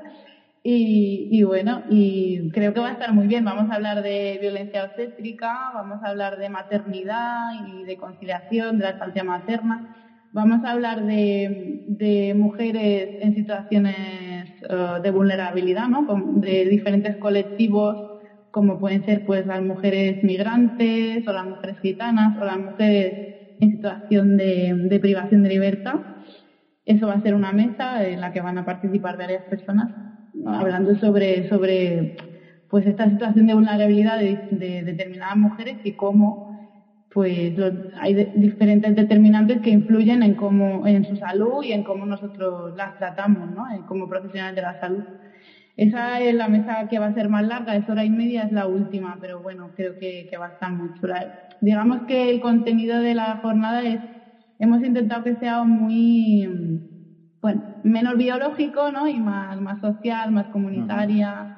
Y, 0.63 1.27
y, 1.31 1.43
bueno, 1.43 1.83
y 1.87 2.49
creo 2.51 2.73
que 2.73 2.79
va 2.79 2.89
a 2.89 2.93
estar 2.93 3.13
muy 3.13 3.27
bien. 3.27 3.43
Vamos 3.43 3.71
a 3.71 3.75
hablar 3.75 4.01
de 4.03 4.37
violencia 4.39 4.83
obstétrica, 4.85 5.71
vamos 5.73 6.03
a 6.03 6.09
hablar 6.09 6.37
de 6.37 6.49
maternidad 6.49 7.51
y 7.67 7.83
de 7.83 7.97
conciliación, 7.97 8.77
de 8.77 8.83
la 8.85 8.91
estancia 8.91 9.23
materna. 9.23 9.87
Vamos 10.31 10.63
a 10.63 10.71
hablar 10.71 11.03
de, 11.03 11.81
de 11.87 12.33
mujeres 12.35 13.09
en 13.19 13.33
situaciones 13.33 14.30
eh, 14.69 14.99
de 15.01 15.09
vulnerabilidad, 15.11 15.87
¿no? 15.89 16.05
De 16.25 16.65
diferentes 16.67 17.17
colectivos, 17.17 18.05
como 18.51 18.77
pueden 18.77 19.03
ser 19.03 19.23
pues 19.23 19.45
las 19.45 19.61
mujeres 19.61 20.17
migrantes 20.23 21.27
o 21.27 21.33
las 21.33 21.45
mujeres 21.45 21.77
gitanas 21.79 22.35
o 22.37 22.43
las 22.45 22.59
mujeres 22.59 23.17
en 23.59 23.71
situación 23.71 24.37
de, 24.37 24.73
de 24.77 24.99
privación 24.99 25.43
de 25.43 25.49
libertad. 25.49 25.95
Eso 26.85 27.07
va 27.07 27.13
a 27.15 27.21
ser 27.21 27.35
una 27.35 27.53
mesa 27.53 28.07
en 28.07 28.19
la 28.21 28.31
que 28.31 28.41
van 28.41 28.57
a 28.57 28.65
participar 28.65 29.17
varias 29.17 29.45
personas 29.45 29.89
hablando 30.43 30.95
sobre, 30.95 31.43
sobre 31.45 32.07
pues 32.67 32.85
esta 32.87 33.09
situación 33.09 33.47
de 33.47 33.53
vulnerabilidad 33.53 34.17
de, 34.19 34.43
de 34.49 34.83
determinadas 34.83 35.37
mujeres 35.37 35.79
y 35.83 35.93
cómo 35.95 36.41
pues 37.13 37.53
hay 37.95 38.29
diferentes 38.33 38.95
determinantes 38.95 39.61
que 39.61 39.69
influyen 39.69 40.23
en 40.23 40.35
cómo 40.35 40.87
en 40.87 41.03
su 41.03 41.15
salud 41.15 41.63
y 41.63 41.73
en 41.73 41.83
cómo 41.83 42.05
nosotros 42.05 42.73
las 42.75 42.95
tratamos, 42.95 43.49
¿no? 43.49 43.65
como 43.85 44.07
profesionales 44.07 44.55
de 44.55 44.61
la 44.61 44.75
salud. 44.75 45.05
Esa 45.75 46.21
es 46.21 46.35
la 46.35 46.47
mesa 46.47 46.87
que 46.87 46.99
va 46.99 47.07
a 47.07 47.13
ser 47.13 47.29
más 47.29 47.45
larga, 47.45 47.75
es 47.75 47.87
hora 47.89 48.05
y 48.05 48.09
media, 48.11 48.43
es 48.43 48.51
la 48.51 48.67
última, 48.67 49.17
pero 49.19 49.41
bueno, 49.41 49.71
creo 49.75 49.97
que, 49.97 50.25
que 50.29 50.37
va 50.37 50.47
a 50.47 50.49
estar 50.49 50.71
muy 50.71 50.93
chula. 50.93 51.31
Digamos 51.59 52.03
que 52.05 52.29
el 52.29 52.39
contenido 52.39 52.99
de 52.99 53.13
la 53.15 53.37
jornada 53.37 53.87
es, 53.87 54.01
hemos 54.59 54.83
intentado 54.83 55.23
que 55.23 55.35
sea 55.35 55.63
muy, 55.63 56.47
bueno, 57.41 57.63
menos 57.81 58.17
biológico, 58.17 58.91
¿no? 58.91 59.07
Y 59.07 59.19
más, 59.19 59.59
más 59.59 59.79
social, 59.79 60.31
más 60.31 60.49
comunitaria, 60.49 61.49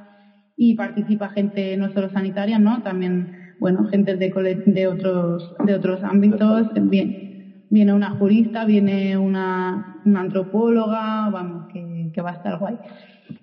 y 0.56 0.76
participa 0.76 1.30
gente 1.30 1.76
no 1.78 1.90
solo 1.90 2.10
sanitaria, 2.10 2.60
¿no? 2.60 2.82
También 2.82 3.32
bueno, 3.64 3.86
gente 3.86 4.18
de, 4.18 4.28
de, 4.66 4.88
otros, 4.88 5.56
de 5.66 5.74
otros 5.74 6.04
ámbitos. 6.04 6.68
Bien, 6.74 7.64
viene 7.70 7.94
una 7.94 8.10
jurista, 8.10 8.66
viene 8.66 9.18
una, 9.18 10.02
una 10.04 10.20
antropóloga, 10.20 11.30
vamos, 11.30 11.68
que, 11.72 12.12
que, 12.14 12.22
va 12.22 12.32
a 12.32 12.34
estar 12.34 12.60
guay. 12.60 12.76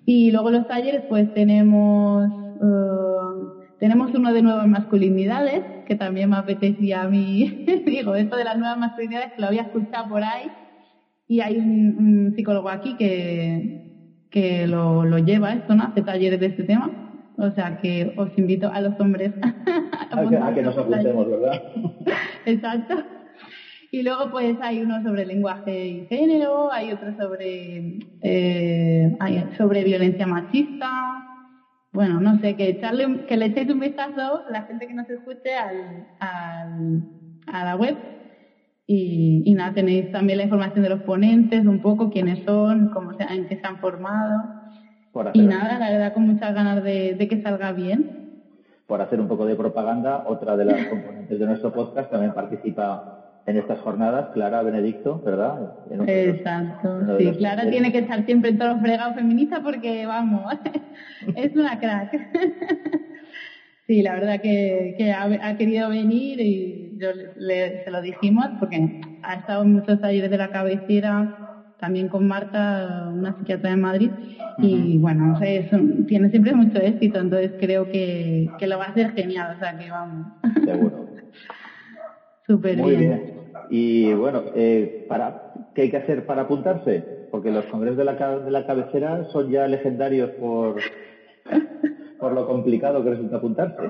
Y 0.05 0.29
luego 0.29 0.51
los 0.51 0.67
talleres, 0.67 1.01
pues 1.09 1.33
tenemos, 1.33 2.29
uh, 2.29 3.77
tenemos 3.79 4.13
uno 4.13 4.31
de 4.31 4.43
nuevas 4.43 4.67
masculinidades, 4.67 5.63
que 5.87 5.95
también 5.95 6.29
me 6.29 6.35
apetecía 6.35 7.01
a 7.01 7.09
mí, 7.09 7.65
digo, 7.87 8.13
esto 8.13 8.35
de 8.35 8.43
las 8.43 8.59
nuevas 8.59 8.77
masculinidades, 8.77 9.33
que 9.33 9.41
lo 9.41 9.47
había 9.47 9.63
escuchado 9.63 10.07
por 10.07 10.21
ahí, 10.21 10.51
y 11.27 11.39
hay 11.39 11.57
un, 11.57 11.95
un 11.97 12.33
psicólogo 12.35 12.69
aquí 12.69 12.95
que, 12.95 14.27
que 14.29 14.67
lo, 14.67 15.03
lo 15.03 15.17
lleva 15.17 15.53
esto, 15.53 15.73
¿no? 15.73 15.85
Hace 15.85 16.03
talleres 16.03 16.39
de 16.39 16.45
este 16.45 16.61
tema. 16.61 17.10
O 17.41 17.49
sea 17.49 17.79
que 17.81 18.13
os 18.17 18.37
invito 18.37 18.69
a 18.71 18.79
los 18.81 18.99
hombres 18.99 19.31
a, 20.11 20.53
que, 20.53 20.61
nos 20.61 20.77
apuntemos, 20.77 21.27
¿verdad? 21.27 21.59
Exacto. 22.45 23.03
Y 23.89 24.03
luego 24.03 24.29
pues 24.29 24.57
hay 24.61 24.81
uno 24.81 25.01
sobre 25.01 25.25
lenguaje 25.25 25.87
y 25.87 26.05
género, 26.05 26.71
hay 26.71 26.91
otro 26.91 27.13
sobre, 27.17 27.99
eh, 28.21 29.11
sobre 29.57 29.83
violencia 29.83 30.27
machista. 30.27 30.87
Bueno, 31.91 32.21
no 32.21 32.39
sé, 32.39 32.55
que, 32.55 32.69
echarle, 32.69 33.25
que 33.25 33.35
le 33.35 33.47
echéis 33.47 33.69
un 33.69 33.79
vistazo 33.79 34.43
la 34.49 34.61
gente 34.61 34.87
que 34.87 34.93
nos 34.93 35.09
escuche 35.09 35.55
al, 35.55 36.07
al, 36.19 37.03
a 37.47 37.65
la 37.65 37.75
web. 37.75 37.97
Y, 38.85 39.41
y, 39.45 39.53
nada, 39.55 39.73
tenéis 39.73 40.11
también 40.11 40.37
la 40.37 40.43
información 40.43 40.83
de 40.83 40.89
los 40.89 41.01
ponentes, 41.01 41.65
un 41.65 41.81
poco 41.81 42.11
quiénes 42.11 42.43
son, 42.45 42.89
cómo 42.89 43.13
se, 43.13 43.23
en 43.23 43.47
qué 43.47 43.55
se 43.57 43.65
han 43.65 43.79
formado. 43.79 44.60
Y 45.33 45.41
nada, 45.41 45.77
la 45.77 45.89
verdad 45.89 46.13
con 46.13 46.23
muchas 46.23 46.53
ganas 46.53 46.83
de, 46.83 47.27
que 47.29 47.41
salga 47.41 47.71
bien. 47.71 48.05
Por 48.87 49.01
hacer 49.01 49.19
un 49.19 49.27
poco 49.27 49.45
de 49.45 49.55
propaganda, 49.55 50.23
otra 50.25 50.55
de 50.55 50.65
las 50.65 50.85
componentes 50.89 51.39
de 51.39 51.45
nuestro 51.45 51.71
podcast 51.71 52.09
también 52.09 52.33
participa 52.33 53.17
en 53.45 53.57
estas 53.57 53.79
jornadas, 53.79 54.29
Clara 54.33 54.61
Benedicto, 54.61 55.21
¿verdad? 55.25 55.71
Exacto, 56.07 57.17
sí, 57.17 57.31
Clara 57.37 57.69
tiene 57.69 57.91
que 57.91 57.99
estar 57.99 58.23
siempre 58.23 58.51
en 58.51 58.57
todos 58.57 58.73
los 58.73 58.81
fregados 58.81 59.15
feministas 59.15 59.61
porque, 59.61 60.05
vamos, 60.05 60.53
es 61.35 61.55
una 61.55 61.79
crack. 61.79 62.09
sí, 63.87 64.01
la 64.03 64.13
verdad 64.13 64.39
que, 64.39 64.93
ha, 65.11 65.55
querido 65.55 65.89
venir 65.89 66.39
y 66.39 66.91
yo 66.97 67.09
le, 67.35 67.83
se 67.83 67.89
lo 67.89 68.01
dijimos 68.01 68.45
porque 68.59 68.91
ha 69.23 69.35
estado 69.35 69.63
en 69.63 69.71
muchos 69.71 69.99
talleres 69.99 70.29
de 70.29 70.37
la 70.37 70.51
cabecera 70.51 71.27
también 71.81 72.07
con 72.07 72.27
Marta, 72.27 73.09
una 73.11 73.35
psiquiatra 73.35 73.71
de 73.71 73.75
Madrid, 73.75 74.11
y 74.59 74.99
bueno, 74.99 75.37
tiene 76.07 76.29
siempre 76.29 76.53
mucho 76.53 76.79
éxito, 76.79 77.19
entonces 77.19 77.53
creo 77.57 77.89
que, 77.89 78.47
lo 78.61 78.77
va 78.77 78.85
a 78.85 78.89
hacer 78.89 79.11
genial, 79.13 79.55
o 79.55 79.57
sea 79.57 79.75
que 79.75 79.89
vamos. 79.89 80.27
Seguro. 80.63 81.09
Súper 82.45 82.77
Muy 82.77 82.95
bien. 82.95 83.23
Y 83.69 84.13
bueno, 84.13 84.43
eh, 84.53 84.95
para, 85.07 85.41
¿qué 85.73 85.83
hay 85.83 85.89
que 85.89 85.97
hacer 85.97 86.25
para 86.25 86.43
apuntarse? 86.43 87.09
Porque 87.29 87.51
los 87.51 87.65
congresos 87.65 87.97
de 87.97 88.03
la, 88.03 88.39
de 88.39 88.51
la 88.51 88.65
cabecera 88.65 89.23
son 89.25 89.49
ya 89.49 89.67
legendarios 89.67 90.31
por, 90.37 90.79
por 92.19 92.33
lo 92.33 92.45
complicado 92.45 93.03
que 93.03 93.09
resulta 93.09 93.37
apuntarse. 93.37 93.81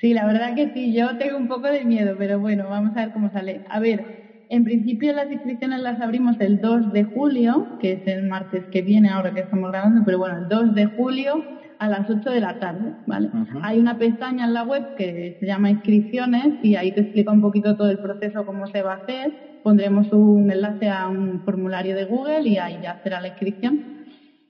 Sí, 0.00 0.14
la 0.14 0.26
verdad 0.26 0.54
que 0.54 0.68
sí, 0.68 0.94
yo 0.94 1.16
tengo 1.16 1.36
un 1.36 1.46
poco 1.46 1.68
de 1.68 1.84
miedo, 1.84 2.16
pero 2.16 2.38
bueno, 2.38 2.68
vamos 2.68 2.94
a 2.96 3.00
ver 3.00 3.12
cómo 3.12 3.30
sale. 3.30 3.62
A 3.68 3.80
ver, 3.80 4.04
en 4.48 4.64
principio 4.64 5.12
las 5.12 5.30
inscripciones 5.30 5.80
las 5.80 6.00
abrimos 6.00 6.36
el 6.40 6.60
2 6.60 6.92
de 6.92 7.04
julio, 7.04 7.78
que 7.80 7.92
es 7.92 8.06
el 8.06 8.28
martes 8.28 8.64
que 8.66 8.82
viene 8.82 9.08
ahora 9.08 9.32
que 9.34 9.40
estamos 9.40 9.70
grabando, 9.70 10.02
pero 10.04 10.18
bueno, 10.18 10.38
el 10.38 10.48
2 10.48 10.74
de 10.74 10.86
julio 10.86 11.44
a 11.78 11.88
las 11.88 12.08
8 12.08 12.30
de 12.30 12.40
la 12.40 12.58
tarde, 12.58 12.92
¿vale? 13.06 13.28
Hay 13.62 13.78
una 13.78 13.98
pestaña 13.98 14.44
en 14.44 14.54
la 14.54 14.62
web 14.62 14.94
que 14.96 15.36
se 15.40 15.46
llama 15.46 15.70
inscripciones 15.70 16.54
y 16.62 16.74
ahí 16.76 16.92
te 16.92 17.02
explica 17.02 17.32
un 17.32 17.40
poquito 17.40 17.76
todo 17.76 17.90
el 17.90 17.98
proceso, 17.98 18.46
cómo 18.46 18.66
se 18.66 18.82
va 18.82 18.94
a 18.94 18.96
hacer. 18.96 19.60
Pondremos 19.62 20.10
un 20.12 20.50
enlace 20.50 20.88
a 20.88 21.08
un 21.08 21.42
formulario 21.44 21.94
de 21.94 22.04
Google 22.04 22.48
y 22.48 22.56
ahí 22.56 22.78
ya 22.82 23.00
será 23.02 23.20
la 23.20 23.28
inscripción. 23.28 23.96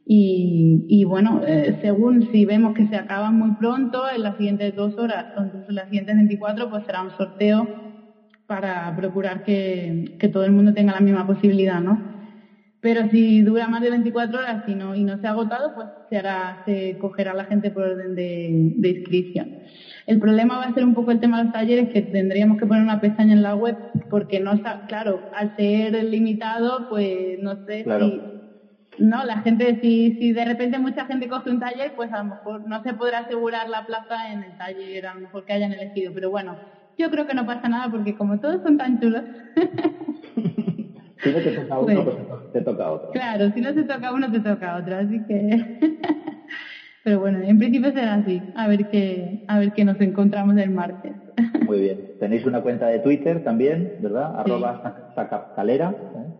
Y, 0.09 1.03
bueno, 1.05 1.41
eh, 1.45 1.79
según 1.83 2.31
si 2.31 2.45
vemos 2.45 2.75
que 2.75 2.87
se 2.87 2.95
acaba 2.95 3.33
muy 3.33 3.57
pronto, 3.57 4.09
en 4.09 4.23
las 4.23 4.37
siguientes 4.37 4.77
dos 4.77 4.97
horas 4.99 5.27
o 5.37 5.45
incluso 5.45 5.69
en 5.69 5.75
las 5.75 5.87
siguientes 5.87 6.15
24, 6.15 6.71
pues 6.71 6.85
será 6.85 7.03
un 7.03 7.11
sorteo 7.11 7.86
para 8.47 8.95
procurar 8.97 9.43
que, 9.43 10.17
todo 10.33 10.45
el 10.45 10.53
mundo 10.53 10.73
tenga 10.73 10.93
la 10.93 11.01
misma 11.01 11.27
posibilidad, 11.27 11.81
¿no? 11.81 12.17
Pero 12.81 13.09
si 13.11 13.43
dura 13.43 13.67
más 13.69 13.81
de 13.81 13.91
24 13.91 14.39
horas 14.39 14.65
y 14.69 14.75
no, 14.75 14.95
y 14.95 15.03
no 15.03 15.19
se 15.19 15.27
ha 15.27 15.31
agotado, 15.31 15.75
pues 15.75 15.89
se 16.09 16.19
hará, 16.19 16.63
se 16.65 16.99
cogerá 16.99 17.35
la 17.35 17.47
gente 17.47 17.71
por 17.71 17.83
orden 17.83 18.15
de, 18.15 18.89
inscripción. 18.89 19.59
El 20.07 20.21
problema 20.21 20.59
va 20.59 20.67
a 20.67 20.75
ser 20.75 20.85
un 20.85 20.95
poco 20.95 21.11
el 21.11 21.19
tema 21.19 21.39
de 21.39 21.45
los 21.45 21.53
talleres, 21.53 21.89
que 21.89 22.03
tendríamos 22.03 22.59
que 22.59 22.67
poner 22.67 22.83
una 22.83 23.01
pestaña 23.01 23.33
en 23.33 23.43
la 23.43 23.57
web, 23.57 23.77
porque 24.09 24.39
no 24.39 24.53
está, 24.53 24.87
claro, 24.87 25.21
al 25.35 25.57
ser 25.57 26.05
limitado, 26.05 26.89
pues 26.89 27.39
no 27.41 27.57
sé 27.67 27.83
si, 27.83 28.21
no, 28.99 29.25
la 29.25 29.39
gente, 29.39 29.81
si, 29.81 30.17
si 30.19 30.33
de 30.33 30.45
repente 30.45 30.79
mucha 30.79 31.07
gente 31.07 31.29
coge 31.29 31.51
un 31.51 31.59
taller, 31.59 31.95
pues 31.97 32.13
a 32.13 32.19
lo 32.19 32.35
mejor 32.35 32.69
no 32.69 32.83
se 32.83 32.95
podrá 32.95 33.21
asegurar 33.21 33.69
la 33.69 33.85
plaza 33.85 34.33
en 34.33 34.45
el 34.45 34.57
taller, 34.57 35.07
a 35.07 35.15
lo 35.15 35.23
mejor 35.23 35.45
que 35.45 35.55
hayan 35.55 35.73
elegido, 35.73 36.13
pero 36.15 36.31
bueno, 36.31 36.57
yo 36.99 37.11
creo 37.11 37.27
que 37.27 37.35
no 37.35 37.47
pasa 37.47 37.69
nada 37.69 37.91
porque 37.91 38.15
como 38.15 38.39
todos 38.39 38.63
son 38.63 38.77
tan 38.77 38.99
chulos. 38.99 39.25
si 41.23 41.33
no 41.33 41.41
te 41.43 41.53
toca 41.53 41.79
uno, 41.79 42.05
pues, 42.05 42.17
pues 42.29 42.41
te 42.53 42.63
toca 42.63 42.91
otro. 42.91 43.11
Claro, 43.13 43.51
si 43.51 43.61
no 43.61 43.73
se 43.73 43.85
toca 43.85 44.13
uno, 44.13 44.31
te 44.31 44.41
toca 44.41 44.77
otro, 44.77 44.97
así 44.97 45.25
que... 45.25 45.65
Pero 47.03 47.21
bueno, 47.21 47.39
en 47.41 47.57
principio 47.57 47.93
será 47.93 48.15
así. 48.15 48.49
A 48.53 48.67
ver 48.67 48.89
qué, 48.89 49.39
a 49.47 49.59
ver 49.59 49.73
qué 49.73 49.85
nos 49.85 50.01
encontramos 50.01 50.57
el 50.57 50.71
martes. 50.71 51.17
Muy 51.65 51.81
bien. 51.81 52.05
Tenéis 52.19 52.45
una 52.47 52.63
cuenta 52.63 52.89
de 52.89 52.99
Twitter 52.99 53.45
también, 53.45 53.95
¿verdad? 53.97 54.33
Sí. 54.33 54.41
Arroba 54.41 54.83
sacapcalera. 55.15 55.95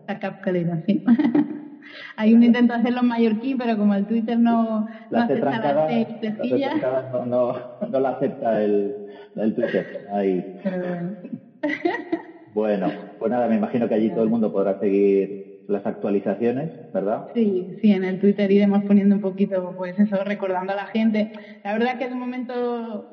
Sacapcalera, 0.05 0.81
sí. 0.85 1.01
Hay 2.15 2.33
un 2.33 2.43
intento 2.43 2.73
de 2.73 2.79
hacerlo 2.79 3.01
en 3.01 3.07
mallorquín, 3.07 3.57
pero 3.57 3.77
como 3.77 3.93
el 3.93 4.05
Twitter 4.05 4.39
no, 4.39 4.85
no 5.09 5.19
acepta 5.19 5.59
las 5.59 7.11
no, 7.11 7.25
no, 7.25 7.55
no 7.89 7.99
la 7.99 8.09
acepta 8.09 8.63
el, 8.63 8.95
el 9.35 9.53
Twitter. 9.53 9.85
Ahí. 10.11 10.43
bueno, 12.53 12.91
pues 13.17 13.31
nada, 13.31 13.47
me 13.47 13.55
imagino 13.55 13.87
que 13.87 13.95
allí 13.95 14.09
todo 14.09 14.23
el 14.23 14.29
mundo 14.29 14.51
podrá 14.51 14.77
seguir 14.79 15.47
las 15.67 15.85
actualizaciones, 15.85 16.71
¿verdad? 16.93 17.25
Sí, 17.33 17.67
sí, 17.81 17.91
en 17.91 18.05
el 18.05 18.19
Twitter 18.19 18.49
iremos 18.51 18.83
poniendo 18.83 19.15
un 19.15 19.21
poquito, 19.21 19.73
pues 19.75 19.99
eso, 19.99 20.23
recordando 20.23 20.73
a 20.73 20.77
la 20.77 20.87
gente. 20.87 21.31
La 21.63 21.73
verdad 21.73 21.97
que 21.97 22.07
de 22.07 22.15
momento 22.15 23.05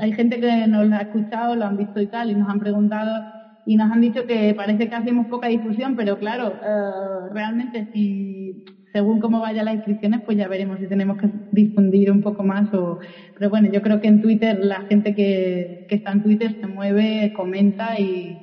hay 0.00 0.12
gente 0.12 0.40
que 0.40 0.66
nos 0.66 0.86
lo 0.86 0.96
ha 0.96 1.02
escuchado, 1.02 1.56
lo 1.56 1.64
han 1.64 1.76
visto 1.76 2.00
y 2.00 2.06
tal, 2.06 2.30
y 2.30 2.34
nos 2.34 2.48
han 2.48 2.58
preguntado 2.58 3.24
y 3.66 3.76
nos 3.76 3.90
han 3.90 4.00
dicho 4.00 4.26
que 4.26 4.54
parece 4.54 4.88
que 4.88 4.94
hacemos 4.94 5.26
poca 5.26 5.48
difusión, 5.48 5.96
pero 5.96 6.18
claro, 6.18 6.60
eh, 6.62 7.28
realmente 7.32 7.88
si 7.92 8.64
según 8.94 9.18
cómo 9.18 9.40
vayan 9.40 9.64
las 9.64 9.74
inscripciones, 9.74 10.20
pues 10.24 10.36
ya 10.38 10.46
veremos 10.46 10.78
si 10.78 10.86
tenemos 10.86 11.16
que 11.16 11.28
difundir 11.50 12.12
un 12.12 12.20
poco 12.20 12.44
más 12.44 12.72
o... 12.72 13.00
Pero 13.36 13.50
bueno, 13.50 13.68
yo 13.72 13.82
creo 13.82 14.00
que 14.00 14.06
en 14.06 14.20
Twitter 14.20 14.56
la 14.60 14.82
gente 14.82 15.16
que, 15.16 15.84
está 15.88 16.12
en 16.12 16.22
Twitter 16.22 16.56
se 16.60 16.68
mueve, 16.68 17.32
comenta 17.34 17.98
y, 17.98 18.38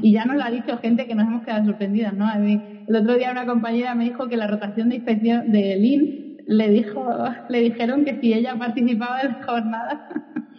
y 0.00 0.12
ya 0.12 0.24
nos 0.24 0.36
lo 0.36 0.44
ha 0.44 0.50
dicho 0.50 0.78
gente 0.78 1.06
que 1.06 1.14
nos 1.14 1.26
hemos 1.26 1.42
quedado 1.42 1.66
sorprendidas, 1.66 2.14
¿no? 2.14 2.26
A 2.26 2.38
mí, 2.38 2.62
el 2.88 2.96
otro 2.96 3.14
día 3.14 3.30
una 3.30 3.44
compañera 3.44 3.94
me 3.94 4.04
dijo 4.04 4.26
que 4.26 4.38
la 4.38 4.46
rotación 4.46 4.88
de 4.88 4.96
inspección 4.96 5.52
de 5.52 5.76
LIN 5.76 6.38
le 6.46 6.70
dijo, 6.70 7.06
le 7.48 7.60
dijeron 7.60 8.02
que 8.02 8.18
si 8.20 8.32
ella 8.32 8.56
participaba 8.56 9.20
en 9.20 9.32
la 9.32 9.42
jornada. 9.44 10.08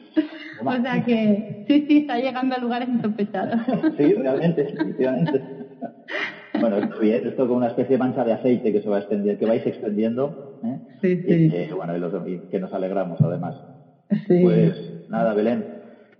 o 0.65 0.81
sea 0.81 1.03
que 1.03 1.45
sí, 1.67 1.85
sí, 1.87 1.97
está 1.97 2.17
llegando 2.17 2.55
a 2.55 2.59
lugares 2.59 2.89
insospechados. 2.89 3.59
sí, 3.97 4.13
realmente, 4.13 4.61
efectivamente. 4.61 5.43
Bueno, 6.59 6.77
es 6.77 7.25
esto 7.25 7.47
como 7.47 7.57
una 7.57 7.67
especie 7.67 7.95
de 7.95 7.99
mancha 7.99 8.23
de 8.23 8.33
aceite 8.33 8.71
que 8.71 8.81
se 8.81 8.89
va 8.89 8.97
a 8.97 8.99
extender, 8.99 9.37
que 9.37 9.45
vais 9.45 9.65
extendiendo. 9.65 10.37
¿eh? 10.63 10.79
Sí, 11.01 11.17
sí. 11.17 11.51
Y, 11.69 11.73
bueno, 11.73 11.95
y, 12.27 12.41
que 12.49 12.59
nos 12.59 12.73
alegramos 12.73 13.19
además. 13.21 13.55
Sí. 14.27 14.41
Pues 14.41 14.93
nada, 15.07 15.33
Belén, 15.33 15.65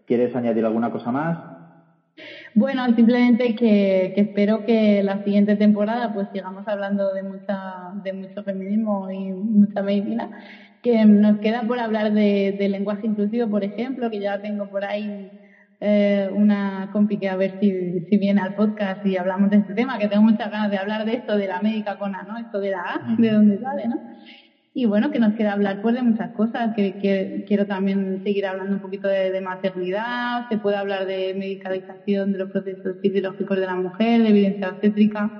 ¿quieres 0.06 0.36
añadir 0.36 0.66
alguna 0.66 0.92
cosa 0.92 1.12
más? 1.12 1.52
Bueno, 2.54 2.86
simplemente 2.94 3.56
que, 3.56 4.12
espero 4.16 4.64
que 4.66 5.02
la 5.04 5.24
siguiente 5.24 5.56
temporada 5.56 6.12
pues 6.12 6.30
sigamos 6.32 6.68
hablando 6.68 7.14
de 7.14 7.24
mucha 7.24 7.92
de 7.94 8.14
mucho 8.14 8.44
feminismo 8.44 9.10
y 9.10 9.32
mucha 9.32 9.82
medicina. 9.82 10.30
Que 10.82 11.06
nos 11.06 11.38
queda 11.40 11.64
por 11.64 11.80
hablar 11.80 12.12
de, 12.12 12.54
de 12.58 12.68
lenguaje 12.68 13.08
inclusivo, 13.08 13.50
por 13.50 13.64
ejemplo, 13.64 14.10
que 14.10 14.20
ya 14.20 14.40
tengo 14.40 14.68
por 14.68 14.84
ahí 14.84 15.32
eh, 15.84 16.30
una 16.32 16.90
compi 16.92 17.18
que 17.18 17.28
a 17.28 17.36
ver 17.36 17.56
si, 17.60 18.02
si, 18.02 18.18
viene 18.18 18.40
al 18.40 18.54
podcast 18.54 19.04
y 19.04 19.16
hablamos 19.18 19.50
de 19.50 19.58
este 19.58 19.74
tema, 19.74 19.98
que 19.98 20.08
tengo 20.08 20.22
muchas 20.22 20.52
ganas 20.52 20.70
de 20.70 20.78
hablar 20.78 21.06
de 21.06 21.16
esto, 21.16 21.36
de 21.36 21.48
la 21.48 21.60
médica 21.60 21.98
cona, 21.98 22.22
¿no? 22.24 22.38
Esto 22.38 22.60
de 22.60 22.70
la 22.70 22.82
A, 22.82 23.02
de 23.18 23.32
dónde 23.32 23.58
sale, 23.58 23.88
¿no? 23.88 24.00
Y 24.74 24.86
bueno, 24.86 25.10
que 25.12 25.20
nos 25.20 25.34
queda 25.34 25.54
hablar 25.54 25.82
pues 25.82 25.96
de 25.96 26.04
muchas 26.04 26.32
cosas, 26.34 26.72
que, 26.76 26.96
quiero 27.48 27.66
también 27.66 28.22
seguir 28.22 28.46
hablando 28.46 28.76
un 28.76 28.82
poquito 28.82 29.08
de, 29.08 29.42
maternidad, 29.42 30.48
se 30.50 30.58
puede 30.58 30.78
hablar 30.78 31.06
de 31.06 31.34
medicalización 31.36 32.32
de 32.32 32.38
los 32.38 32.50
procesos 32.52 32.96
fisiológicos 33.02 33.58
de 33.60 33.66
la 33.66 33.76
mujer, 33.76 34.22
de 34.22 34.30
evidencia 34.30 34.70
obstétrica. 34.70 35.34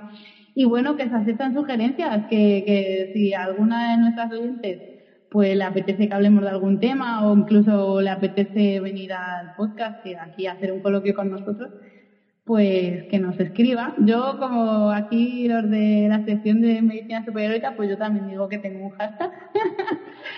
Y 0.56 0.66
bueno, 0.66 0.96
que 0.96 1.08
se 1.08 1.16
aceptan 1.16 1.54
sugerencias, 1.54 2.26
que, 2.28 2.64
que 2.66 3.10
si 3.14 3.34
alguna 3.34 3.92
de 3.92 3.98
nuestras 3.98 4.32
oyentes 4.32 4.82
pues 5.32 5.56
le 5.56 5.64
apetece 5.64 6.10
que 6.10 6.14
hablemos 6.14 6.44
de 6.44 6.50
algún 6.50 6.78
tema 6.80 7.26
o 7.26 7.38
incluso 7.38 8.02
le 8.02 8.10
apetece 8.10 8.82
venir 8.82 9.14
al 9.14 9.50
podcast 9.52 10.06
y 10.06 10.14
aquí 10.16 10.46
hacer 10.46 10.74
un 10.74 10.82
coloquio 10.82 11.14
con 11.14 11.30
nosotros, 11.30 11.72
pues 12.44 13.06
que 13.06 13.20
nos 13.20 13.40
escriba. 13.40 13.94
Yo, 13.98 14.38
como 14.40 14.92
aquí 14.92 15.48
los 15.48 15.70
de 15.70 16.08
la 16.10 16.22
sección 16.26 16.60
de 16.62 16.82
medicina 16.82 17.24
superior, 17.24 17.62
pues 17.78 17.90
yo 17.90 17.98
también 17.98 18.28
digo 18.28 18.50
que 18.50 18.60
tengo 18.60 18.84
un 18.84 18.90
hashtag, 18.92 19.32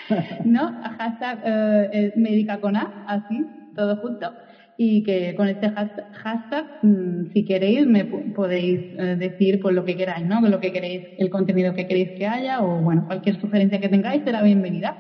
¿no? 0.46 0.72
Hashtag 1.00 1.40
eh, 1.44 2.12
médica 2.16 2.60
con 2.60 2.76
A, 2.76 2.94
así, 3.06 3.48
todo 3.74 3.98
junto 3.98 4.36
y 4.78 5.04
que 5.04 5.34
con 5.36 5.48
este 5.48 5.70
hashtag, 5.70 6.66
mm, 6.82 7.26
si 7.32 7.46
queréis, 7.46 7.86
me 7.86 8.06
podéis 8.06 8.82
eh, 8.98 9.16
decir 9.18 9.60
por 9.60 9.74
lo 9.74 9.84
que 9.84 9.96
queráis, 9.96 10.26
¿no? 10.26 10.42
Lo 10.42 10.60
que 10.60 10.72
queréis, 10.72 11.04
el 11.18 11.30
contenido 11.30 11.74
que 11.74 11.88
queréis 11.88 12.12
que 12.12 12.26
haya 12.26 12.64
o, 12.64 12.82
bueno, 12.82 13.06
cualquier 13.06 13.40
sugerencia 13.40 13.80
que 13.80 13.90
tengáis 13.90 14.24
será 14.24 14.42
bienvenida. 14.42 14.98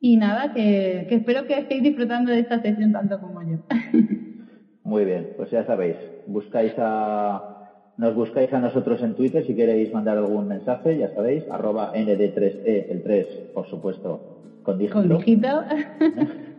Y 0.00 0.16
nada, 0.16 0.52
que, 0.52 1.06
espero 1.08 1.46
que 1.46 1.58
estéis 1.58 1.82
disfrutando 1.82 2.30
de 2.30 2.40
esta 2.40 2.60
sesión 2.60 2.90
tanto 2.90 3.20
como 3.20 3.42
yo. 3.42 3.58
Muy 4.82 5.04
bien, 5.04 5.28
pues 5.36 5.50
ya 5.50 5.64
sabéis, 5.64 5.96
buscáis 6.26 6.72
a, 6.78 7.44
nos 7.98 8.14
buscáis 8.14 8.52
a 8.52 8.60
nosotros 8.60 9.02
en 9.02 9.14
Twitter 9.14 9.44
si 9.44 9.54
queréis 9.54 9.92
mandar 9.92 10.16
algún 10.16 10.48
mensaje, 10.48 10.96
ya 10.96 11.12
sabéis, 11.12 11.44
arroba 11.50 11.92
nd3e, 11.94 12.86
el 12.88 13.02
3, 13.02 13.26
por 13.52 13.68
supuesto, 13.68 14.20
con 14.62 14.78
dígito. 14.78 14.98
Con 14.98 15.08
dígito. 15.08 15.64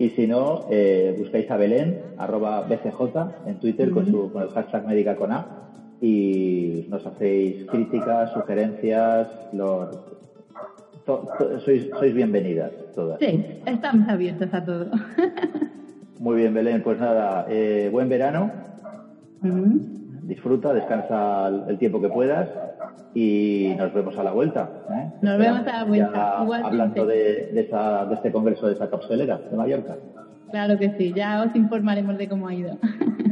Y 0.00 0.08
si 0.08 0.26
no, 0.26 0.64
eh, 0.70 1.14
buscáis 1.14 1.50
a 1.50 1.58
Belén, 1.58 2.00
arroba 2.16 2.62
BCJ, 2.62 3.02
en 3.44 3.60
Twitter 3.60 3.90
con, 3.90 4.06
su, 4.06 4.32
con 4.32 4.42
el 4.42 4.48
hashtag 4.48 4.86
médica 4.86 5.14
con 5.14 5.30
A 5.30 5.46
y 6.00 6.86
nos 6.88 7.06
hacéis 7.06 7.62
críticas, 7.66 8.32
sugerencias, 8.32 9.28
sois, 11.62 11.90
sois 11.98 12.14
bienvenidas 12.14 12.72
todas. 12.94 13.18
Sí, 13.20 13.44
estamos 13.66 14.08
abiertos 14.08 14.48
a 14.54 14.64
todo. 14.64 14.90
Muy 16.18 16.36
bien, 16.36 16.54
Belén. 16.54 16.82
Pues 16.82 16.98
nada, 16.98 17.44
eh, 17.50 17.90
buen 17.92 18.08
verano. 18.08 18.50
Disfruta, 20.30 20.72
descansa 20.72 21.48
el 21.48 21.76
tiempo 21.76 22.00
que 22.00 22.08
puedas 22.08 22.48
y 23.16 23.74
nos 23.76 23.92
vemos 23.92 24.16
a 24.16 24.22
la 24.22 24.30
vuelta. 24.30 24.70
¿eh? 24.88 25.10
Nos 25.22 25.36
vemos 25.36 25.66
a 25.66 25.78
la 25.78 25.84
vuelta. 25.84 26.38
hablando 26.38 27.04
de, 27.04 27.50
de, 27.52 27.60
esa, 27.62 28.04
de 28.04 28.14
este 28.14 28.30
congreso 28.30 28.68
de 28.68 28.74
esa 28.74 28.88
capselera 28.88 29.38
de 29.38 29.56
Mallorca. 29.56 29.96
Claro 30.52 30.78
que 30.78 30.96
sí, 30.96 31.12
ya 31.16 31.42
os 31.42 31.56
informaremos 31.56 32.16
de 32.16 32.28
cómo 32.28 32.46
ha 32.46 32.54
ido. 32.54 32.78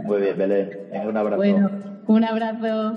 Muy 0.06 0.22
bien, 0.22 0.36
Belén. 0.36 0.70
Un 1.08 1.16
abrazo. 1.16 1.36
Bueno, 1.36 1.70
un 2.08 2.24
abrazo. 2.24 2.96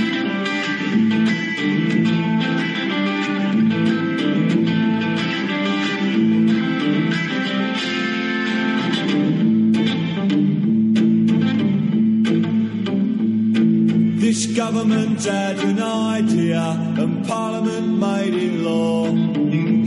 Government 14.55 15.23
had 15.23 15.59
an 15.59 15.81
idea 15.81 16.61
and 16.97 17.25
Parliament 17.25 17.97
made 17.99 18.33
it 18.33 18.53
law. 18.59 19.05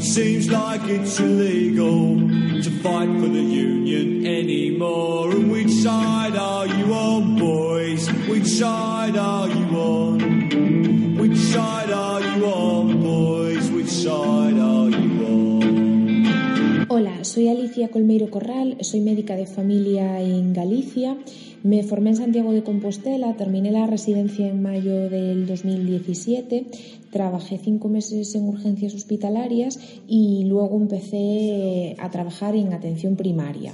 Seems 0.01 0.51
like 0.51 0.81
it's 0.85 1.21
illegal 1.21 2.17
to 2.63 2.71
fight 2.83 3.09
for 3.21 3.29
the 3.29 3.43
union 3.43 4.27
anymore. 4.27 5.33
And 5.33 5.51
which 5.53 5.71
side 5.71 6.37
are 6.37 6.67
you 6.67 6.95
on, 6.95 7.37
boys? 7.37 8.09
Which 8.27 8.47
side 8.47 9.17
are 9.17 9.49
you 9.49 9.67
on? 9.77 11.17
Which 11.19 11.37
side 11.37 11.91
are 11.91 12.21
you 12.23 12.47
on, 12.47 13.03
boys? 13.03 13.71
Which 13.71 13.89
side 13.89 14.59
are 14.59 14.89
you 14.89 15.27
on? 15.27 16.87
Hola, 16.89 17.25
soy 17.25 17.49
Alicia 17.51 17.89
Colmeiro 17.89 18.31
Corral, 18.31 18.77
soy 18.81 19.01
médica 19.01 19.37
de 19.37 19.47
familia 19.47 20.21
en 20.21 20.53
Galicia. 20.55 21.17
Me 21.65 21.83
formé 21.83 22.11
en 22.11 22.17
Santiago 22.17 22.53
de 22.53 22.63
Compostela, 22.63 23.39
terminé 23.39 23.73
la 23.73 23.87
residencia 23.87 24.47
en 24.47 24.61
mayo 24.61 25.09
del 25.09 25.47
2017, 25.47 26.67
trabajé 27.11 27.57
cinco 27.57 27.89
meses 27.89 28.35
en 28.35 28.47
urgencias 28.47 28.95
hospitalarias 28.95 29.79
y 30.07 30.45
luego 30.45 30.77
empecé 30.77 31.97
a 31.99 32.11
trabajar 32.11 32.55
en 32.55 32.75
atención 32.75 33.17
primaria. 33.17 33.73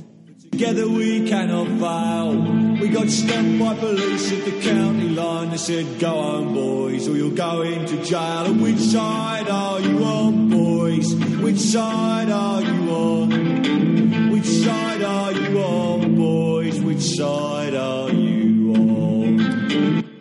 Which 8.63 8.79
side 8.79 9.51
are 9.51 9.81
you 9.81 10.05
on, 10.05 10.49
boys? 10.49 11.13
Which 11.43 11.59
side 11.59 12.31
are 12.31 12.63
you 12.63 12.91
on? 12.91 14.31
Which 14.31 14.47
side 14.47 15.03
are 15.03 15.33
you 15.33 15.59
on, 15.59 16.00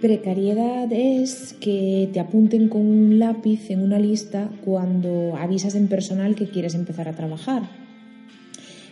Precariedad 0.02 0.92
es 0.92 1.54
que 1.60 2.10
te 2.14 2.20
apunten 2.20 2.70
con 2.70 2.82
un 2.82 3.20
lápiz 3.20 3.70
en 3.70 3.82
una 3.82 4.00
lista 4.00 4.50
cuando 4.64 5.36
avisas 5.36 5.76
en 5.76 5.88
personal 5.88 6.36
que 6.36 6.50
quieres 6.50 6.74
empezar 6.74 7.10
a 7.10 7.16
trabajar 7.16 7.64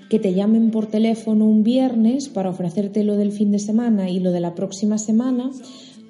que 0.10 0.20
te 0.20 0.34
llamen 0.34 0.72
por 0.72 0.88
teléfono 0.88 1.45
un 1.45 1.64
viernes 1.64 2.30
para 2.30 2.49
ofrecerte 2.49 3.03
lo 3.03 3.18
del 3.18 3.32
fin 3.32 3.51
de 3.51 3.60
semana 3.60 4.10
y 4.10 4.20
lo 4.20 4.32
de 4.32 4.39
la 4.39 4.55
próxima 4.55 4.97
semana, 4.97 5.51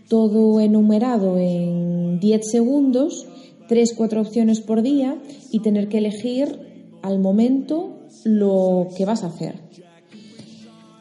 todo 0.07 0.61
enumerado 0.61 1.37
en 1.37 2.19
10 2.19 2.49
segundos, 2.49 3.27
3, 3.67 3.93
4 3.95 4.21
opciones 4.21 4.61
por 4.61 4.81
día 4.81 5.17
y 5.51 5.59
tener 5.61 5.89
que 5.89 5.97
elegir 5.97 6.59
al 7.01 7.19
momento 7.19 7.97
lo 8.23 8.87
que 8.95 9.05
vas 9.05 9.23
a 9.23 9.27
hacer. 9.27 9.55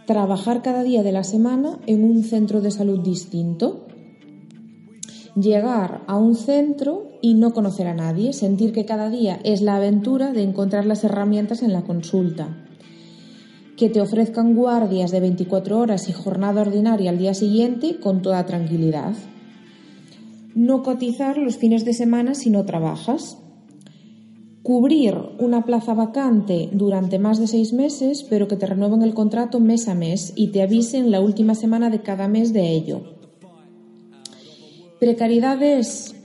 Trabajar 0.06 0.62
cada 0.62 0.82
día 0.82 1.02
de 1.02 1.12
la 1.12 1.24
semana 1.24 1.78
en 1.86 2.04
un 2.04 2.22
centro 2.22 2.60
de 2.60 2.70
salud 2.70 3.00
distinto. 3.00 3.86
Llegar 5.34 6.02
a 6.06 6.16
un 6.16 6.34
centro 6.34 7.10
y 7.20 7.34
no 7.34 7.52
conocer 7.52 7.88
a 7.88 7.94
nadie, 7.94 8.32
sentir 8.32 8.72
que 8.72 8.84
cada 8.84 9.10
día 9.10 9.40
es 9.44 9.62
la 9.62 9.76
aventura 9.76 10.32
de 10.32 10.42
encontrar 10.42 10.86
las 10.86 11.04
herramientas 11.04 11.62
en 11.62 11.72
la 11.72 11.82
consulta 11.82 12.62
que 13.76 13.90
te 13.90 14.00
ofrezcan 14.00 14.54
guardias 14.54 15.10
de 15.10 15.20
24 15.20 15.78
horas 15.78 16.08
y 16.08 16.12
jornada 16.12 16.62
ordinaria 16.62 17.10
al 17.10 17.18
día 17.18 17.34
siguiente 17.34 18.00
con 18.00 18.22
toda 18.22 18.46
tranquilidad. 18.46 19.14
No 20.54 20.82
cotizar 20.82 21.36
los 21.36 21.58
fines 21.58 21.84
de 21.84 21.92
semana 21.92 22.34
si 22.34 22.48
no 22.48 22.64
trabajas. 22.64 23.36
Cubrir 24.66 25.14
una 25.38 25.64
plaza 25.64 25.94
vacante 25.94 26.70
durante 26.72 27.20
más 27.20 27.38
de 27.38 27.46
seis 27.46 27.72
meses, 27.72 28.24
pero 28.28 28.48
que 28.48 28.56
te 28.56 28.66
renueven 28.66 29.02
el 29.02 29.14
contrato 29.14 29.60
mes 29.60 29.86
a 29.86 29.94
mes 29.94 30.32
y 30.34 30.48
te 30.48 30.60
avisen 30.60 31.12
la 31.12 31.20
última 31.20 31.54
semana 31.54 31.88
de 31.88 32.02
cada 32.02 32.26
mes 32.26 32.52
de 32.52 32.72
ello. 32.72 33.02
Precariedad 34.98 35.62
es 35.62 36.16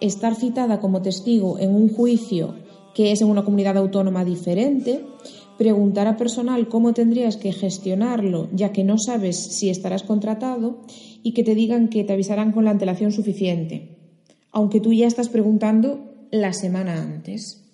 estar 0.00 0.34
citada 0.34 0.80
como 0.80 1.02
testigo 1.02 1.58
en 1.58 1.74
un 1.74 1.90
juicio 1.90 2.54
que 2.94 3.12
es 3.12 3.20
en 3.20 3.28
una 3.28 3.44
comunidad 3.44 3.76
autónoma 3.76 4.24
diferente, 4.24 5.04
preguntar 5.58 6.06
a 6.06 6.16
personal 6.16 6.68
cómo 6.68 6.94
tendrías 6.94 7.36
que 7.36 7.52
gestionarlo, 7.52 8.48
ya 8.54 8.72
que 8.72 8.82
no 8.82 8.96
sabes 8.96 9.36
si 9.36 9.68
estarás 9.68 10.04
contratado, 10.04 10.78
y 11.22 11.34
que 11.34 11.44
te 11.44 11.54
digan 11.54 11.88
que 11.88 12.02
te 12.02 12.14
avisarán 12.14 12.52
con 12.52 12.64
la 12.64 12.70
antelación 12.70 13.12
suficiente, 13.12 13.98
aunque 14.52 14.80
tú 14.80 14.94
ya 14.94 15.06
estás 15.06 15.28
preguntando 15.28 16.07
la 16.30 16.52
semana 16.52 17.02
antes. 17.02 17.64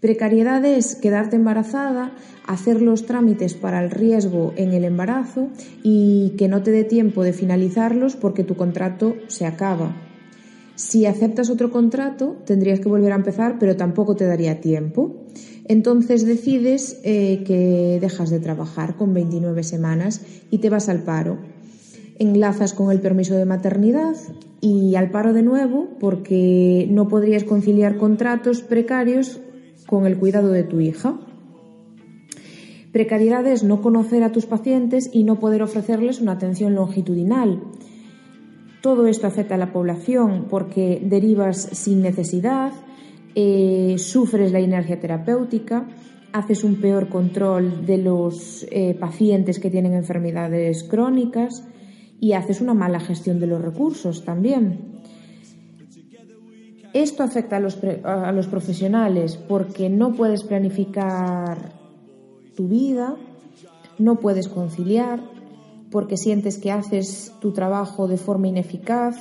Precariedad 0.00 0.64
es 0.64 0.96
quedarte 0.96 1.36
embarazada, 1.36 2.12
hacer 2.46 2.82
los 2.82 3.06
trámites 3.06 3.54
para 3.54 3.84
el 3.84 3.90
riesgo 3.90 4.52
en 4.56 4.72
el 4.72 4.84
embarazo 4.84 5.48
y 5.84 6.34
que 6.36 6.48
no 6.48 6.64
te 6.64 6.72
dé 6.72 6.82
tiempo 6.82 7.22
de 7.22 7.32
finalizarlos 7.32 8.16
porque 8.16 8.42
tu 8.42 8.56
contrato 8.56 9.14
se 9.28 9.46
acaba. 9.46 9.94
Si 10.74 11.06
aceptas 11.06 11.50
otro 11.50 11.70
contrato, 11.70 12.36
tendrías 12.44 12.80
que 12.80 12.88
volver 12.88 13.12
a 13.12 13.16
empezar, 13.16 13.58
pero 13.60 13.76
tampoco 13.76 14.16
te 14.16 14.26
daría 14.26 14.60
tiempo. 14.60 15.24
Entonces 15.68 16.26
decides 16.26 16.98
eh, 17.04 17.44
que 17.46 17.98
dejas 18.00 18.30
de 18.30 18.40
trabajar 18.40 18.96
con 18.96 19.14
29 19.14 19.62
semanas 19.62 20.22
y 20.50 20.58
te 20.58 20.68
vas 20.68 20.88
al 20.88 21.04
paro. 21.04 21.38
Enlazas 22.18 22.72
con 22.72 22.90
el 22.90 23.00
permiso 23.00 23.34
de 23.34 23.44
maternidad 23.44 24.16
y 24.62 24.94
al 24.94 25.10
paro 25.10 25.32
de 25.32 25.42
nuevo 25.42 25.88
porque 25.98 26.86
no 26.88 27.08
podrías 27.08 27.42
conciliar 27.42 27.98
contratos 27.98 28.62
precarios 28.62 29.40
con 29.86 30.06
el 30.06 30.16
cuidado 30.16 30.50
de 30.50 30.62
tu 30.62 30.80
hija. 30.80 31.18
Precariedad 32.92 33.44
es 33.46 33.64
no 33.64 33.82
conocer 33.82 34.22
a 34.22 34.30
tus 34.30 34.46
pacientes 34.46 35.10
y 35.12 35.24
no 35.24 35.40
poder 35.40 35.62
ofrecerles 35.62 36.20
una 36.20 36.32
atención 36.32 36.76
longitudinal. 36.76 37.60
Todo 38.82 39.06
esto 39.08 39.26
afecta 39.26 39.56
a 39.56 39.58
la 39.58 39.72
población 39.72 40.46
porque 40.48 41.02
derivas 41.04 41.60
sin 41.72 42.00
necesidad, 42.00 42.72
eh, 43.34 43.96
sufres 43.98 44.52
la 44.52 44.60
inercia 44.60 45.00
terapéutica, 45.00 45.88
haces 46.32 46.62
un 46.62 46.76
peor 46.76 47.08
control 47.08 47.84
de 47.84 47.98
los 47.98 48.64
eh, 48.70 48.94
pacientes 48.94 49.58
que 49.58 49.70
tienen 49.70 49.94
enfermedades 49.94 50.84
crónicas 50.84 51.66
y 52.22 52.34
haces 52.34 52.60
una 52.60 52.72
mala 52.72 53.00
gestión 53.00 53.40
de 53.40 53.48
los 53.48 53.60
recursos 53.60 54.24
también. 54.24 54.78
Esto 56.94 57.24
afecta 57.24 57.56
a 57.56 57.60
los, 57.60 57.76
a 58.04 58.30
los 58.30 58.46
profesionales 58.46 59.36
porque 59.36 59.90
no 59.90 60.12
puedes 60.12 60.44
planificar 60.44 61.72
tu 62.54 62.68
vida, 62.68 63.16
no 63.98 64.20
puedes 64.20 64.46
conciliar, 64.46 65.18
porque 65.90 66.16
sientes 66.16 66.58
que 66.58 66.70
haces 66.70 67.32
tu 67.40 67.50
trabajo 67.52 68.06
de 68.06 68.18
forma 68.18 68.46
ineficaz, 68.46 69.16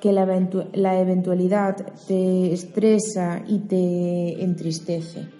que 0.00 0.12
la, 0.12 0.24
la 0.72 1.00
eventualidad 1.00 1.84
te 2.06 2.52
estresa 2.52 3.42
y 3.44 3.58
te 3.58 4.40
entristece. 4.44 5.30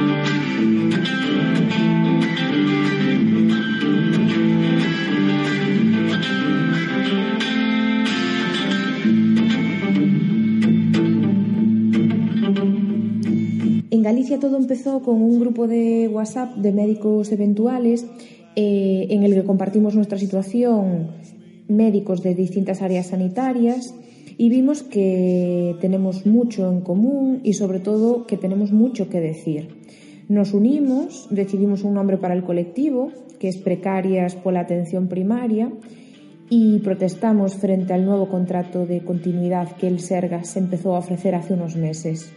Todo 14.41 14.59
empezó 14.59 15.01
con 15.01 15.23
un 15.23 15.41
grupo 15.41 15.67
de 15.67 16.09
WhatsApp 16.13 16.57
de 16.57 16.71
médicos 16.71 17.33
eventuales 17.33 18.07
eh, 18.55 19.07
en 19.11 19.23
el 19.23 19.35
que 19.35 19.45
compartimos 19.45 19.95
nuestra 19.95 20.19
situación 20.19 21.09
médicos 21.69 22.23
de 22.23 22.35
distintas 22.35 22.83
áreas 22.83 23.07
sanitarias 23.07 23.95
y 24.39 24.51
vimos 24.51 24.83
que 24.83 25.75
tenemos 25.81 26.27
mucho 26.27 26.71
en 26.71 26.83
común 26.83 27.41
y 27.45 27.55
sobre 27.55 27.81
todo 27.81 28.27
que 28.27 28.37
tenemos 28.37 28.73
mucho 28.73 29.09
que 29.09 29.21
decir. 29.21 29.69
Nos 30.29 30.53
unimos, 30.53 31.29
decidimos 31.31 31.83
un 31.83 31.95
nombre 31.95 32.19
para 32.19 32.35
el 32.35 32.45
colectivo, 32.45 33.13
que 33.39 33.49
es 33.49 33.57
Precarias 33.57 34.35
por 34.35 34.53
la 34.53 34.61
Atención 34.61 35.09
Primaria, 35.09 35.73
y 36.51 36.79
protestamos 36.81 37.55
frente 37.55 37.95
al 37.95 38.05
nuevo 38.05 38.29
contrato 38.29 38.87
de 38.87 39.01
continuidad 39.01 39.77
que 39.77 39.89
el 39.89 40.01
Sergas 40.01 40.57
empezó 40.57 40.95
a 40.95 40.99
ofrecer 40.99 41.35
hace 41.35 41.55
unos 41.55 41.77
meses. 41.77 42.33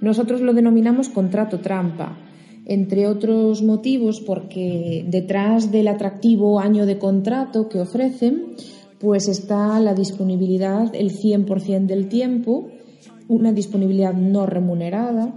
Nosotros 0.00 0.40
lo 0.40 0.54
denominamos 0.54 1.08
contrato 1.08 1.60
trampa, 1.60 2.18
entre 2.66 3.06
otros 3.06 3.62
motivos 3.62 4.20
porque 4.20 5.04
detrás 5.08 5.72
del 5.72 5.88
atractivo 5.88 6.60
año 6.60 6.86
de 6.86 6.98
contrato 6.98 7.68
que 7.68 7.80
ofrecen, 7.80 8.54
pues 9.00 9.28
está 9.28 9.80
la 9.80 9.94
disponibilidad 9.94 10.94
el 10.94 11.12
100% 11.12 11.86
del 11.86 12.08
tiempo, 12.08 12.68
una 13.28 13.52
disponibilidad 13.52 14.14
no 14.14 14.46
remunerada 14.46 15.34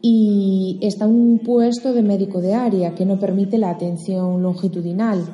y 0.00 0.78
está 0.82 1.06
un 1.06 1.38
puesto 1.38 1.92
de 1.92 2.02
médico 2.02 2.40
de 2.40 2.54
área 2.54 2.94
que 2.94 3.06
no 3.06 3.18
permite 3.18 3.56
la 3.58 3.70
atención 3.70 4.42
longitudinal, 4.42 5.24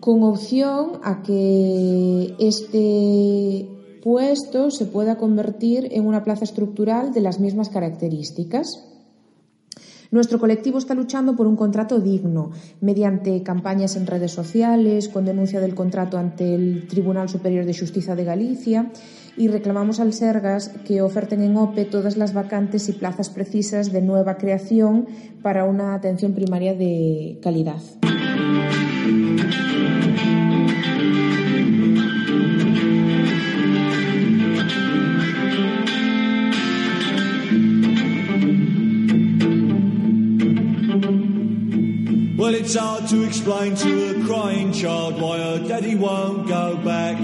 con 0.00 0.22
opción 0.22 1.00
a 1.02 1.22
que 1.22 2.34
este 2.38 3.68
puesto 4.02 4.70
se 4.70 4.86
pueda 4.86 5.16
convertir 5.16 5.88
en 5.92 6.06
una 6.06 6.24
plaza 6.24 6.44
estructural 6.44 7.12
de 7.12 7.20
las 7.20 7.40
mismas 7.40 7.68
características. 7.68 8.88
Nuestro 10.10 10.38
colectivo 10.38 10.76
está 10.76 10.94
luchando 10.94 11.36
por 11.36 11.46
un 11.46 11.56
contrato 11.56 11.98
digno, 11.98 12.50
mediante 12.82 13.42
campañas 13.42 13.96
en 13.96 14.06
redes 14.06 14.32
sociales, 14.32 15.08
con 15.08 15.24
denuncia 15.24 15.58
del 15.58 15.74
contrato 15.74 16.18
ante 16.18 16.54
el 16.54 16.86
Tribunal 16.86 17.30
Superior 17.30 17.64
de 17.64 17.78
Justicia 17.78 18.14
de 18.14 18.24
Galicia 18.24 18.90
y 19.38 19.48
reclamamos 19.48 20.00
al 20.00 20.12
Sergas 20.12 20.68
que 20.84 21.00
oferten 21.00 21.40
en 21.40 21.56
OPE 21.56 21.86
todas 21.86 22.18
las 22.18 22.34
vacantes 22.34 22.90
y 22.90 22.92
plazas 22.92 23.30
precisas 23.30 23.90
de 23.90 24.02
nueva 24.02 24.36
creación 24.36 25.06
para 25.40 25.64
una 25.64 25.94
atención 25.94 26.34
primaria 26.34 26.74
de 26.74 27.38
calidad. 27.42 27.80
Well, 42.52 42.60
it's 42.60 42.74
hard 42.74 43.08
to 43.08 43.22
explain 43.22 43.76
to 43.76 44.10
a 44.10 44.26
crying 44.26 44.74
child 44.74 45.18
why 45.18 45.38
her 45.38 45.66
daddy 45.66 45.94
won't 45.94 46.46
go 46.46 46.76
back. 46.76 47.16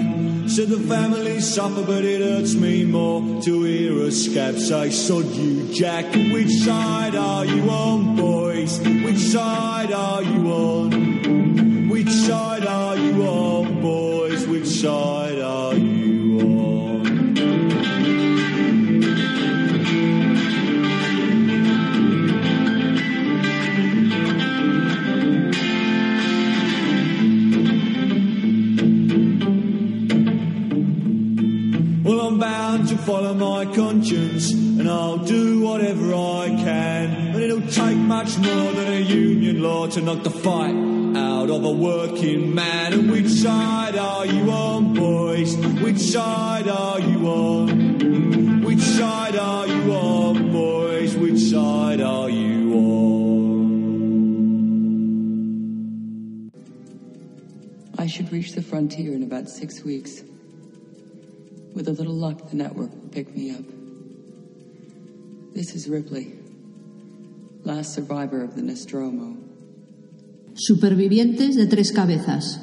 Said 0.49 0.69
the 0.69 0.81
family 0.89 1.39
suffer, 1.41 1.83
but 1.83 2.03
it 2.03 2.23
hurts 2.23 2.55
me 2.55 2.87
more 2.87 3.21
to 3.43 3.63
hear 3.65 4.05
a 4.05 4.11
scab 4.11 4.57
say, 4.57 4.89
Sod 4.89 5.27
you, 5.27 5.71
Jack. 5.71 6.07
Which 6.33 6.49
side 6.49 7.15
are 7.15 7.45
you 7.45 7.69
on, 7.69 8.17
boys? 8.17 8.81
Which 8.81 9.19
side 9.19 9.93
are 9.93 10.23
you 10.23 10.51
on? 10.51 11.89
Which 11.91 12.09
side 12.09 12.65
are 12.65 12.97
you 12.97 13.23
on, 13.27 13.83
boys? 13.83 14.47
Which 14.47 14.67
side 14.67 15.41
are 15.41 15.75
you 15.75 15.88
follow 33.09 33.33
my 33.33 33.65
conscience, 33.75 34.53
and 34.53 34.87
I'll 34.87 35.17
do 35.17 35.61
whatever 35.61 36.13
I 36.15 36.49
can. 36.49 37.29
And 37.29 37.37
it'll 37.37 37.67
take 37.67 37.97
much 37.97 38.37
more 38.37 38.73
than 38.73 38.93
a 38.93 39.01
union 39.01 39.63
law 39.63 39.87
to 39.87 40.03
knock 40.03 40.25
the 40.25 40.31
fight 40.31 40.75
out 41.17 41.49
of 41.49 41.65
a 41.65 41.73
working 41.73 42.55
man. 42.55 42.93
And 42.93 43.11
which 43.11 43.29
side 43.29 43.97
are 43.97 44.27
you 44.27 44.51
on, 44.51 44.93
boys? 44.93 45.57
Which 45.57 45.97
side 45.97 46.69
are 46.69 47.01
you 47.01 47.27
on? 47.29 48.63
Which 48.63 48.81
side 48.81 49.37
are 49.37 49.67
you 49.67 49.91
on, 49.95 50.53
boys? 50.53 51.17
Which 51.17 51.39
side 51.39 52.03
are 52.03 52.29
you 52.29 52.75
on? 52.75 53.01
I 57.97 58.07
should 58.07 58.31
reach 58.31 58.53
the 58.53 58.61
frontier 58.61 59.15
in 59.15 59.23
about 59.23 59.49
six 59.49 59.83
weeks. 59.83 60.23
With 61.75 61.87
a 61.89 61.93
little 61.93 62.15
luck, 62.15 62.51
the 62.51 62.57
network 62.57 62.91
will 62.91 63.09
pick 63.11 63.35
me 63.35 63.51
up. 63.51 63.65
This 65.55 65.75
is 65.75 65.89
Ripley, 65.89 66.35
last 67.65 67.95
survivor 67.95 68.43
of 68.43 68.55
the 68.57 68.63
Nostromo. 68.63 69.37
Supervivientes 70.55 71.57
de 71.57 71.67
tres 71.67 71.93
cabezas. 71.93 72.59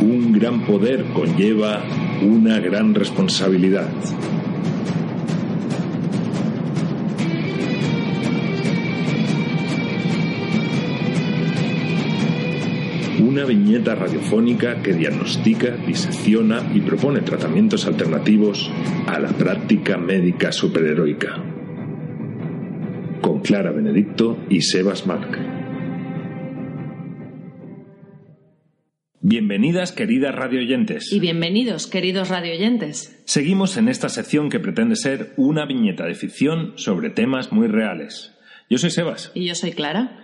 Un 0.00 0.32
gran 0.32 0.64
poder 0.66 1.04
conlleva 1.12 1.82
una 2.22 2.60
gran 2.60 2.94
responsabilidad. 2.94 3.90
Una 13.36 13.44
viñeta 13.44 13.94
radiofónica 13.94 14.80
que 14.80 14.94
diagnostica, 14.94 15.76
disecciona 15.86 16.72
y 16.74 16.80
propone 16.80 17.20
tratamientos 17.20 17.84
alternativos 17.86 18.70
a 19.06 19.18
la 19.18 19.28
práctica 19.28 19.98
médica 19.98 20.52
superheroica. 20.52 21.36
Con 23.20 23.42
Clara 23.42 23.72
Benedicto 23.72 24.38
y 24.48 24.62
Sebas 24.62 25.06
Marc. 25.06 25.38
Bienvenidas, 29.20 29.92
queridas 29.92 30.34
radioyentes. 30.34 31.12
Y 31.12 31.20
bienvenidos, 31.20 31.88
queridos 31.88 32.30
radioyentes. 32.30 33.22
Seguimos 33.26 33.76
en 33.76 33.90
esta 33.90 34.08
sección 34.08 34.48
que 34.48 34.60
pretende 34.60 34.96
ser 34.96 35.34
una 35.36 35.66
viñeta 35.66 36.06
de 36.06 36.14
ficción 36.14 36.72
sobre 36.76 37.10
temas 37.10 37.52
muy 37.52 37.68
reales. 37.68 38.32
Yo 38.70 38.78
soy 38.78 38.88
Sebas. 38.88 39.30
Y 39.34 39.44
yo 39.44 39.54
soy 39.54 39.72
Clara. 39.72 40.22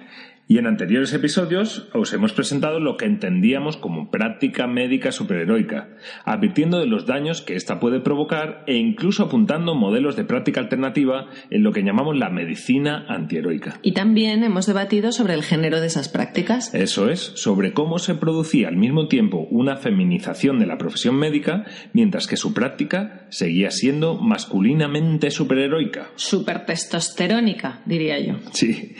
Y 0.49 0.59
en 0.59 0.66
anteriores 0.66 1.12
episodios 1.14 1.88
os 1.95 2.12
hemos 2.12 2.32
presentado 2.32 2.80
lo 2.80 2.97
que 2.97 3.07
entendíamos 3.07 3.76
como 3.76 4.11
práctica 4.11 4.66
médica 4.66 5.12
superheroica, 5.12 5.90
advirtiendo 6.24 6.78
de 6.78 6.86
los 6.86 7.07
daños 7.07 7.43
que 7.43 7.57
ésta 7.57 7.80
puede 7.80 8.01
provocar 8.01 8.64
e 8.66 8.74
incluso 8.74 9.22
apuntando 9.22 9.74
modelos 9.74 10.16
de 10.16 10.24
práctica 10.24 10.61
alternativa 10.61 11.28
en 11.51 11.62
lo 11.62 11.72
que 11.72 11.82
llamamos 11.82 12.18
la 12.18 12.28
medicina 12.28 13.07
antiheroica. 13.09 13.78
Y 13.82 13.93
también 13.93 14.43
hemos 14.43 14.66
debatido 14.66 15.12
sobre 15.12 15.34
el 15.34 15.43
género 15.43 15.80
de 15.80 15.86
esas 15.86 16.09
prácticas. 16.09 16.74
Eso 16.74 17.09
es, 17.09 17.20
sobre 17.20 17.72
cómo 17.72 17.99
se 17.99 18.14
producía 18.14 18.68
al 18.68 18.76
mismo 18.76 19.09
tiempo 19.09 19.47
una 19.51 19.76
feminización 19.76 20.59
de 20.59 20.66
la 20.66 20.76
profesión 20.76 21.16
médica, 21.16 21.64
mientras 21.93 22.26
que 22.26 22.36
su 22.36 22.53
práctica 22.53 23.26
seguía 23.30 23.70
siendo 23.70 24.18
masculinamente 24.18 25.30
superheroica. 25.30 26.11
Supertestosterónica, 26.16 27.80
diría 27.86 28.18
yo. 28.18 28.34
Sí. 28.53 28.97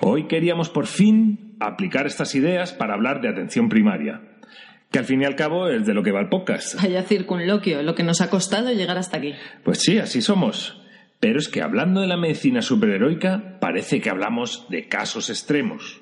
Hoy 0.00 0.28
queríamos 0.28 0.67
por 0.68 0.86
fin 0.86 1.56
aplicar 1.60 2.06
estas 2.06 2.34
ideas 2.34 2.72
para 2.72 2.94
hablar 2.94 3.20
de 3.20 3.28
atención 3.28 3.68
primaria, 3.68 4.22
que 4.90 4.98
al 4.98 5.04
fin 5.04 5.22
y 5.22 5.24
al 5.24 5.36
cabo 5.36 5.68
es 5.68 5.86
de 5.86 5.94
lo 5.94 6.02
que 6.02 6.12
va 6.12 6.20
el 6.20 6.28
podcast. 6.28 6.80
Vaya 6.80 7.02
circunloquio, 7.02 7.82
lo 7.82 7.94
que 7.94 8.04
nos 8.04 8.20
ha 8.20 8.30
costado 8.30 8.72
llegar 8.72 8.98
hasta 8.98 9.18
aquí. 9.18 9.34
Pues 9.64 9.80
sí, 9.80 9.98
así 9.98 10.22
somos. 10.22 10.80
Pero 11.20 11.38
es 11.38 11.48
que 11.48 11.62
hablando 11.62 12.00
de 12.00 12.06
la 12.06 12.16
medicina 12.16 12.62
superheroica, 12.62 13.58
parece 13.60 14.00
que 14.00 14.10
hablamos 14.10 14.66
de 14.70 14.86
casos 14.86 15.30
extremos, 15.30 16.00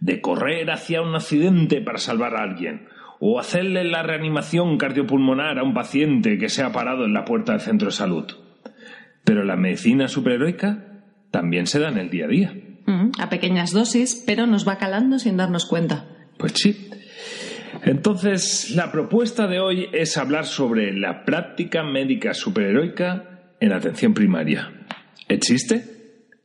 de 0.00 0.20
correr 0.20 0.70
hacia 0.70 1.02
un 1.02 1.14
accidente 1.14 1.82
para 1.82 1.98
salvar 1.98 2.34
a 2.34 2.42
alguien, 2.42 2.88
o 3.20 3.38
hacerle 3.38 3.84
la 3.84 4.02
reanimación 4.02 4.78
cardiopulmonar 4.78 5.58
a 5.58 5.62
un 5.62 5.74
paciente 5.74 6.38
que 6.38 6.48
se 6.48 6.62
ha 6.62 6.72
parado 6.72 7.04
en 7.04 7.12
la 7.12 7.24
puerta 7.24 7.52
del 7.52 7.60
centro 7.60 7.88
de 7.88 7.92
salud. 7.92 8.24
Pero 9.24 9.44
la 9.44 9.56
medicina 9.56 10.08
superheroica 10.08 11.02
también 11.30 11.66
se 11.66 11.78
da 11.78 11.88
en 11.88 11.98
el 11.98 12.10
día 12.10 12.24
a 12.24 12.28
día. 12.28 12.54
A 13.18 13.28
pequeñas 13.30 13.72
dosis, 13.72 14.22
pero 14.26 14.46
nos 14.46 14.66
va 14.66 14.78
calando 14.78 15.18
sin 15.18 15.36
darnos 15.36 15.66
cuenta. 15.66 16.06
Pues 16.38 16.52
sí. 16.56 16.90
Entonces, 17.82 18.70
la 18.70 18.92
propuesta 18.92 19.46
de 19.46 19.60
hoy 19.60 19.88
es 19.92 20.16
hablar 20.16 20.46
sobre 20.46 20.92
la 20.92 21.24
práctica 21.24 21.82
médica 21.82 22.34
superheroica 22.34 23.42
en 23.60 23.72
atención 23.72 24.14
primaria. 24.14 24.72
¿Existe? 25.28 25.94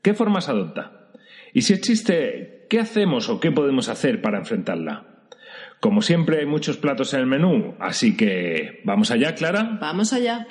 ¿Qué 0.02 0.14
formas 0.14 0.50
adopta? 0.50 1.10
Y 1.54 1.62
si 1.62 1.74
existe, 1.74 2.66
¿qué 2.70 2.80
hacemos 2.80 3.30
o 3.30 3.40
qué 3.40 3.52
podemos 3.52 3.90
hacer 3.90 4.22
para 4.22 4.38
enfrentarla? 4.38 5.06
Como 5.80 6.02
siempre 6.02 6.40
hay 6.40 6.46
muchos 6.46 6.78
platos 6.78 7.14
en 7.14 7.22
el 7.22 7.26
menú, 7.26 7.76
así 7.80 8.18
que 8.18 8.82
¿vamos 8.84 9.12
allá, 9.12 9.36
Clara? 9.36 9.78
Vamos 9.80 10.12
allá. 10.14 10.46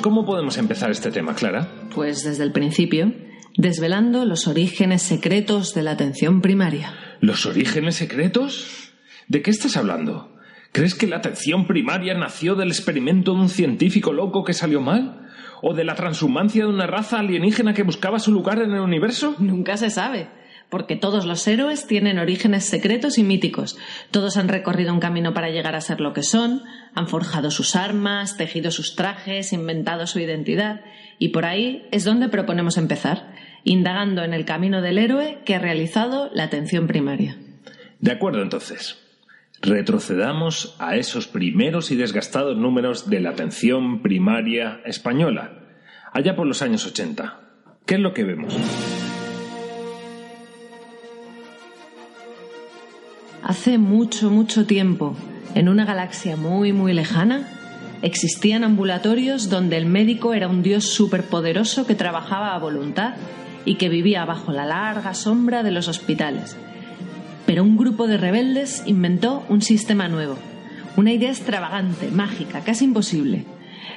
¿Cómo 0.00 0.24
podemos 0.24 0.56
empezar 0.58 0.90
este 0.90 1.10
tema, 1.10 1.34
Clara? 1.34 1.68
Pues 1.94 2.24
desde 2.24 2.44
el 2.44 2.52
principio, 2.52 3.12
desvelando 3.56 4.24
los 4.24 4.46
orígenes 4.46 5.02
secretos 5.02 5.74
de 5.74 5.82
la 5.82 5.92
atención 5.92 6.40
primaria. 6.40 6.94
¿Los 7.20 7.46
orígenes 7.46 7.96
secretos? 7.96 8.92
¿De 9.28 9.42
qué 9.42 9.50
estás 9.50 9.76
hablando? 9.76 10.36
¿Crees 10.72 10.94
que 10.94 11.06
la 11.06 11.16
atención 11.16 11.66
primaria 11.66 12.14
nació 12.14 12.54
del 12.54 12.68
experimento 12.68 13.34
de 13.34 13.40
un 13.40 13.48
científico 13.48 14.12
loco 14.12 14.44
que 14.44 14.54
salió 14.54 14.80
mal? 14.80 15.28
¿O 15.62 15.74
de 15.74 15.84
la 15.84 15.94
transhumancia 15.94 16.64
de 16.64 16.70
una 16.70 16.86
raza 16.86 17.18
alienígena 17.18 17.74
que 17.74 17.82
buscaba 17.82 18.18
su 18.18 18.32
lugar 18.32 18.62
en 18.62 18.72
el 18.72 18.80
universo? 18.80 19.34
Nunca 19.38 19.76
se 19.76 19.90
sabe, 19.90 20.28
porque 20.70 20.96
todos 20.96 21.26
los 21.26 21.46
héroes 21.46 21.86
tienen 21.86 22.18
orígenes 22.18 22.64
secretos 22.64 23.18
y 23.18 23.24
míticos. 23.24 23.76
Todos 24.10 24.36
han 24.36 24.48
recorrido 24.48 24.94
un 24.94 25.00
camino 25.00 25.34
para 25.34 25.50
llegar 25.50 25.74
a 25.74 25.80
ser 25.80 26.00
lo 26.00 26.12
que 26.12 26.22
son, 26.22 26.62
han 26.94 27.08
forjado 27.08 27.50
sus 27.50 27.76
armas, 27.76 28.36
tejido 28.36 28.70
sus 28.70 28.94
trajes, 28.94 29.52
inventado 29.52 30.06
su 30.06 30.20
identidad, 30.20 30.82
y 31.18 31.28
por 31.28 31.44
ahí 31.44 31.86
es 31.90 32.04
donde 32.04 32.28
proponemos 32.28 32.78
empezar, 32.78 33.34
indagando 33.64 34.22
en 34.22 34.32
el 34.32 34.44
camino 34.44 34.80
del 34.80 34.98
héroe 34.98 35.40
que 35.44 35.56
ha 35.56 35.58
realizado 35.58 36.30
la 36.32 36.44
atención 36.44 36.86
primaria. 36.86 37.36
De 37.98 38.12
acuerdo, 38.12 38.40
entonces. 38.40 38.96
Retrocedamos 39.62 40.74
a 40.78 40.96
esos 40.96 41.26
primeros 41.26 41.90
y 41.90 41.96
desgastados 41.96 42.56
números 42.56 43.10
de 43.10 43.20
la 43.20 43.30
atención 43.30 44.00
primaria 44.00 44.80
española, 44.86 45.58
allá 46.14 46.34
por 46.34 46.46
los 46.46 46.62
años 46.62 46.86
80. 46.86 47.40
¿Qué 47.84 47.96
es 47.96 48.00
lo 48.00 48.14
que 48.14 48.24
vemos? 48.24 48.56
Hace 53.50 53.78
mucho, 53.78 54.30
mucho 54.30 54.64
tiempo, 54.64 55.16
en 55.56 55.68
una 55.68 55.84
galaxia 55.84 56.36
muy, 56.36 56.72
muy 56.72 56.92
lejana, 56.92 57.48
existían 58.00 58.62
ambulatorios 58.62 59.50
donde 59.50 59.76
el 59.76 59.86
médico 59.86 60.34
era 60.34 60.46
un 60.46 60.62
dios 60.62 60.84
superpoderoso 60.84 61.84
que 61.84 61.96
trabajaba 61.96 62.54
a 62.54 62.60
voluntad 62.60 63.14
y 63.64 63.74
que 63.74 63.88
vivía 63.88 64.24
bajo 64.24 64.52
la 64.52 64.66
larga 64.66 65.14
sombra 65.14 65.64
de 65.64 65.72
los 65.72 65.88
hospitales. 65.88 66.56
Pero 67.44 67.64
un 67.64 67.76
grupo 67.76 68.06
de 68.06 68.18
rebeldes 68.18 68.84
inventó 68.86 69.44
un 69.48 69.62
sistema 69.62 70.06
nuevo, 70.06 70.36
una 70.96 71.12
idea 71.12 71.30
extravagante, 71.30 72.12
mágica, 72.12 72.60
casi 72.60 72.84
imposible. 72.84 73.46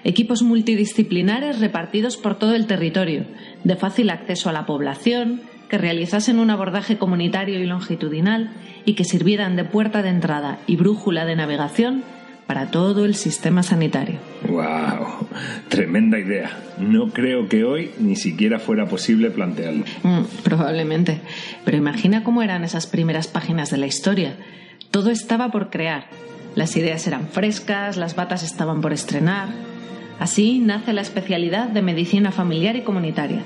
Equipos 0.04 0.42
multidisciplinares 0.42 1.60
repartidos 1.60 2.18
por 2.18 2.40
todo 2.40 2.56
el 2.56 2.66
territorio, 2.66 3.26
de 3.64 3.76
fácil 3.76 4.10
acceso 4.10 4.50
a 4.50 4.54
la 4.54 4.66
población, 4.66 5.44
que 5.70 5.78
realizasen 5.78 6.40
un 6.40 6.50
abordaje 6.50 6.98
comunitario 6.98 7.60
y 7.60 7.68
longitudinal 7.68 8.50
y 8.86 8.94
que 8.94 9.04
sirvieran 9.04 9.56
de 9.56 9.64
puerta 9.64 10.02
de 10.02 10.10
entrada 10.10 10.60
y 10.68 10.76
brújula 10.76 11.26
de 11.26 11.36
navegación 11.36 12.04
para 12.48 12.72
todo 12.72 13.06
el 13.06 13.16
sistema 13.16 13.64
sanitario. 13.64 14.20
¡Wow! 14.48 15.28
Tremenda 15.70 16.20
idea. 16.20 16.52
No 16.78 17.10
creo 17.10 17.48
que 17.48 17.64
hoy 17.64 17.92
ni 18.00 18.16
siquiera 18.16 18.60
fuera 18.60 18.86
posible 18.88 19.32
plantearlo. 19.32 19.86
Mm, 20.04 20.24
probablemente. 20.44 21.22
Pero 21.64 21.78
imagina 21.78 22.24
cómo 22.24 22.44
eran 22.44 22.64
esas 22.64 22.88
primeras 22.88 23.28
páginas 23.28 23.70
de 23.70 23.78
la 23.78 23.88
historia. 23.88 24.36
Todo 24.92 25.10
estaba 25.10 25.52
por 25.52 25.70
crear. 25.70 26.08
Las 26.56 26.76
ideas 26.76 27.08
eran 27.08 27.28
frescas, 27.30 27.98
las 27.98 28.16
batas 28.16 28.44
estaban 28.44 28.82
por 28.82 28.94
estrenar. 28.94 29.48
Así 30.20 30.60
nace 30.60 30.94
la 30.94 31.02
especialidad 31.02 31.70
de 31.70 31.82
medicina 31.82 32.32
familiar 32.32 32.76
y 32.76 32.82
comunitaria. 32.82 33.42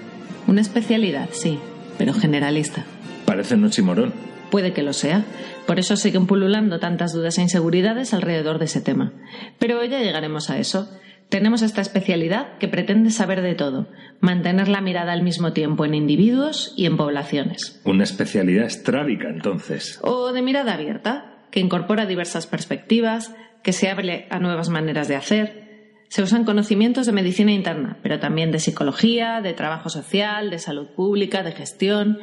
Una 0.48 0.62
especialidad, 0.62 1.30
sí, 1.32 1.60
pero 1.98 2.14
generalista. 2.14 2.84
Parece 3.26 3.56
un 3.56 3.66
oxímoron. 3.66 4.14
Puede 4.50 4.74
que 4.74 4.84
lo 4.84 4.94
sea. 4.94 5.26
Por 5.66 5.80
eso 5.80 5.96
siguen 5.96 6.28
pululando 6.28 6.80
tantas 6.80 7.14
dudas 7.14 7.38
e 7.38 7.42
inseguridades 7.42 8.14
alrededor 8.14 8.60
de 8.60 8.66
ese 8.66 8.82
tema. 8.82 9.14
Pero 9.60 9.84
ya 9.84 10.00
llegaremos 10.00 10.50
a 10.50 10.58
eso. 10.58 10.90
Tenemos 11.30 11.62
esta 11.62 11.82
especialidad 11.82 12.58
que 12.58 12.70
pretende 12.70 13.12
saber 13.12 13.42
de 13.42 13.54
todo, 13.54 13.90
mantener 14.22 14.70
la 14.70 14.80
mirada 14.80 15.12
al 15.12 15.24
mismo 15.24 15.52
tiempo 15.52 15.84
en 15.84 15.94
individuos 15.94 16.74
y 16.78 16.86
en 16.86 16.96
poblaciones. 16.96 17.82
Una 17.84 18.06
especialidad 18.06 18.66
estrábica, 18.66 19.28
entonces. 19.28 20.00
O 20.04 20.32
de 20.32 20.42
mirada 20.42 20.74
abierta, 20.76 21.44
que 21.52 21.60
incorpora 21.60 22.06
diversas 22.06 22.48
perspectivas, 22.48 23.36
que 23.62 23.74
se 23.74 23.90
abre 23.90 24.28
a 24.30 24.40
nuevas 24.40 24.70
maneras 24.70 25.10
de 25.10 25.18
hacer. 25.18 25.68
Se 26.08 26.24
usan 26.24 26.46
conocimientos 26.46 27.06
de 27.06 27.12
medicina 27.12 27.52
interna, 27.52 27.98
pero 28.02 28.20
también 28.20 28.52
de 28.52 28.60
psicología, 28.60 29.42
de 29.42 29.52
trabajo 29.52 29.90
social, 29.90 30.50
de 30.50 30.60
salud 30.60 30.88
pública, 30.96 31.44
de 31.44 31.52
gestión, 31.52 32.20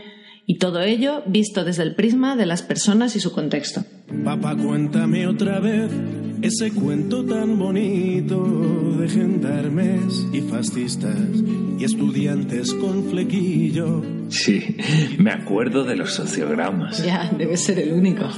y 0.47 0.59
todo 0.59 0.83
ello 0.83 1.23
visto 1.27 1.65
desde 1.65 1.83
el 1.83 1.95
prisma 1.95 2.37
de 2.37 2.47
las 2.47 2.63
personas 2.63 3.17
y 3.17 3.21
su 3.21 3.33
contexto. 3.33 3.85
Papá, 4.25 4.57
cuéntame 4.57 5.27
otra 5.27 5.61
vez 5.61 5.91
ese 6.43 6.73
cuento 6.73 7.25
tan 7.25 7.59
bonito 7.59 8.97
de 8.99 9.09
gendarmes 9.09 10.27
y 10.33 10.43
fascistas 10.43 11.17
y 11.79 11.85
estudiantes 11.85 12.75
con 12.75 13.05
flequillo. 13.05 14.03
Sí, 14.29 14.77
me 15.19 15.31
acuerdo 15.31 15.85
de 15.85 15.97
los 15.97 16.13
sociogramas. 16.13 17.03
Ya, 17.03 17.31
debe 17.37 17.57
ser 17.57 17.79
el 17.79 17.93
único. 17.93 18.29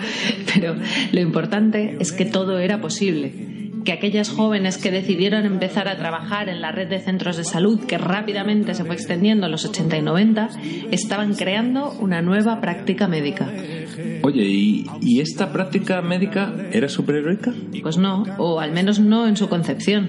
Pero 0.54 0.76
lo 1.12 1.20
importante 1.20 1.96
es 1.98 2.12
que 2.12 2.24
todo 2.24 2.58
era 2.60 2.80
posible 2.80 3.55
que 3.86 3.92
aquellas 3.92 4.28
jóvenes 4.28 4.76
que 4.76 4.90
decidieron 4.90 5.46
empezar 5.46 5.88
a 5.88 5.96
trabajar 5.96 6.50
en 6.50 6.60
la 6.60 6.72
red 6.72 6.88
de 6.88 6.98
centros 6.98 7.36
de 7.38 7.44
salud 7.44 7.86
que 7.86 7.96
rápidamente 7.96 8.74
se 8.74 8.84
fue 8.84 8.96
extendiendo 8.96 9.46
en 9.46 9.52
los 9.52 9.64
80 9.64 9.96
y 9.96 10.02
90 10.02 10.50
estaban 10.90 11.34
creando 11.34 11.92
una 11.92 12.20
nueva 12.20 12.60
práctica 12.60 13.06
médica. 13.06 13.48
Oye, 14.22 14.44
¿y, 14.44 14.86
¿y 15.00 15.20
esta 15.20 15.52
práctica 15.52 16.02
médica 16.02 16.52
era 16.72 16.88
superheroica? 16.88 17.52
Pues 17.82 17.98
no, 17.98 18.24
o 18.38 18.60
al 18.60 18.72
menos 18.72 18.98
no 18.98 19.26
en 19.26 19.36
su 19.36 19.48
concepción. 19.48 20.08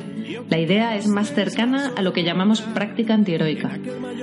La 0.50 0.60
idea 0.60 0.96
es 0.96 1.08
más 1.08 1.34
cercana 1.34 1.92
a 1.96 2.02
lo 2.02 2.14
que 2.14 2.24
llamamos 2.24 2.62
práctica 2.62 3.14
antiheroica. 3.14 3.80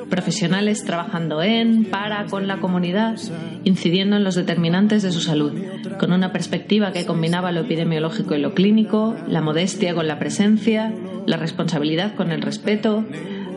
Profesionales 0.08 0.84
trabajando 0.84 1.42
en, 1.42 1.84
para, 1.86 2.26
con 2.26 2.46
la 2.46 2.60
comunidad, 2.60 3.18
incidiendo 3.64 4.16
en 4.16 4.24
los 4.24 4.34
determinantes 4.34 5.02
de 5.02 5.12
su 5.12 5.20
salud, 5.20 5.52
con 5.98 6.12
una 6.12 6.32
perspectiva 6.32 6.92
que 6.92 7.06
combinaba 7.06 7.52
lo 7.52 7.60
epidemiológico 7.60 8.34
y 8.34 8.40
lo 8.40 8.54
clínico, 8.54 9.16
la 9.28 9.40
modestia 9.40 9.94
con 9.94 10.06
la 10.06 10.18
presencia, 10.18 10.92
la 11.26 11.36
responsabilidad 11.36 12.14
con 12.14 12.32
el 12.32 12.42
respeto, 12.42 13.04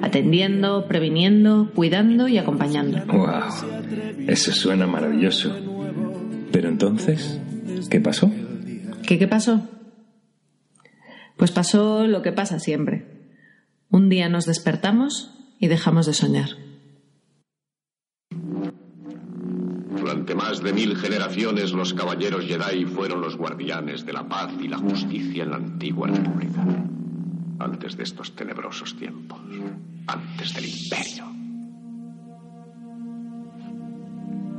atendiendo, 0.01 0.85
previniendo, 0.87 1.69
cuidando 1.73 2.27
y 2.27 2.37
acompañando. 2.37 2.99
¡Wow! 3.07 4.27
Eso 4.27 4.51
suena 4.51 4.87
maravilloso. 4.87 5.76
Pero 6.51 6.69
entonces, 6.69 7.39
¿qué 7.89 7.99
pasó? 7.99 8.31
¿Qué 9.05 9.19
qué 9.19 9.27
pasó? 9.27 9.67
Pues 11.37 11.51
pasó 11.51 12.07
lo 12.07 12.21
que 12.21 12.31
pasa 12.31 12.59
siempre. 12.59 13.05
Un 13.89 14.09
día 14.09 14.27
nos 14.27 14.45
despertamos 14.45 15.33
y 15.59 15.67
dejamos 15.67 16.05
de 16.05 16.13
soñar. 16.13 16.49
Durante 19.97 20.35
más 20.35 20.61
de 20.61 20.73
mil 20.73 20.95
generaciones 20.97 21.71
los 21.73 21.93
caballeros 21.93 22.45
Jedi 22.45 22.85
fueron 22.85 23.21
los 23.21 23.37
guardianes 23.37 24.05
de 24.05 24.13
la 24.13 24.27
paz 24.27 24.51
y 24.59 24.67
la 24.67 24.77
justicia 24.77 25.43
en 25.43 25.51
la 25.51 25.57
antigua 25.57 26.07
república. 26.07 26.65
Antes 27.59 27.97
de 27.97 28.03
estos 28.03 28.35
tenebrosos 28.35 28.95
tiempos. 28.97 29.39
Antes 30.07 30.53
del 30.53 30.65
imperio. 30.65 31.25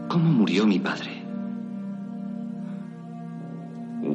¿Cómo 0.09 0.31
murió 0.33 0.67
mi 0.67 0.79
padre? 0.79 1.18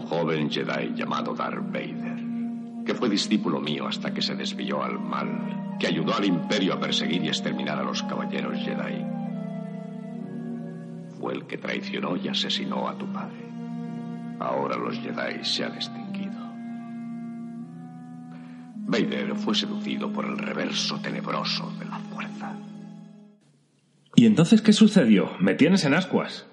Joven 0.03 0.49
Jedi 0.49 0.93
llamado 0.95 1.33
Darth 1.33 1.65
Vader, 1.71 2.83
que 2.85 2.93
fue 2.93 3.09
discípulo 3.09 3.59
mío 3.59 3.87
hasta 3.87 4.13
que 4.13 4.21
se 4.21 4.35
desvió 4.35 4.83
al 4.83 4.99
mal, 4.99 5.75
que 5.79 5.87
ayudó 5.87 6.15
al 6.15 6.25
imperio 6.25 6.73
a 6.73 6.79
perseguir 6.79 7.23
y 7.23 7.27
exterminar 7.29 7.79
a 7.79 7.83
los 7.83 8.03
caballeros 8.03 8.57
Jedi. 8.59 9.05
Fue 11.19 11.33
el 11.33 11.45
que 11.45 11.57
traicionó 11.57 12.17
y 12.17 12.27
asesinó 12.27 12.87
a 12.87 12.97
tu 12.97 13.05
padre. 13.11 13.47
Ahora 14.39 14.77
los 14.77 14.99
Jedi 14.99 15.43
se 15.43 15.63
han 15.63 15.73
extinguido. 15.73 16.33
Vader 18.85 19.35
fue 19.35 19.55
seducido 19.55 20.11
por 20.11 20.25
el 20.25 20.37
reverso 20.37 20.99
tenebroso 20.99 21.71
de 21.79 21.85
la 21.85 21.97
fuerza. 21.97 22.53
¿Y 24.15 24.25
entonces 24.25 24.61
qué 24.61 24.73
sucedió? 24.73 25.31
Me 25.39 25.55
tienes 25.55 25.85
en 25.85 25.93
ascuas. 25.93 26.45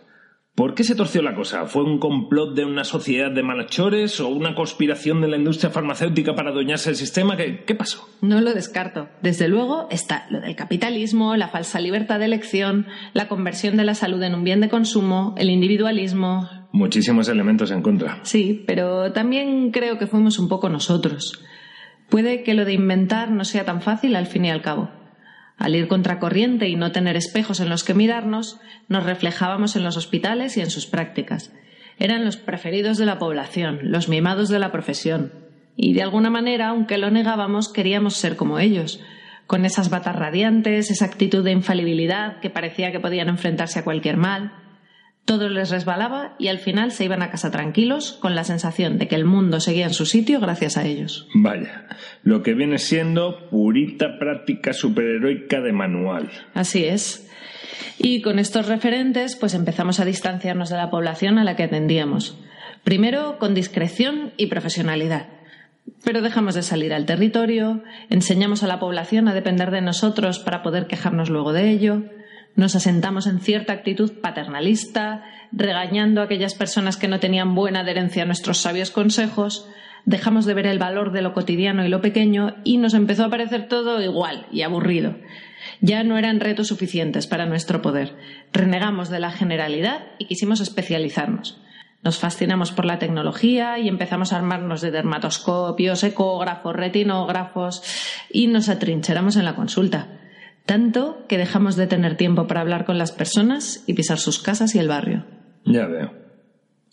¿Por 0.54 0.74
qué 0.74 0.84
se 0.84 0.94
torció 0.94 1.22
la 1.22 1.34
cosa? 1.34 1.64
¿Fue 1.66 1.84
un 1.84 1.98
complot 1.98 2.54
de 2.54 2.64
una 2.64 2.84
sociedad 2.84 3.30
de 3.30 3.42
malhechores 3.42 4.20
o 4.20 4.28
una 4.28 4.54
conspiración 4.54 5.20
de 5.20 5.28
la 5.28 5.36
industria 5.36 5.70
farmacéutica 5.70 6.34
para 6.34 6.50
adueñarse 6.50 6.90
del 6.90 6.96
sistema? 6.96 7.36
¿Qué, 7.36 7.64
¿Qué, 7.64 7.74
pasó? 7.74 8.06
No 8.20 8.40
lo 8.40 8.52
descarto. 8.52 9.08
Desde 9.22 9.48
luego 9.48 9.86
está 9.90 10.26
lo 10.28 10.40
del 10.40 10.56
capitalismo, 10.56 11.36
la 11.36 11.48
falsa 11.48 11.80
libertad 11.80 12.18
de 12.18 12.26
elección, 12.26 12.86
la 13.14 13.28
conversión 13.28 13.76
de 13.76 13.84
la 13.84 13.94
salud 13.94 14.22
en 14.22 14.34
un 14.34 14.44
bien 14.44 14.60
de 14.60 14.68
consumo, 14.68 15.34
el 15.38 15.48
individualismo. 15.48 16.48
Muchísimos 16.72 17.28
elementos 17.28 17.70
en 17.70 17.80
contra. 17.80 18.18
Sí, 18.24 18.62
pero 18.66 19.12
también 19.12 19.70
creo 19.70 19.98
que 19.98 20.06
fuimos 20.06 20.38
un 20.38 20.48
poco 20.48 20.68
nosotros. 20.68 21.42
Puede 22.10 22.42
que 22.42 22.54
lo 22.54 22.64
de 22.64 22.74
inventar 22.74 23.30
no 23.30 23.44
sea 23.44 23.64
tan 23.64 23.80
fácil 23.80 24.16
al 24.16 24.26
fin 24.26 24.44
y 24.44 24.50
al 24.50 24.62
cabo. 24.62 24.90
Al 25.60 25.76
ir 25.76 25.88
contracorriente 25.88 26.70
y 26.70 26.74
no 26.74 26.90
tener 26.90 27.16
espejos 27.16 27.60
en 27.60 27.68
los 27.68 27.84
que 27.84 27.92
mirarnos, 27.92 28.58
nos 28.88 29.04
reflejábamos 29.04 29.76
en 29.76 29.84
los 29.84 29.98
hospitales 29.98 30.56
y 30.56 30.62
en 30.62 30.70
sus 30.70 30.86
prácticas. 30.86 31.52
Eran 31.98 32.24
los 32.24 32.38
preferidos 32.38 32.96
de 32.96 33.04
la 33.04 33.18
población, 33.18 33.78
los 33.82 34.08
mimados 34.08 34.48
de 34.48 34.58
la 34.58 34.72
profesión. 34.72 35.34
Y 35.76 35.92
de 35.92 36.02
alguna 36.02 36.30
manera, 36.30 36.68
aunque 36.68 36.96
lo 36.96 37.10
negábamos, 37.10 37.70
queríamos 37.70 38.16
ser 38.16 38.36
como 38.36 38.58
ellos, 38.58 39.02
con 39.46 39.66
esas 39.66 39.90
batas 39.90 40.16
radiantes, 40.16 40.90
esa 40.90 41.04
actitud 41.04 41.44
de 41.44 41.52
infalibilidad 41.52 42.40
que 42.40 42.48
parecía 42.48 42.90
que 42.90 43.00
podían 43.00 43.28
enfrentarse 43.28 43.80
a 43.80 43.84
cualquier 43.84 44.16
mal. 44.16 44.54
Todo 45.24 45.48
les 45.48 45.70
resbalaba 45.70 46.34
y 46.38 46.48
al 46.48 46.58
final 46.58 46.90
se 46.90 47.04
iban 47.04 47.22
a 47.22 47.30
casa 47.30 47.50
tranquilos 47.50 48.18
con 48.20 48.34
la 48.34 48.44
sensación 48.44 48.98
de 48.98 49.06
que 49.06 49.14
el 49.14 49.24
mundo 49.24 49.60
seguía 49.60 49.86
en 49.86 49.94
su 49.94 50.06
sitio 50.06 50.40
gracias 50.40 50.76
a 50.76 50.84
ellos. 50.84 51.28
Vaya, 51.34 51.86
lo 52.22 52.42
que 52.42 52.54
viene 52.54 52.78
siendo 52.78 53.48
purita 53.48 54.18
práctica 54.18 54.72
superheroica 54.72 55.60
de 55.60 55.72
manual. 55.72 56.30
Así 56.54 56.84
es. 56.84 57.28
Y 57.98 58.22
con 58.22 58.38
estos 58.38 58.66
referentes, 58.66 59.36
pues 59.36 59.54
empezamos 59.54 60.00
a 60.00 60.04
distanciarnos 60.04 60.70
de 60.70 60.76
la 60.76 60.90
población 60.90 61.38
a 61.38 61.44
la 61.44 61.54
que 61.54 61.64
atendíamos. 61.64 62.38
Primero 62.82 63.38
con 63.38 63.54
discreción 63.54 64.32
y 64.36 64.46
profesionalidad. 64.46 65.28
Pero 66.04 66.22
dejamos 66.22 66.54
de 66.54 66.62
salir 66.62 66.94
al 66.94 67.06
territorio, 67.06 67.82
enseñamos 68.08 68.62
a 68.62 68.66
la 68.66 68.80
población 68.80 69.28
a 69.28 69.34
depender 69.34 69.70
de 69.70 69.82
nosotros 69.82 70.38
para 70.38 70.62
poder 70.62 70.86
quejarnos 70.86 71.30
luego 71.30 71.52
de 71.52 71.70
ello 71.70 72.02
nos 72.56 72.76
asentamos 72.76 73.26
en 73.26 73.40
cierta 73.40 73.72
actitud 73.72 74.20
paternalista, 74.20 75.24
regañando 75.52 76.20
a 76.20 76.24
aquellas 76.24 76.54
personas 76.54 76.96
que 76.96 77.08
no 77.08 77.20
tenían 77.20 77.54
buena 77.54 77.80
adherencia 77.80 78.24
a 78.24 78.26
nuestros 78.26 78.58
sabios 78.58 78.90
consejos, 78.90 79.66
dejamos 80.04 80.46
de 80.46 80.54
ver 80.54 80.66
el 80.66 80.78
valor 80.78 81.12
de 81.12 81.22
lo 81.22 81.32
cotidiano 81.32 81.84
y 81.84 81.88
lo 81.88 82.00
pequeño 82.00 82.56
y 82.64 82.78
nos 82.78 82.94
empezó 82.94 83.24
a 83.24 83.30
parecer 83.30 83.68
todo 83.68 84.02
igual 84.02 84.46
y 84.50 84.62
aburrido. 84.62 85.16
Ya 85.80 86.04
no 86.04 86.18
eran 86.18 86.40
retos 86.40 86.68
suficientes 86.68 87.26
para 87.26 87.46
nuestro 87.46 87.82
poder. 87.82 88.16
Renegamos 88.52 89.10
de 89.10 89.20
la 89.20 89.30
generalidad 89.30 90.06
y 90.18 90.26
quisimos 90.26 90.60
especializarnos. 90.60 91.60
Nos 92.02 92.18
fascinamos 92.18 92.72
por 92.72 92.86
la 92.86 92.98
tecnología 92.98 93.78
y 93.78 93.88
empezamos 93.88 94.32
a 94.32 94.36
armarnos 94.36 94.80
de 94.80 94.90
dermatoscopios, 94.90 96.02
ecógrafos, 96.02 96.74
retinógrafos 96.74 97.82
y 98.30 98.46
nos 98.46 98.70
atrincheramos 98.70 99.36
en 99.36 99.44
la 99.44 99.54
consulta 99.54 100.19
tanto 100.70 101.26
que 101.26 101.36
dejamos 101.36 101.74
de 101.74 101.88
tener 101.88 102.16
tiempo 102.16 102.46
para 102.46 102.60
hablar 102.60 102.84
con 102.84 102.96
las 102.96 103.10
personas 103.10 103.82
y 103.88 103.94
pisar 103.94 104.20
sus 104.20 104.38
casas 104.38 104.76
y 104.76 104.78
el 104.78 104.86
barrio. 104.86 105.26
Ya 105.64 105.88
veo. 105.88 106.14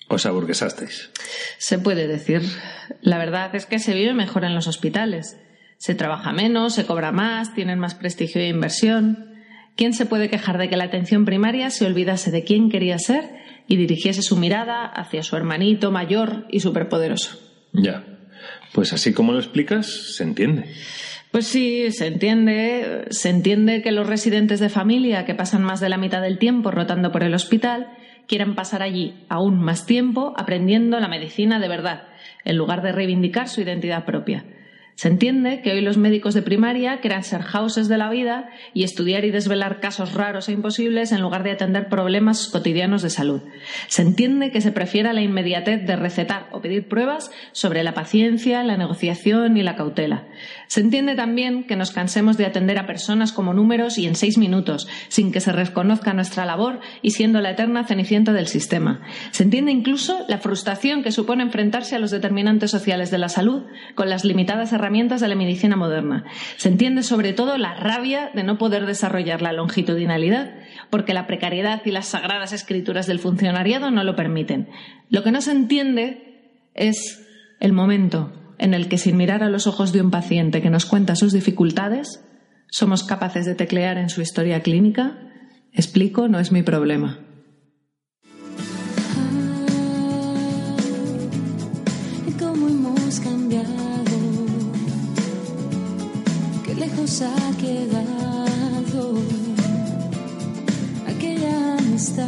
Os 0.08 0.26
aburguesasteis. 0.26 1.12
Se 1.60 1.78
puede 1.78 2.08
decir. 2.08 2.42
La 3.02 3.20
verdad 3.20 3.54
es 3.54 3.68
que 3.68 3.78
se 3.78 3.94
vive 3.94 4.16
mejor 4.16 4.46
en 4.46 4.56
los 4.56 4.66
hospitales. 4.66 5.38
Se 5.78 5.94
trabaja 5.94 6.34
menos, 6.34 6.74
se 6.74 6.88
cobra 6.88 7.12
más, 7.12 7.54
tienen 7.54 7.78
más 7.78 7.94
prestigio 7.94 8.42
e 8.42 8.48
inversión. 8.48 9.36
¿Quién 9.76 9.94
se 9.94 10.08
puede 10.08 10.32
quejar 10.32 10.58
de 10.58 10.70
que 10.70 10.78
la 10.78 10.86
atención 10.86 11.26
primaria 11.26 11.70
se 11.70 11.86
olvidase 11.86 12.32
de 12.32 12.44
quién 12.44 12.72
quería 12.72 12.98
ser 12.98 13.30
y 13.68 13.76
dirigiese 13.76 14.24
su 14.24 14.38
mirada 14.38 14.88
hacia 14.88 15.22
su 15.22 15.36
hermanito 15.36 15.92
mayor 15.92 16.48
y 16.50 16.62
superpoderoso? 16.62 17.38
Ya. 17.74 18.04
Pues 18.74 18.92
así 18.92 19.14
como 19.14 19.34
lo 19.34 19.38
explicas, 19.38 20.16
se 20.16 20.24
entiende. 20.24 20.66
Pues 21.38 21.50
sí, 21.50 21.92
se 21.92 22.08
entiende. 22.08 23.06
Se 23.12 23.30
entiende 23.30 23.84
que 23.84 23.92
los 23.92 24.08
residentes 24.08 24.60
de 24.60 24.70
familia 24.70 25.24
que 25.24 25.36
pasan 25.36 25.62
más 25.62 25.80
de 25.80 25.88
la 25.88 26.00
mitad 26.00 26.20
del 26.20 26.40
tiempo 26.40 26.72
rotando 26.72 27.12
por 27.12 27.22
el 27.22 27.36
hospital 27.36 27.96
quieran 28.28 28.56
pasar 28.56 28.82
allí 28.82 29.24
aún 29.30 29.60
más 29.60 29.86
tiempo 29.86 30.34
aprendiendo 30.36 31.00
la 31.00 31.08
medicina 31.08 31.60
de 31.60 31.68
verdad, 31.68 32.08
en 32.44 32.58
lugar 32.58 32.82
de 32.82 32.92
reivindicar 32.92 33.50
su 33.50 33.62
identidad 33.62 34.04
propia. 34.04 34.46
Se 34.98 35.10
entiende 35.10 35.62
que 35.62 35.74
hoy 35.74 35.82
los 35.82 35.96
médicos 35.96 36.34
de 36.34 36.42
primaria 36.42 37.02
quieran 37.02 37.22
ser 37.22 37.44
houses 37.44 37.88
de 37.88 38.00
la 38.00 38.10
vida 38.10 38.50
y 38.74 38.84
estudiar 38.84 39.26
y 39.26 39.30
desvelar 39.30 39.80
casos 39.80 40.16
raros 40.16 40.50
e 40.50 40.54
imposibles 40.54 41.12
en 41.12 41.22
lugar 41.22 41.44
de 41.44 41.52
atender 41.52 41.88
problemas 41.88 42.48
cotidianos 42.48 43.04
de 43.04 43.12
salud. 43.12 43.44
Se 43.90 44.02
entiende 44.02 44.50
que 44.50 44.60
se 44.60 44.72
prefiera 44.72 45.14
la 45.14 45.22
inmediatez 45.22 45.86
de 45.86 45.98
recetar 45.98 46.48
o 46.52 46.62
pedir 46.62 46.88
pruebas 46.88 47.30
sobre 47.52 47.84
la 47.84 47.94
paciencia, 47.94 48.64
la 48.64 48.76
negociación 48.76 49.56
y 49.56 49.62
la 49.62 49.76
cautela. 49.76 50.30
Se 50.68 50.82
entiende 50.82 51.16
también 51.16 51.64
que 51.64 51.76
nos 51.76 51.92
cansemos 51.92 52.38
de 52.38 52.46
atender 52.46 52.78
a 52.78 52.86
personas 52.86 53.32
como 53.32 53.54
números 53.54 53.98
y 53.98 54.06
en 54.06 54.16
seis 54.16 54.38
minutos, 54.38 54.88
sin 55.08 55.32
que 55.32 55.40
se 55.40 55.52
reconozca 55.52 56.14
nuestra 56.14 56.46
labor 56.46 56.80
y 57.02 57.12
siendo 57.12 57.42
la 57.42 57.52
eterna 57.52 57.86
cenicienta 57.86 58.34
del 58.34 58.48
sistema. 58.48 59.02
Se 59.32 59.44
entiende 59.44 59.72
incluso 59.72 60.26
la 60.28 60.40
frustración 60.40 61.04
que 61.04 61.12
supone 61.12 61.44
enfrentarse 61.44 61.96
a 61.96 62.00
los 62.00 62.12
determinantes 62.12 62.72
sociales 62.72 63.12
de 63.12 63.18
la 63.18 63.30
salud 63.30 63.64
con 63.96 64.10
las 64.10 64.26
limitadas 64.26 64.74
herramientas 64.74 65.22
de 65.22 65.28
la 65.28 65.36
medicina 65.36 65.76
moderna. 65.76 66.26
Se 66.58 66.70
entiende 66.70 67.04
sobre 67.04 67.34
todo 67.34 67.58
la 67.58 67.76
rabia 67.76 68.32
de 68.34 68.44
no 68.44 68.58
poder 68.58 68.86
desarrollar 68.86 69.42
la 69.42 69.54
longitudinalidad, 69.54 70.54
porque 70.90 71.14
la 71.14 71.28
precariedad 71.28 71.82
y 71.86 71.92
las 71.92 72.08
sagradas 72.08 72.54
escrituras 72.54 73.08
del 73.08 73.20
funcionariado 73.20 73.92
no 73.92 74.04
lo 74.04 74.16
permiten. 74.16 74.70
Lo 75.10 75.24
que 75.24 75.32
no 75.32 75.42
se 75.42 75.52
entiende 75.52 76.52
es 76.74 77.26
el 77.60 77.74
momento 77.74 78.32
en 78.58 78.74
el 78.74 78.90
que, 78.90 78.98
sin 78.98 79.18
mirar 79.18 79.44
a 79.44 79.50
los 79.50 79.68
ojos 79.68 79.92
de 79.94 80.02
un 80.02 80.12
paciente 80.12 80.62
que 80.62 80.70
nos 80.70 80.86
cuenta 80.86 81.16
sus 81.16 81.34
dificultades, 81.34 82.24
somos 82.70 83.04
capaces 83.04 83.46
de 83.46 83.56
teclear 83.56 83.98
en 83.98 84.10
su 84.10 84.22
historia 84.22 84.62
clínica 84.62 85.18
explico, 85.72 86.28
no 86.28 86.40
es 86.40 86.52
mi 86.52 86.64
problema. 86.64 87.20
¿Cómo 92.40 92.68
hemos 92.68 93.20
cambiado? 93.20 93.78
lejos 96.80 97.24
ha 97.24 97.58
quedado 97.58 99.16
aquella 101.08 101.78
amistad. 101.78 102.28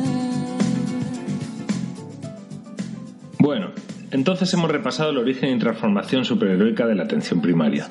Bueno, 3.37 3.67
entonces 4.11 4.53
hemos 4.53 4.71
repasado 4.71 5.11
el 5.11 5.17
origen 5.17 5.55
y 5.55 5.59
transformación 5.59 6.25
superheroica 6.25 6.85
de 6.85 6.95
la 6.95 7.03
atención 7.03 7.41
primaria. 7.41 7.89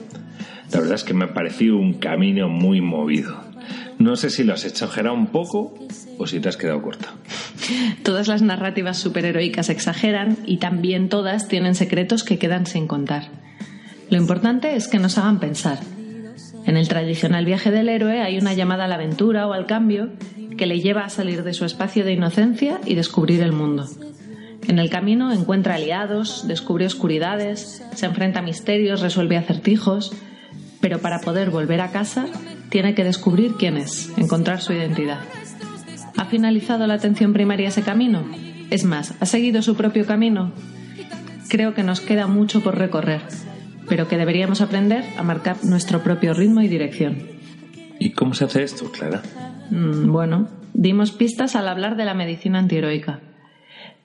La 0.73 0.81
verdad 0.81 0.97
es 0.97 1.05
que 1.05 1.15
me 1.15 1.25
ha 1.25 1.35
parecido 1.35 1.77
un 1.77 1.95
camino 1.95 2.49
muy 2.49 2.81
movido. 2.81 3.45
No 3.99 4.17
sé 4.17 4.31
si 4.31 4.45
lo 4.45 4.55
has 4.55 4.65
exagerado 4.65 5.15
un 5.15 5.29
poco 5.29 5.75
o 6.19 6.27
si 6.27 6.41
te 6.41 6.49
has 6.49 6.57
quedado 6.57 6.83
corta. 6.83 7.15
Todas 8.03 8.29
las 8.29 8.43
narrativas 8.43 8.99
superheroicas 8.99 9.71
exageran 9.71 10.39
y 10.47 10.59
también 10.59 11.09
todas 11.09 11.49
tienen 11.49 11.75
secretos 11.75 12.25
que 12.25 12.39
quedan 12.39 12.67
sin 12.67 12.87
contar. 12.87 13.25
Lo 14.11 14.17
importante 14.17 14.77
es 14.77 14.89
que 14.89 14.99
nos 14.99 15.19
hagan 15.19 15.41
pensar 15.41 15.79
en 16.69 16.77
el 16.77 16.87
tradicional 16.87 17.47
viaje 17.47 17.71
del 17.71 17.89
héroe 17.89 18.21
hay 18.21 18.37
una 18.37 18.53
llamada 18.53 18.85
a 18.85 18.89
la 18.89 18.97
aventura 18.97 19.47
o 19.47 19.55
al 19.55 19.65
cambio 19.65 20.11
que 20.59 20.67
le 20.67 20.81
lleva 20.81 21.03
a 21.03 21.09
salir 21.09 21.43
de 21.43 21.55
su 21.55 21.65
espacio 21.65 22.05
de 22.05 22.13
inocencia 22.13 22.79
y 22.85 22.95
descubrir 22.95 23.43
el 23.43 23.53
mundo. 23.53 23.87
En 24.69 24.79
el 24.79 24.91
camino 24.91 25.33
encuentra 25.33 25.77
aliados, 25.77 26.47
descubre 26.47 26.85
oscuridades, 26.85 27.83
se 27.95 28.07
enfrenta 28.07 28.41
a 28.41 28.43
misterios, 28.43 29.01
resuelve 29.01 29.39
acertijos, 29.39 30.13
pero 30.83 30.99
para 30.99 31.21
poder 31.21 31.49
volver 31.49 31.81
a 31.81 31.91
casa 31.91 32.27
tiene 32.69 32.95
que 32.95 33.03
descubrir 33.03 33.55
quién 33.59 33.79
es, 33.79 34.13
encontrar 34.19 34.61
su 34.61 34.75
identidad. 34.75 35.21
¿Ha 36.19 36.27
finalizado 36.27 36.87
la 36.87 36.95
atención 36.95 37.33
primaria 37.33 37.69
ese 37.69 37.83
camino? 37.83 38.25
Es 38.69 38.85
más, 38.85 39.15
¿ha 39.21 39.25
seguido 39.25 39.63
su 39.63 39.75
propio 39.75 40.05
camino? 40.05 40.53
Creo 41.49 41.73
que 41.73 41.83
nos 41.83 42.03
queda 42.03 42.27
mucho 42.27 42.63
por 42.63 42.77
recorrer, 42.77 43.23
pero 43.89 44.07
que 44.07 44.19
deberíamos 44.19 44.61
aprender 44.61 45.03
a 45.17 45.23
marcar 45.23 45.65
nuestro 45.65 46.03
propio 46.03 46.35
ritmo 46.35 46.61
y 46.61 46.69
dirección. 46.69 47.17
¿Y 47.99 48.11
cómo 48.11 48.35
se 48.35 48.45
hace 48.45 48.65
esto, 48.65 48.93
Clara? 48.93 49.23
Mm, 49.71 50.13
bueno, 50.13 50.49
dimos 50.75 51.11
pistas 51.13 51.57
al 51.57 51.69
hablar 51.69 51.97
de 51.97 52.05
la 52.05 52.13
medicina 52.13 52.59
antiheroica. 52.59 53.21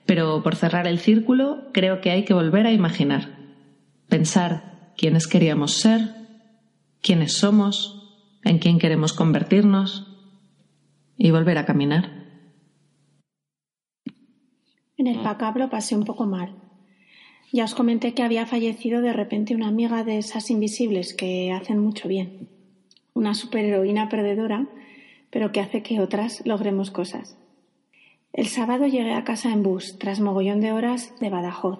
Pero 0.06 0.42
por 0.42 0.56
cerrar 0.56 0.86
el 0.86 0.98
círculo, 0.98 1.70
creo 1.72 2.00
que 2.00 2.10
hay 2.10 2.24
que 2.24 2.34
volver 2.34 2.66
a 2.66 2.72
imaginar. 2.72 3.38
Pensar 4.08 4.92
quiénes 4.96 5.26
queríamos 5.26 5.74
ser, 5.74 6.00
quiénes 7.00 7.34
somos, 7.38 8.04
en 8.44 8.58
quién 8.58 8.78
queremos 8.78 9.12
convertirnos 9.12 10.06
y 11.16 11.30
volver 11.30 11.58
a 11.58 11.64
caminar. 11.64 12.24
En 14.96 15.06
el 15.06 15.20
Pacablo 15.20 15.70
pasé 15.70 15.96
un 15.96 16.04
poco 16.04 16.26
mal. 16.26 16.54
Ya 17.52 17.64
os 17.64 17.74
comenté 17.74 18.14
que 18.14 18.22
había 18.22 18.46
fallecido 18.46 19.00
de 19.00 19.12
repente 19.12 19.54
una 19.54 19.68
amiga 19.68 20.04
de 20.04 20.18
esas 20.18 20.50
invisibles 20.50 21.14
que 21.14 21.52
hacen 21.52 21.78
mucho 21.78 22.08
bien. 22.08 22.48
Una 23.12 23.34
superheroína 23.34 24.08
perdedora, 24.08 24.66
pero 25.30 25.52
que 25.52 25.60
hace 25.60 25.82
que 25.82 26.00
otras 26.00 26.42
logremos 26.44 26.90
cosas. 26.90 27.36
El 28.34 28.48
sábado 28.48 28.88
llegué 28.88 29.12
a 29.12 29.22
casa 29.22 29.52
en 29.52 29.62
bus, 29.62 29.96
tras 29.96 30.18
mogollón 30.18 30.60
de 30.60 30.72
horas 30.72 31.14
de 31.20 31.30
Badajoz. 31.30 31.78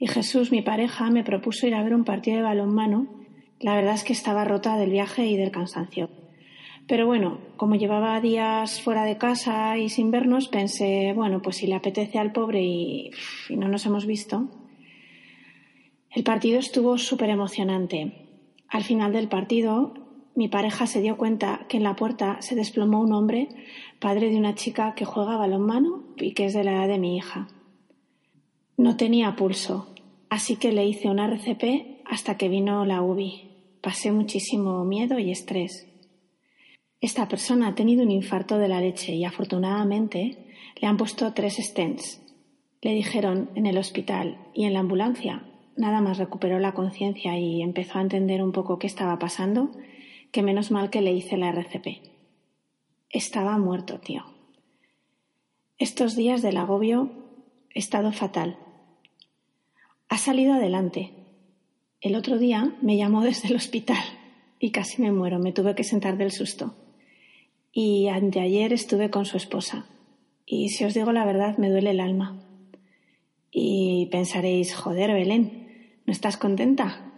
Y 0.00 0.08
Jesús, 0.08 0.50
mi 0.50 0.62
pareja, 0.62 1.10
me 1.10 1.22
propuso 1.22 1.64
ir 1.68 1.76
a 1.76 1.82
ver 1.84 1.94
un 1.94 2.02
partido 2.02 2.38
de 2.38 2.42
balonmano. 2.42 3.06
La 3.60 3.76
verdad 3.76 3.94
es 3.94 4.02
que 4.02 4.12
estaba 4.12 4.44
rota 4.44 4.76
del 4.76 4.90
viaje 4.90 5.26
y 5.26 5.36
del 5.36 5.52
cansancio. 5.52 6.10
Pero 6.88 7.06
bueno, 7.06 7.38
como 7.56 7.76
llevaba 7.76 8.20
días 8.20 8.80
fuera 8.80 9.04
de 9.04 9.16
casa 9.16 9.78
y 9.78 9.90
sin 9.90 10.10
vernos, 10.10 10.48
pensé, 10.48 11.12
bueno, 11.14 11.40
pues 11.40 11.58
si 11.58 11.68
le 11.68 11.76
apetece 11.76 12.18
al 12.18 12.32
pobre 12.32 12.62
y, 12.62 13.12
y 13.48 13.56
no 13.56 13.68
nos 13.68 13.86
hemos 13.86 14.06
visto. 14.06 14.50
El 16.10 16.24
partido 16.24 16.58
estuvo 16.58 16.98
súper 16.98 17.30
emocionante. 17.30 18.26
Al 18.66 18.82
final 18.82 19.12
del 19.12 19.28
partido, 19.28 19.94
mi 20.40 20.48
pareja 20.48 20.86
se 20.86 21.02
dio 21.02 21.18
cuenta 21.18 21.66
que 21.68 21.76
en 21.76 21.82
la 21.82 21.96
puerta 21.96 22.40
se 22.40 22.54
desplomó 22.54 23.02
un 23.02 23.12
hombre, 23.12 23.48
padre 23.98 24.30
de 24.30 24.38
una 24.38 24.54
chica 24.54 24.94
que 24.94 25.04
juega 25.04 25.36
balonmano 25.36 26.02
y 26.16 26.32
que 26.32 26.46
es 26.46 26.54
de 26.54 26.64
la 26.64 26.72
edad 26.72 26.88
de 26.88 26.98
mi 26.98 27.18
hija. 27.18 27.48
No 28.78 28.96
tenía 28.96 29.36
pulso, 29.36 29.94
así 30.30 30.56
que 30.56 30.72
le 30.72 30.86
hice 30.86 31.10
una 31.10 31.26
RCP 31.26 32.06
hasta 32.06 32.38
que 32.38 32.48
vino 32.48 32.86
la 32.86 33.02
UBI. 33.02 33.50
Pasé 33.82 34.12
muchísimo 34.12 34.82
miedo 34.86 35.18
y 35.18 35.30
estrés. 35.30 35.92
Esta 37.02 37.28
persona 37.28 37.68
ha 37.68 37.74
tenido 37.74 38.02
un 38.02 38.10
infarto 38.10 38.56
de 38.56 38.68
la 38.68 38.80
leche 38.80 39.12
y 39.12 39.26
afortunadamente 39.26 40.38
le 40.80 40.88
han 40.88 40.96
puesto 40.96 41.34
tres 41.34 41.58
stents. 41.58 42.22
Le 42.80 42.94
dijeron 42.94 43.50
en 43.56 43.66
el 43.66 43.76
hospital 43.76 44.38
y 44.54 44.64
en 44.64 44.72
la 44.72 44.80
ambulancia. 44.80 45.44
Nada 45.76 46.00
más 46.00 46.16
recuperó 46.16 46.58
la 46.60 46.72
conciencia 46.72 47.38
y 47.38 47.60
empezó 47.60 47.98
a 47.98 48.02
entender 48.02 48.42
un 48.42 48.52
poco 48.52 48.78
qué 48.78 48.86
estaba 48.86 49.18
pasando, 49.18 49.70
que 50.32 50.42
menos 50.42 50.70
mal 50.70 50.90
que 50.90 51.00
le 51.00 51.12
hice 51.12 51.36
la 51.36 51.48
RCP. 51.50 52.02
Estaba 53.08 53.58
muerto, 53.58 53.98
tío. 53.98 54.24
Estos 55.78 56.14
días 56.14 56.42
del 56.42 56.56
agobio 56.56 57.10
he 57.70 57.78
estado 57.78 58.12
fatal. 58.12 58.58
Ha 60.08 60.18
salido 60.18 60.54
adelante. 60.54 61.12
El 62.00 62.14
otro 62.14 62.38
día 62.38 62.76
me 62.82 62.96
llamó 62.96 63.22
desde 63.24 63.48
el 63.48 63.56
hospital 63.56 64.02
y 64.58 64.70
casi 64.70 65.00
me 65.02 65.10
muero, 65.10 65.38
me 65.38 65.52
tuve 65.52 65.74
que 65.74 65.84
sentar 65.84 66.16
del 66.18 66.30
susto. 66.30 66.74
Y 67.72 68.08
anteayer 68.08 68.72
estuve 68.72 69.10
con 69.10 69.24
su 69.24 69.36
esposa. 69.36 69.86
Y 70.44 70.68
si 70.68 70.84
os 70.84 70.94
digo 70.94 71.12
la 71.12 71.24
verdad, 71.24 71.56
me 71.58 71.70
duele 71.70 71.90
el 71.90 72.00
alma. 72.00 72.44
Y 73.50 74.08
pensaréis, 74.12 74.74
joder, 74.74 75.12
Belén, 75.12 76.00
¿no 76.06 76.12
estás 76.12 76.36
contenta? 76.36 77.09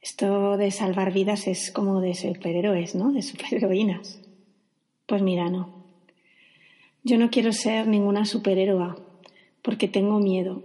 Esto 0.00 0.56
de 0.56 0.70
salvar 0.70 1.12
vidas 1.12 1.48
es 1.48 1.70
como 1.70 2.00
de 2.00 2.14
superhéroes, 2.14 2.94
¿no? 2.94 3.12
De 3.12 3.22
superheroínas. 3.22 4.20
Pues 5.06 5.22
mira, 5.22 5.50
no. 5.50 5.84
Yo 7.02 7.18
no 7.18 7.30
quiero 7.30 7.52
ser 7.52 7.86
ninguna 7.86 8.24
superhéroa 8.24 8.96
porque 9.62 9.88
tengo 9.88 10.18
miedo. 10.18 10.62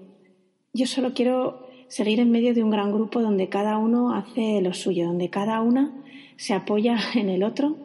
Yo 0.73 0.87
solo 0.87 1.13
quiero 1.13 1.67
seguir 1.87 2.19
en 2.19 2.31
medio 2.31 2.53
de 2.53 2.63
un 2.63 2.71
gran 2.71 2.91
grupo 2.91 3.21
donde 3.21 3.49
cada 3.49 3.77
uno 3.77 4.13
hace 4.13 4.61
lo 4.61 4.73
suyo, 4.73 5.07
donde 5.07 5.29
cada 5.29 5.61
una 5.61 5.93
se 6.35 6.53
apoya 6.53 6.97
en 7.15 7.29
el 7.29 7.43
otro 7.43 7.77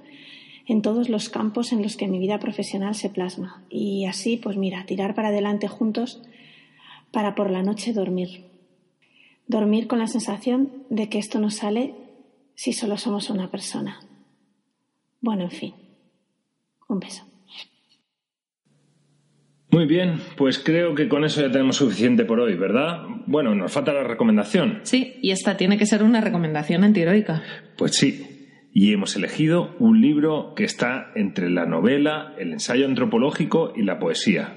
en 0.69 0.83
todos 0.83 1.09
los 1.09 1.31
campos 1.31 1.73
en 1.73 1.83
los 1.83 1.97
que 1.97 2.09
mi 2.09 2.19
vida 2.19 2.39
profesional 2.39 2.95
se 2.95 3.09
plasma. 3.09 3.65
Y 3.70 4.05
así, 4.05 4.37
pues 4.37 4.59
mira, 4.59 4.85
tirar 4.85 5.15
para 5.15 5.29
adelante 5.29 5.66
juntos 5.66 6.23
para 7.11 7.35
por 7.35 7.51
la 7.51 7.62
noche 7.62 7.95
dormir. 7.95 8.45
Dormir 9.49 9.87
con 9.87 9.99
la 9.99 10.07
sensación 10.07 10.85
de 10.91 11.09
que 11.09 11.19
esto 11.19 11.41
no 11.41 11.51
sale 11.51 11.95
si 12.55 12.73
solo 12.73 12.97
somos 12.97 13.31
una 13.31 13.51
persona. 13.51 13.99
Bueno, 15.20 15.43
en 15.45 15.51
fin. 15.51 15.75
Un 16.89 17.01
beso. 17.01 17.25
Muy 19.70 19.85
bien, 19.85 20.20
pues 20.37 20.59
creo 20.59 20.95
que 20.95 21.09
con 21.09 21.25
eso 21.25 21.43
ya 21.43 21.51
tenemos 21.51 21.77
suficiente 21.77 22.25
por 22.25 22.41
hoy, 22.41 22.55
¿verdad? 22.55 23.03
Bueno, 23.27 23.55
nos 23.55 23.70
falta 23.70 23.93
la 23.93 24.03
recomendación. 24.03 24.81
Sí, 24.85 25.16
y 25.20 25.31
esta 25.31 25.59
tiene 25.59 25.77
que 25.77 25.85
ser 25.85 26.03
una 26.03 26.23
recomendación 26.23 26.85
antiheroica. 26.85 27.43
Pues 27.77 27.95
sí, 27.97 28.39
y 28.73 28.93
hemos 28.93 29.15
elegido 29.16 29.75
un 29.79 30.01
libro 30.01 30.55
que 30.55 30.65
está 30.65 31.11
entre 31.15 31.51
la 31.51 31.66
novela, 31.66 32.35
el 32.39 32.53
ensayo 32.53 32.87
antropológico 32.87 33.73
y 33.77 33.83
la 33.83 33.99
poesía. 33.99 34.57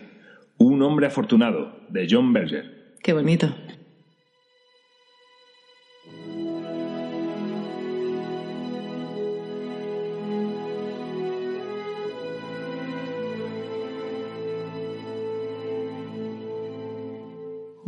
Un 0.57 0.81
hombre 0.81 1.07
afortunado, 1.07 1.75
de 1.89 2.07
John 2.09 2.31
Berger. 2.31 2.95
Qué 3.03 3.13
bonito. 3.13 3.53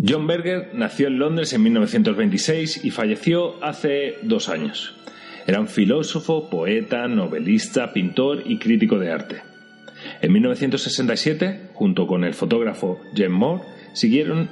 John 0.05 0.27
Berger 0.27 0.71
nació 0.73 1.07
en 1.07 1.17
Londres 1.17 1.53
en 1.53 1.63
1926 1.63 2.83
y 2.83 2.91
falleció 2.91 3.63
hace 3.63 4.17
dos 4.23 4.49
años. 4.49 4.95
Era 5.47 5.61
un 5.61 5.67
filósofo, 5.69 6.49
poeta, 6.49 7.07
novelista, 7.07 7.93
pintor 7.93 8.43
y 8.45 8.57
crítico 8.57 8.99
de 8.99 9.11
arte. 9.11 9.43
En 10.21 10.33
1967, 10.33 11.69
junto 11.73 12.05
con 12.05 12.25
el 12.25 12.33
fotógrafo 12.33 12.99
Jem 13.15 13.31
Moore, 13.31 13.63
siguieron 13.93 14.49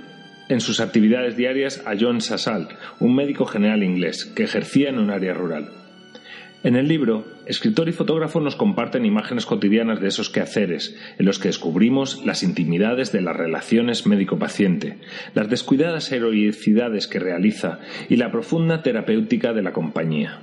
en 0.48 0.62
sus 0.62 0.80
actividades 0.80 1.36
diarias 1.36 1.84
a 1.86 1.96
John 2.00 2.22
Sassal, 2.22 2.70
un 3.02 3.14
médico 3.14 3.46
general 3.46 3.84
inglés 3.84 4.26
que 4.26 4.44
ejercía 4.44 4.90
en 4.90 5.00
un 5.00 5.10
área 5.10 5.34
rural. 5.34 5.81
En 6.64 6.76
el 6.76 6.88
libro, 6.88 7.26
escritor 7.48 7.90
y 7.90 7.92
fotógrafo 7.92 8.40
nos 8.40 8.56
comparten 8.56 9.04
imágenes 9.04 9.48
cotidianas 9.48 10.00
de 10.00 10.10
esos 10.10 10.30
quehaceres, 10.30 10.96
en 11.18 11.26
los 11.26 11.40
que 11.40 11.48
descubrimos 11.48 12.24
las 12.24 12.44
intimidades 12.44 13.12
de 13.12 13.22
las 13.22 13.36
relaciones 13.36 14.06
médico-paciente, 14.06 15.00
las 15.34 15.50
descuidadas 15.50 16.12
heroicidades 16.12 17.08
que 17.08 17.20
realiza 17.20 17.80
y 18.10 18.18
la 18.18 18.32
profunda 18.32 18.84
terapéutica 18.84 19.54
de 19.54 19.64
la 19.64 19.74
compañía. 19.74 20.42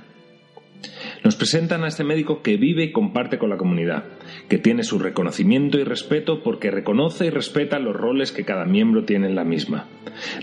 Nos 1.23 1.35
presentan 1.35 1.83
a 1.83 1.87
este 1.87 2.03
médico 2.03 2.41
que 2.41 2.57
vive 2.57 2.83
y 2.85 2.91
comparte 2.91 3.37
con 3.37 3.49
la 3.49 3.57
comunidad, 3.57 4.05
que 4.47 4.57
tiene 4.57 4.83
su 4.83 4.99
reconocimiento 4.99 5.77
y 5.77 5.83
respeto 5.83 6.41
porque 6.43 6.71
reconoce 6.71 7.25
y 7.25 7.29
respeta 7.29 7.79
los 7.79 7.95
roles 7.95 8.31
que 8.31 8.45
cada 8.45 8.65
miembro 8.65 9.03
tiene 9.03 9.27
en 9.27 9.35
la 9.35 9.43
misma. 9.43 9.87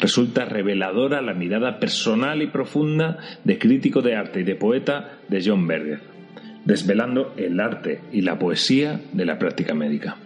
Resulta 0.01 0.45
reveladora 0.45 1.23
la 1.23 1.35
mirada 1.35 1.79
personal 1.79 2.43
y 2.43 2.49
profunda 2.49 3.19
de 3.45 3.59
crítico 3.59 4.03
de 4.03 4.17
arte 4.17 4.41
y 4.41 4.45
de 4.45 4.55
poeta 4.55 5.19
de 5.29 5.43
John 5.45 5.67
Berger, 5.67 6.01
desvelando 6.65 7.33
el 7.37 7.59
arte 7.59 8.01
y 8.13 8.21
la 8.21 8.39
poesía 8.39 9.01
de 9.13 9.25
la 9.25 9.39
práctica 9.39 9.75
médica. 9.75 10.19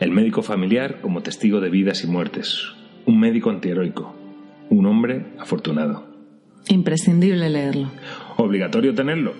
El 0.00 0.10
médico 0.10 0.42
familiar 0.42 1.00
como 1.00 1.22
testigo 1.22 1.60
de 1.60 1.70
vidas 1.70 2.04
y 2.04 2.06
muertes, 2.06 2.74
un 3.06 3.18
médico 3.18 3.48
antiheroico, 3.48 4.14
un 4.68 4.84
hombre 4.84 5.24
afortunado. 5.38 6.06
Imprescindible 6.68 7.48
leerlo. 7.48 7.90
Obligatorio 8.36 8.94
tenerlo. 8.94 9.34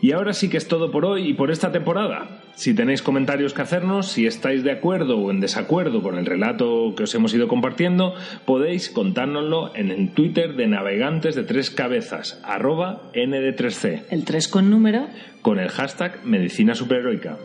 Y 0.00 0.12
ahora 0.12 0.34
sí 0.34 0.50
que 0.50 0.58
es 0.58 0.68
todo 0.68 0.90
por 0.90 1.06
hoy 1.06 1.30
y 1.30 1.32
por 1.34 1.50
esta 1.50 1.72
temporada. 1.72 2.42
Si 2.56 2.74
tenéis 2.74 3.00
comentarios 3.00 3.54
que 3.54 3.62
hacernos, 3.62 4.08
si 4.08 4.26
estáis 4.26 4.62
de 4.62 4.70
acuerdo 4.70 5.18
o 5.18 5.30
en 5.30 5.40
desacuerdo 5.40 6.02
con 6.02 6.18
el 6.18 6.26
relato 6.26 6.94
que 6.94 7.04
os 7.04 7.14
hemos 7.14 7.32
ido 7.32 7.48
compartiendo, 7.48 8.14
podéis 8.44 8.90
contárnoslo 8.90 9.74
en 9.74 9.90
el 9.90 10.10
Twitter 10.10 10.56
de 10.56 10.66
Navegantes 10.66 11.34
de 11.34 11.44
Tres 11.44 11.70
Cabezas, 11.70 12.38
arroba 12.44 13.10
ND3C. 13.14 14.02
El 14.10 14.24
3 14.24 14.48
con 14.48 14.68
número. 14.68 15.06
Con 15.40 15.58
el 15.58 15.70
hashtag 15.70 16.24
Medicina 16.24 16.74
Superheroica. 16.74 17.38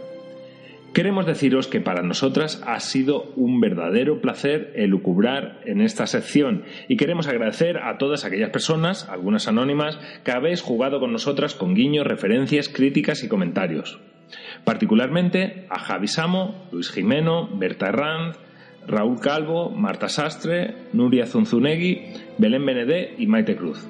Queremos 0.93 1.27
deciros 1.27 1.67
que 1.67 1.81
para 1.81 2.01
nosotras 2.01 2.63
ha 2.65 2.79
sido 2.79 3.31
un 3.35 3.61
verdadero 3.61 4.21
placer 4.21 4.73
elucubrar 4.75 5.61
en 5.65 5.81
esta 5.81 6.07
sección 6.07 6.63
y 6.87 6.97
queremos 6.97 7.27
agradecer 7.27 7.77
a 7.77 7.99
todas 7.99 8.25
aquellas 8.25 8.49
personas, 8.49 9.07
algunas 9.07 9.47
anónimas, 9.47 9.99
que 10.23 10.31
habéis 10.31 10.61
jugado 10.61 10.99
con 10.99 11.11
nosotras 11.11 11.53
con 11.53 11.75
guiños, 11.75 12.07
referencias, 12.07 12.69
críticas 12.69 13.23
y 13.23 13.27
comentarios. 13.27 13.99
Particularmente 14.63 15.67
a 15.69 15.79
Javi 15.79 16.07
Samo, 16.07 16.67
Luis 16.71 16.91
Jimeno, 16.91 17.47
Berta 17.53 17.89
Herranz, 17.89 18.37
Raúl 18.87 19.19
Calvo, 19.19 19.69
Marta 19.69 20.09
Sastre, 20.09 20.73
Nuria 20.93 21.27
Zunzunegui, 21.27 22.13
Belén 22.39 22.65
Benedé 22.65 23.13
y 23.15 23.27
Maite 23.27 23.55
Cruz. 23.55 23.87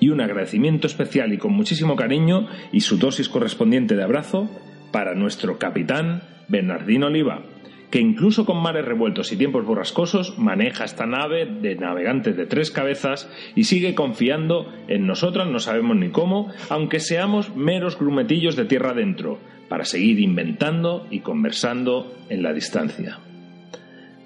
Y 0.00 0.10
un 0.10 0.20
agradecimiento 0.20 0.86
especial 0.86 1.32
y 1.32 1.38
con 1.38 1.52
muchísimo 1.52 1.96
cariño 1.96 2.46
y 2.72 2.80
su 2.80 2.98
dosis 2.98 3.30
correspondiente 3.30 3.96
de 3.96 4.02
abrazo 4.02 4.50
para 4.90 5.14
nuestro 5.14 5.58
capitán 5.58 6.22
Bernardino 6.48 7.06
Oliva, 7.06 7.42
que 7.90 8.00
incluso 8.00 8.44
con 8.44 8.62
mares 8.62 8.84
revueltos 8.84 9.32
y 9.32 9.36
tiempos 9.36 9.64
borrascosos 9.64 10.38
maneja 10.38 10.84
esta 10.84 11.06
nave 11.06 11.46
de 11.46 11.74
navegantes 11.76 12.36
de 12.36 12.46
tres 12.46 12.70
cabezas 12.70 13.28
y 13.54 13.64
sigue 13.64 13.94
confiando 13.94 14.72
en 14.88 15.06
nosotras, 15.06 15.48
no 15.48 15.58
sabemos 15.58 15.96
ni 15.96 16.10
cómo, 16.10 16.52
aunque 16.68 17.00
seamos 17.00 17.54
meros 17.56 17.98
grumetillos 17.98 18.56
de 18.56 18.64
tierra 18.64 18.90
adentro, 18.90 19.38
para 19.68 19.84
seguir 19.84 20.18
inventando 20.18 21.06
y 21.10 21.20
conversando 21.20 22.12
en 22.28 22.42
la 22.42 22.52
distancia. 22.52 23.20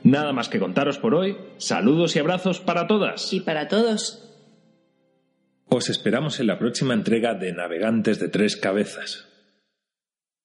Nada 0.03 0.32
más 0.32 0.49
que 0.49 0.59
contaros 0.59 0.99
por 0.99 1.15
hoy. 1.15 1.36
Saludos 1.57 2.16
y 2.16 2.19
abrazos 2.19 2.61
para 2.61 2.86
todas. 2.86 3.32
Y 3.32 3.41
para 3.41 3.69
todos. 3.69 4.20
Os 5.66 5.89
esperamos 5.89 6.41
en 6.41 6.47
la 6.47 6.59
próxima 6.59 6.95
entrega 6.95 7.35
de 7.35 7.53
Navegantes 7.53 8.20
de 8.20 8.28
Tres 8.28 8.57
Cabezas. 8.57 9.34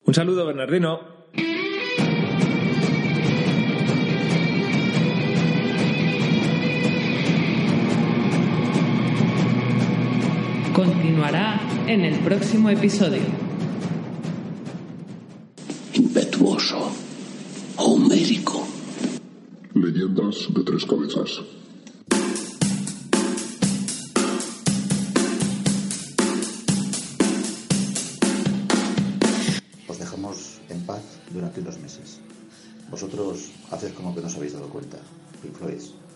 Un 0.05 0.13
saludo, 0.13 0.45
Bernardino. 0.45 0.99
Continuará 10.73 11.59
en 11.87 12.01
el 12.05 12.19
próximo 12.19 12.69
episodio. 12.69 13.21
Impetuoso. 15.93 16.91
Homérico. 17.77 18.65
Leyendas 19.73 20.47
de 20.53 20.63
tres 20.63 20.85
cabezas. 20.85 21.41
Que 34.13 34.21
no 34.21 34.27
os 34.27 34.35
habéis 34.35 34.53
dado 34.53 34.69
cuenta. 34.69 34.97
Pink 35.41 35.55
Floyd. 35.55 36.08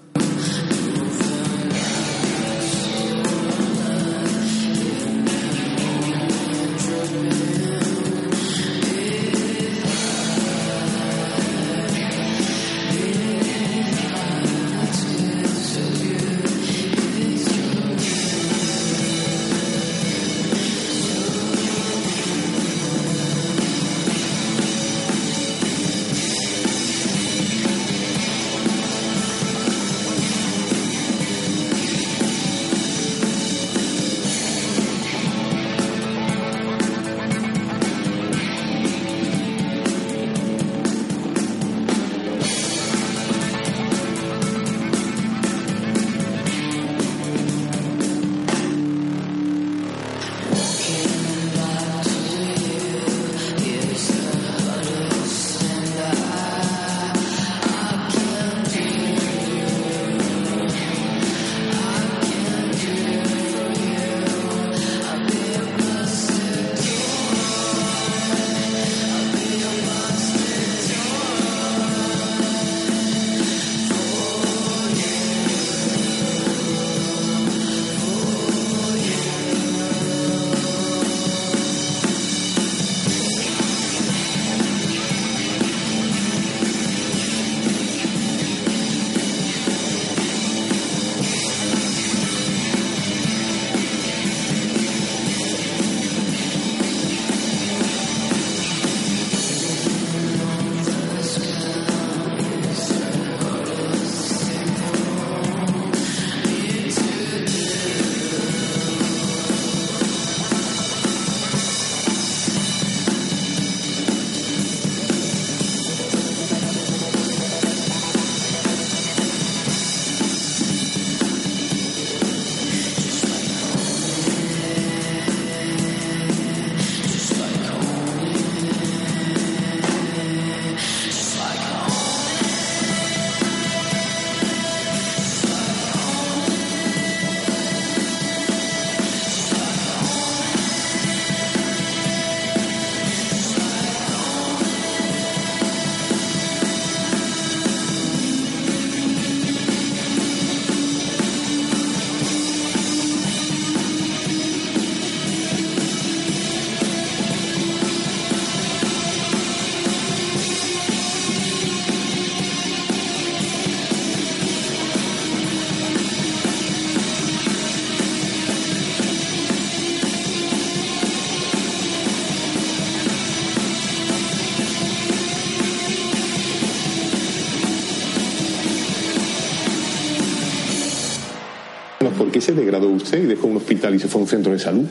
Se 182.43 182.53
degradó 182.53 182.89
usted 182.89 183.23
y 183.23 183.25
dejó 183.25 183.47
un 183.47 183.57
hospital 183.57 183.95
y 183.95 183.99
se 183.99 184.07
fue 184.07 184.19
a 184.19 184.23
un 184.23 184.29
centro 184.29 184.51
de 184.51 184.59
salud? 184.59 184.85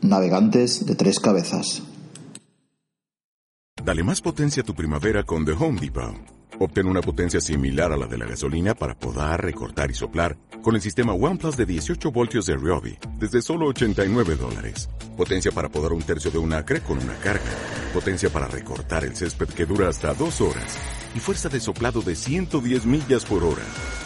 Navegantes 0.00 0.86
de 0.86 0.94
tres 0.94 1.20
cabezas. 1.20 1.82
Dale 3.84 4.02
más 4.02 4.20
potencia 4.20 4.62
a 4.62 4.64
tu 4.64 4.74
primavera 4.74 5.22
con 5.22 5.44
The 5.44 5.52
Home 5.52 5.80
Depot. 5.80 6.14
Obtén 6.58 6.86
una 6.86 7.00
potencia 7.00 7.40
similar 7.40 7.92
a 7.92 7.96
la 7.96 8.06
de 8.06 8.16
la 8.16 8.26
gasolina 8.26 8.74
para 8.74 8.94
podar, 8.94 9.42
recortar 9.42 9.90
y 9.90 9.94
soplar 9.94 10.36
con 10.62 10.76
el 10.76 10.80
sistema 10.80 11.12
OnePlus 11.12 11.56
de 11.56 11.66
18 11.66 12.12
voltios 12.12 12.46
de 12.46 12.56
Ryobi 12.56 12.96
desde 13.18 13.42
solo 13.42 13.66
89 13.66 14.36
dólares. 14.36 14.88
Potencia 15.16 15.50
para 15.52 15.68
podar 15.68 15.92
un 15.92 16.02
tercio 16.02 16.30
de 16.30 16.38
un 16.38 16.52
acre 16.52 16.80
con 16.80 16.98
una 16.98 17.14
carga. 17.16 17.50
Potencia 17.92 18.30
para 18.30 18.46
recortar 18.46 19.04
el 19.04 19.14
césped 19.14 19.48
que 19.48 19.66
dura 19.66 19.88
hasta 19.88 20.14
dos 20.14 20.40
horas. 20.40 20.78
Y 21.14 21.18
fuerza 21.18 21.48
de 21.48 21.60
soplado 21.60 22.00
de 22.00 22.14
110 22.14 22.86
millas 22.86 23.24
por 23.24 23.44
hora. 23.44 23.64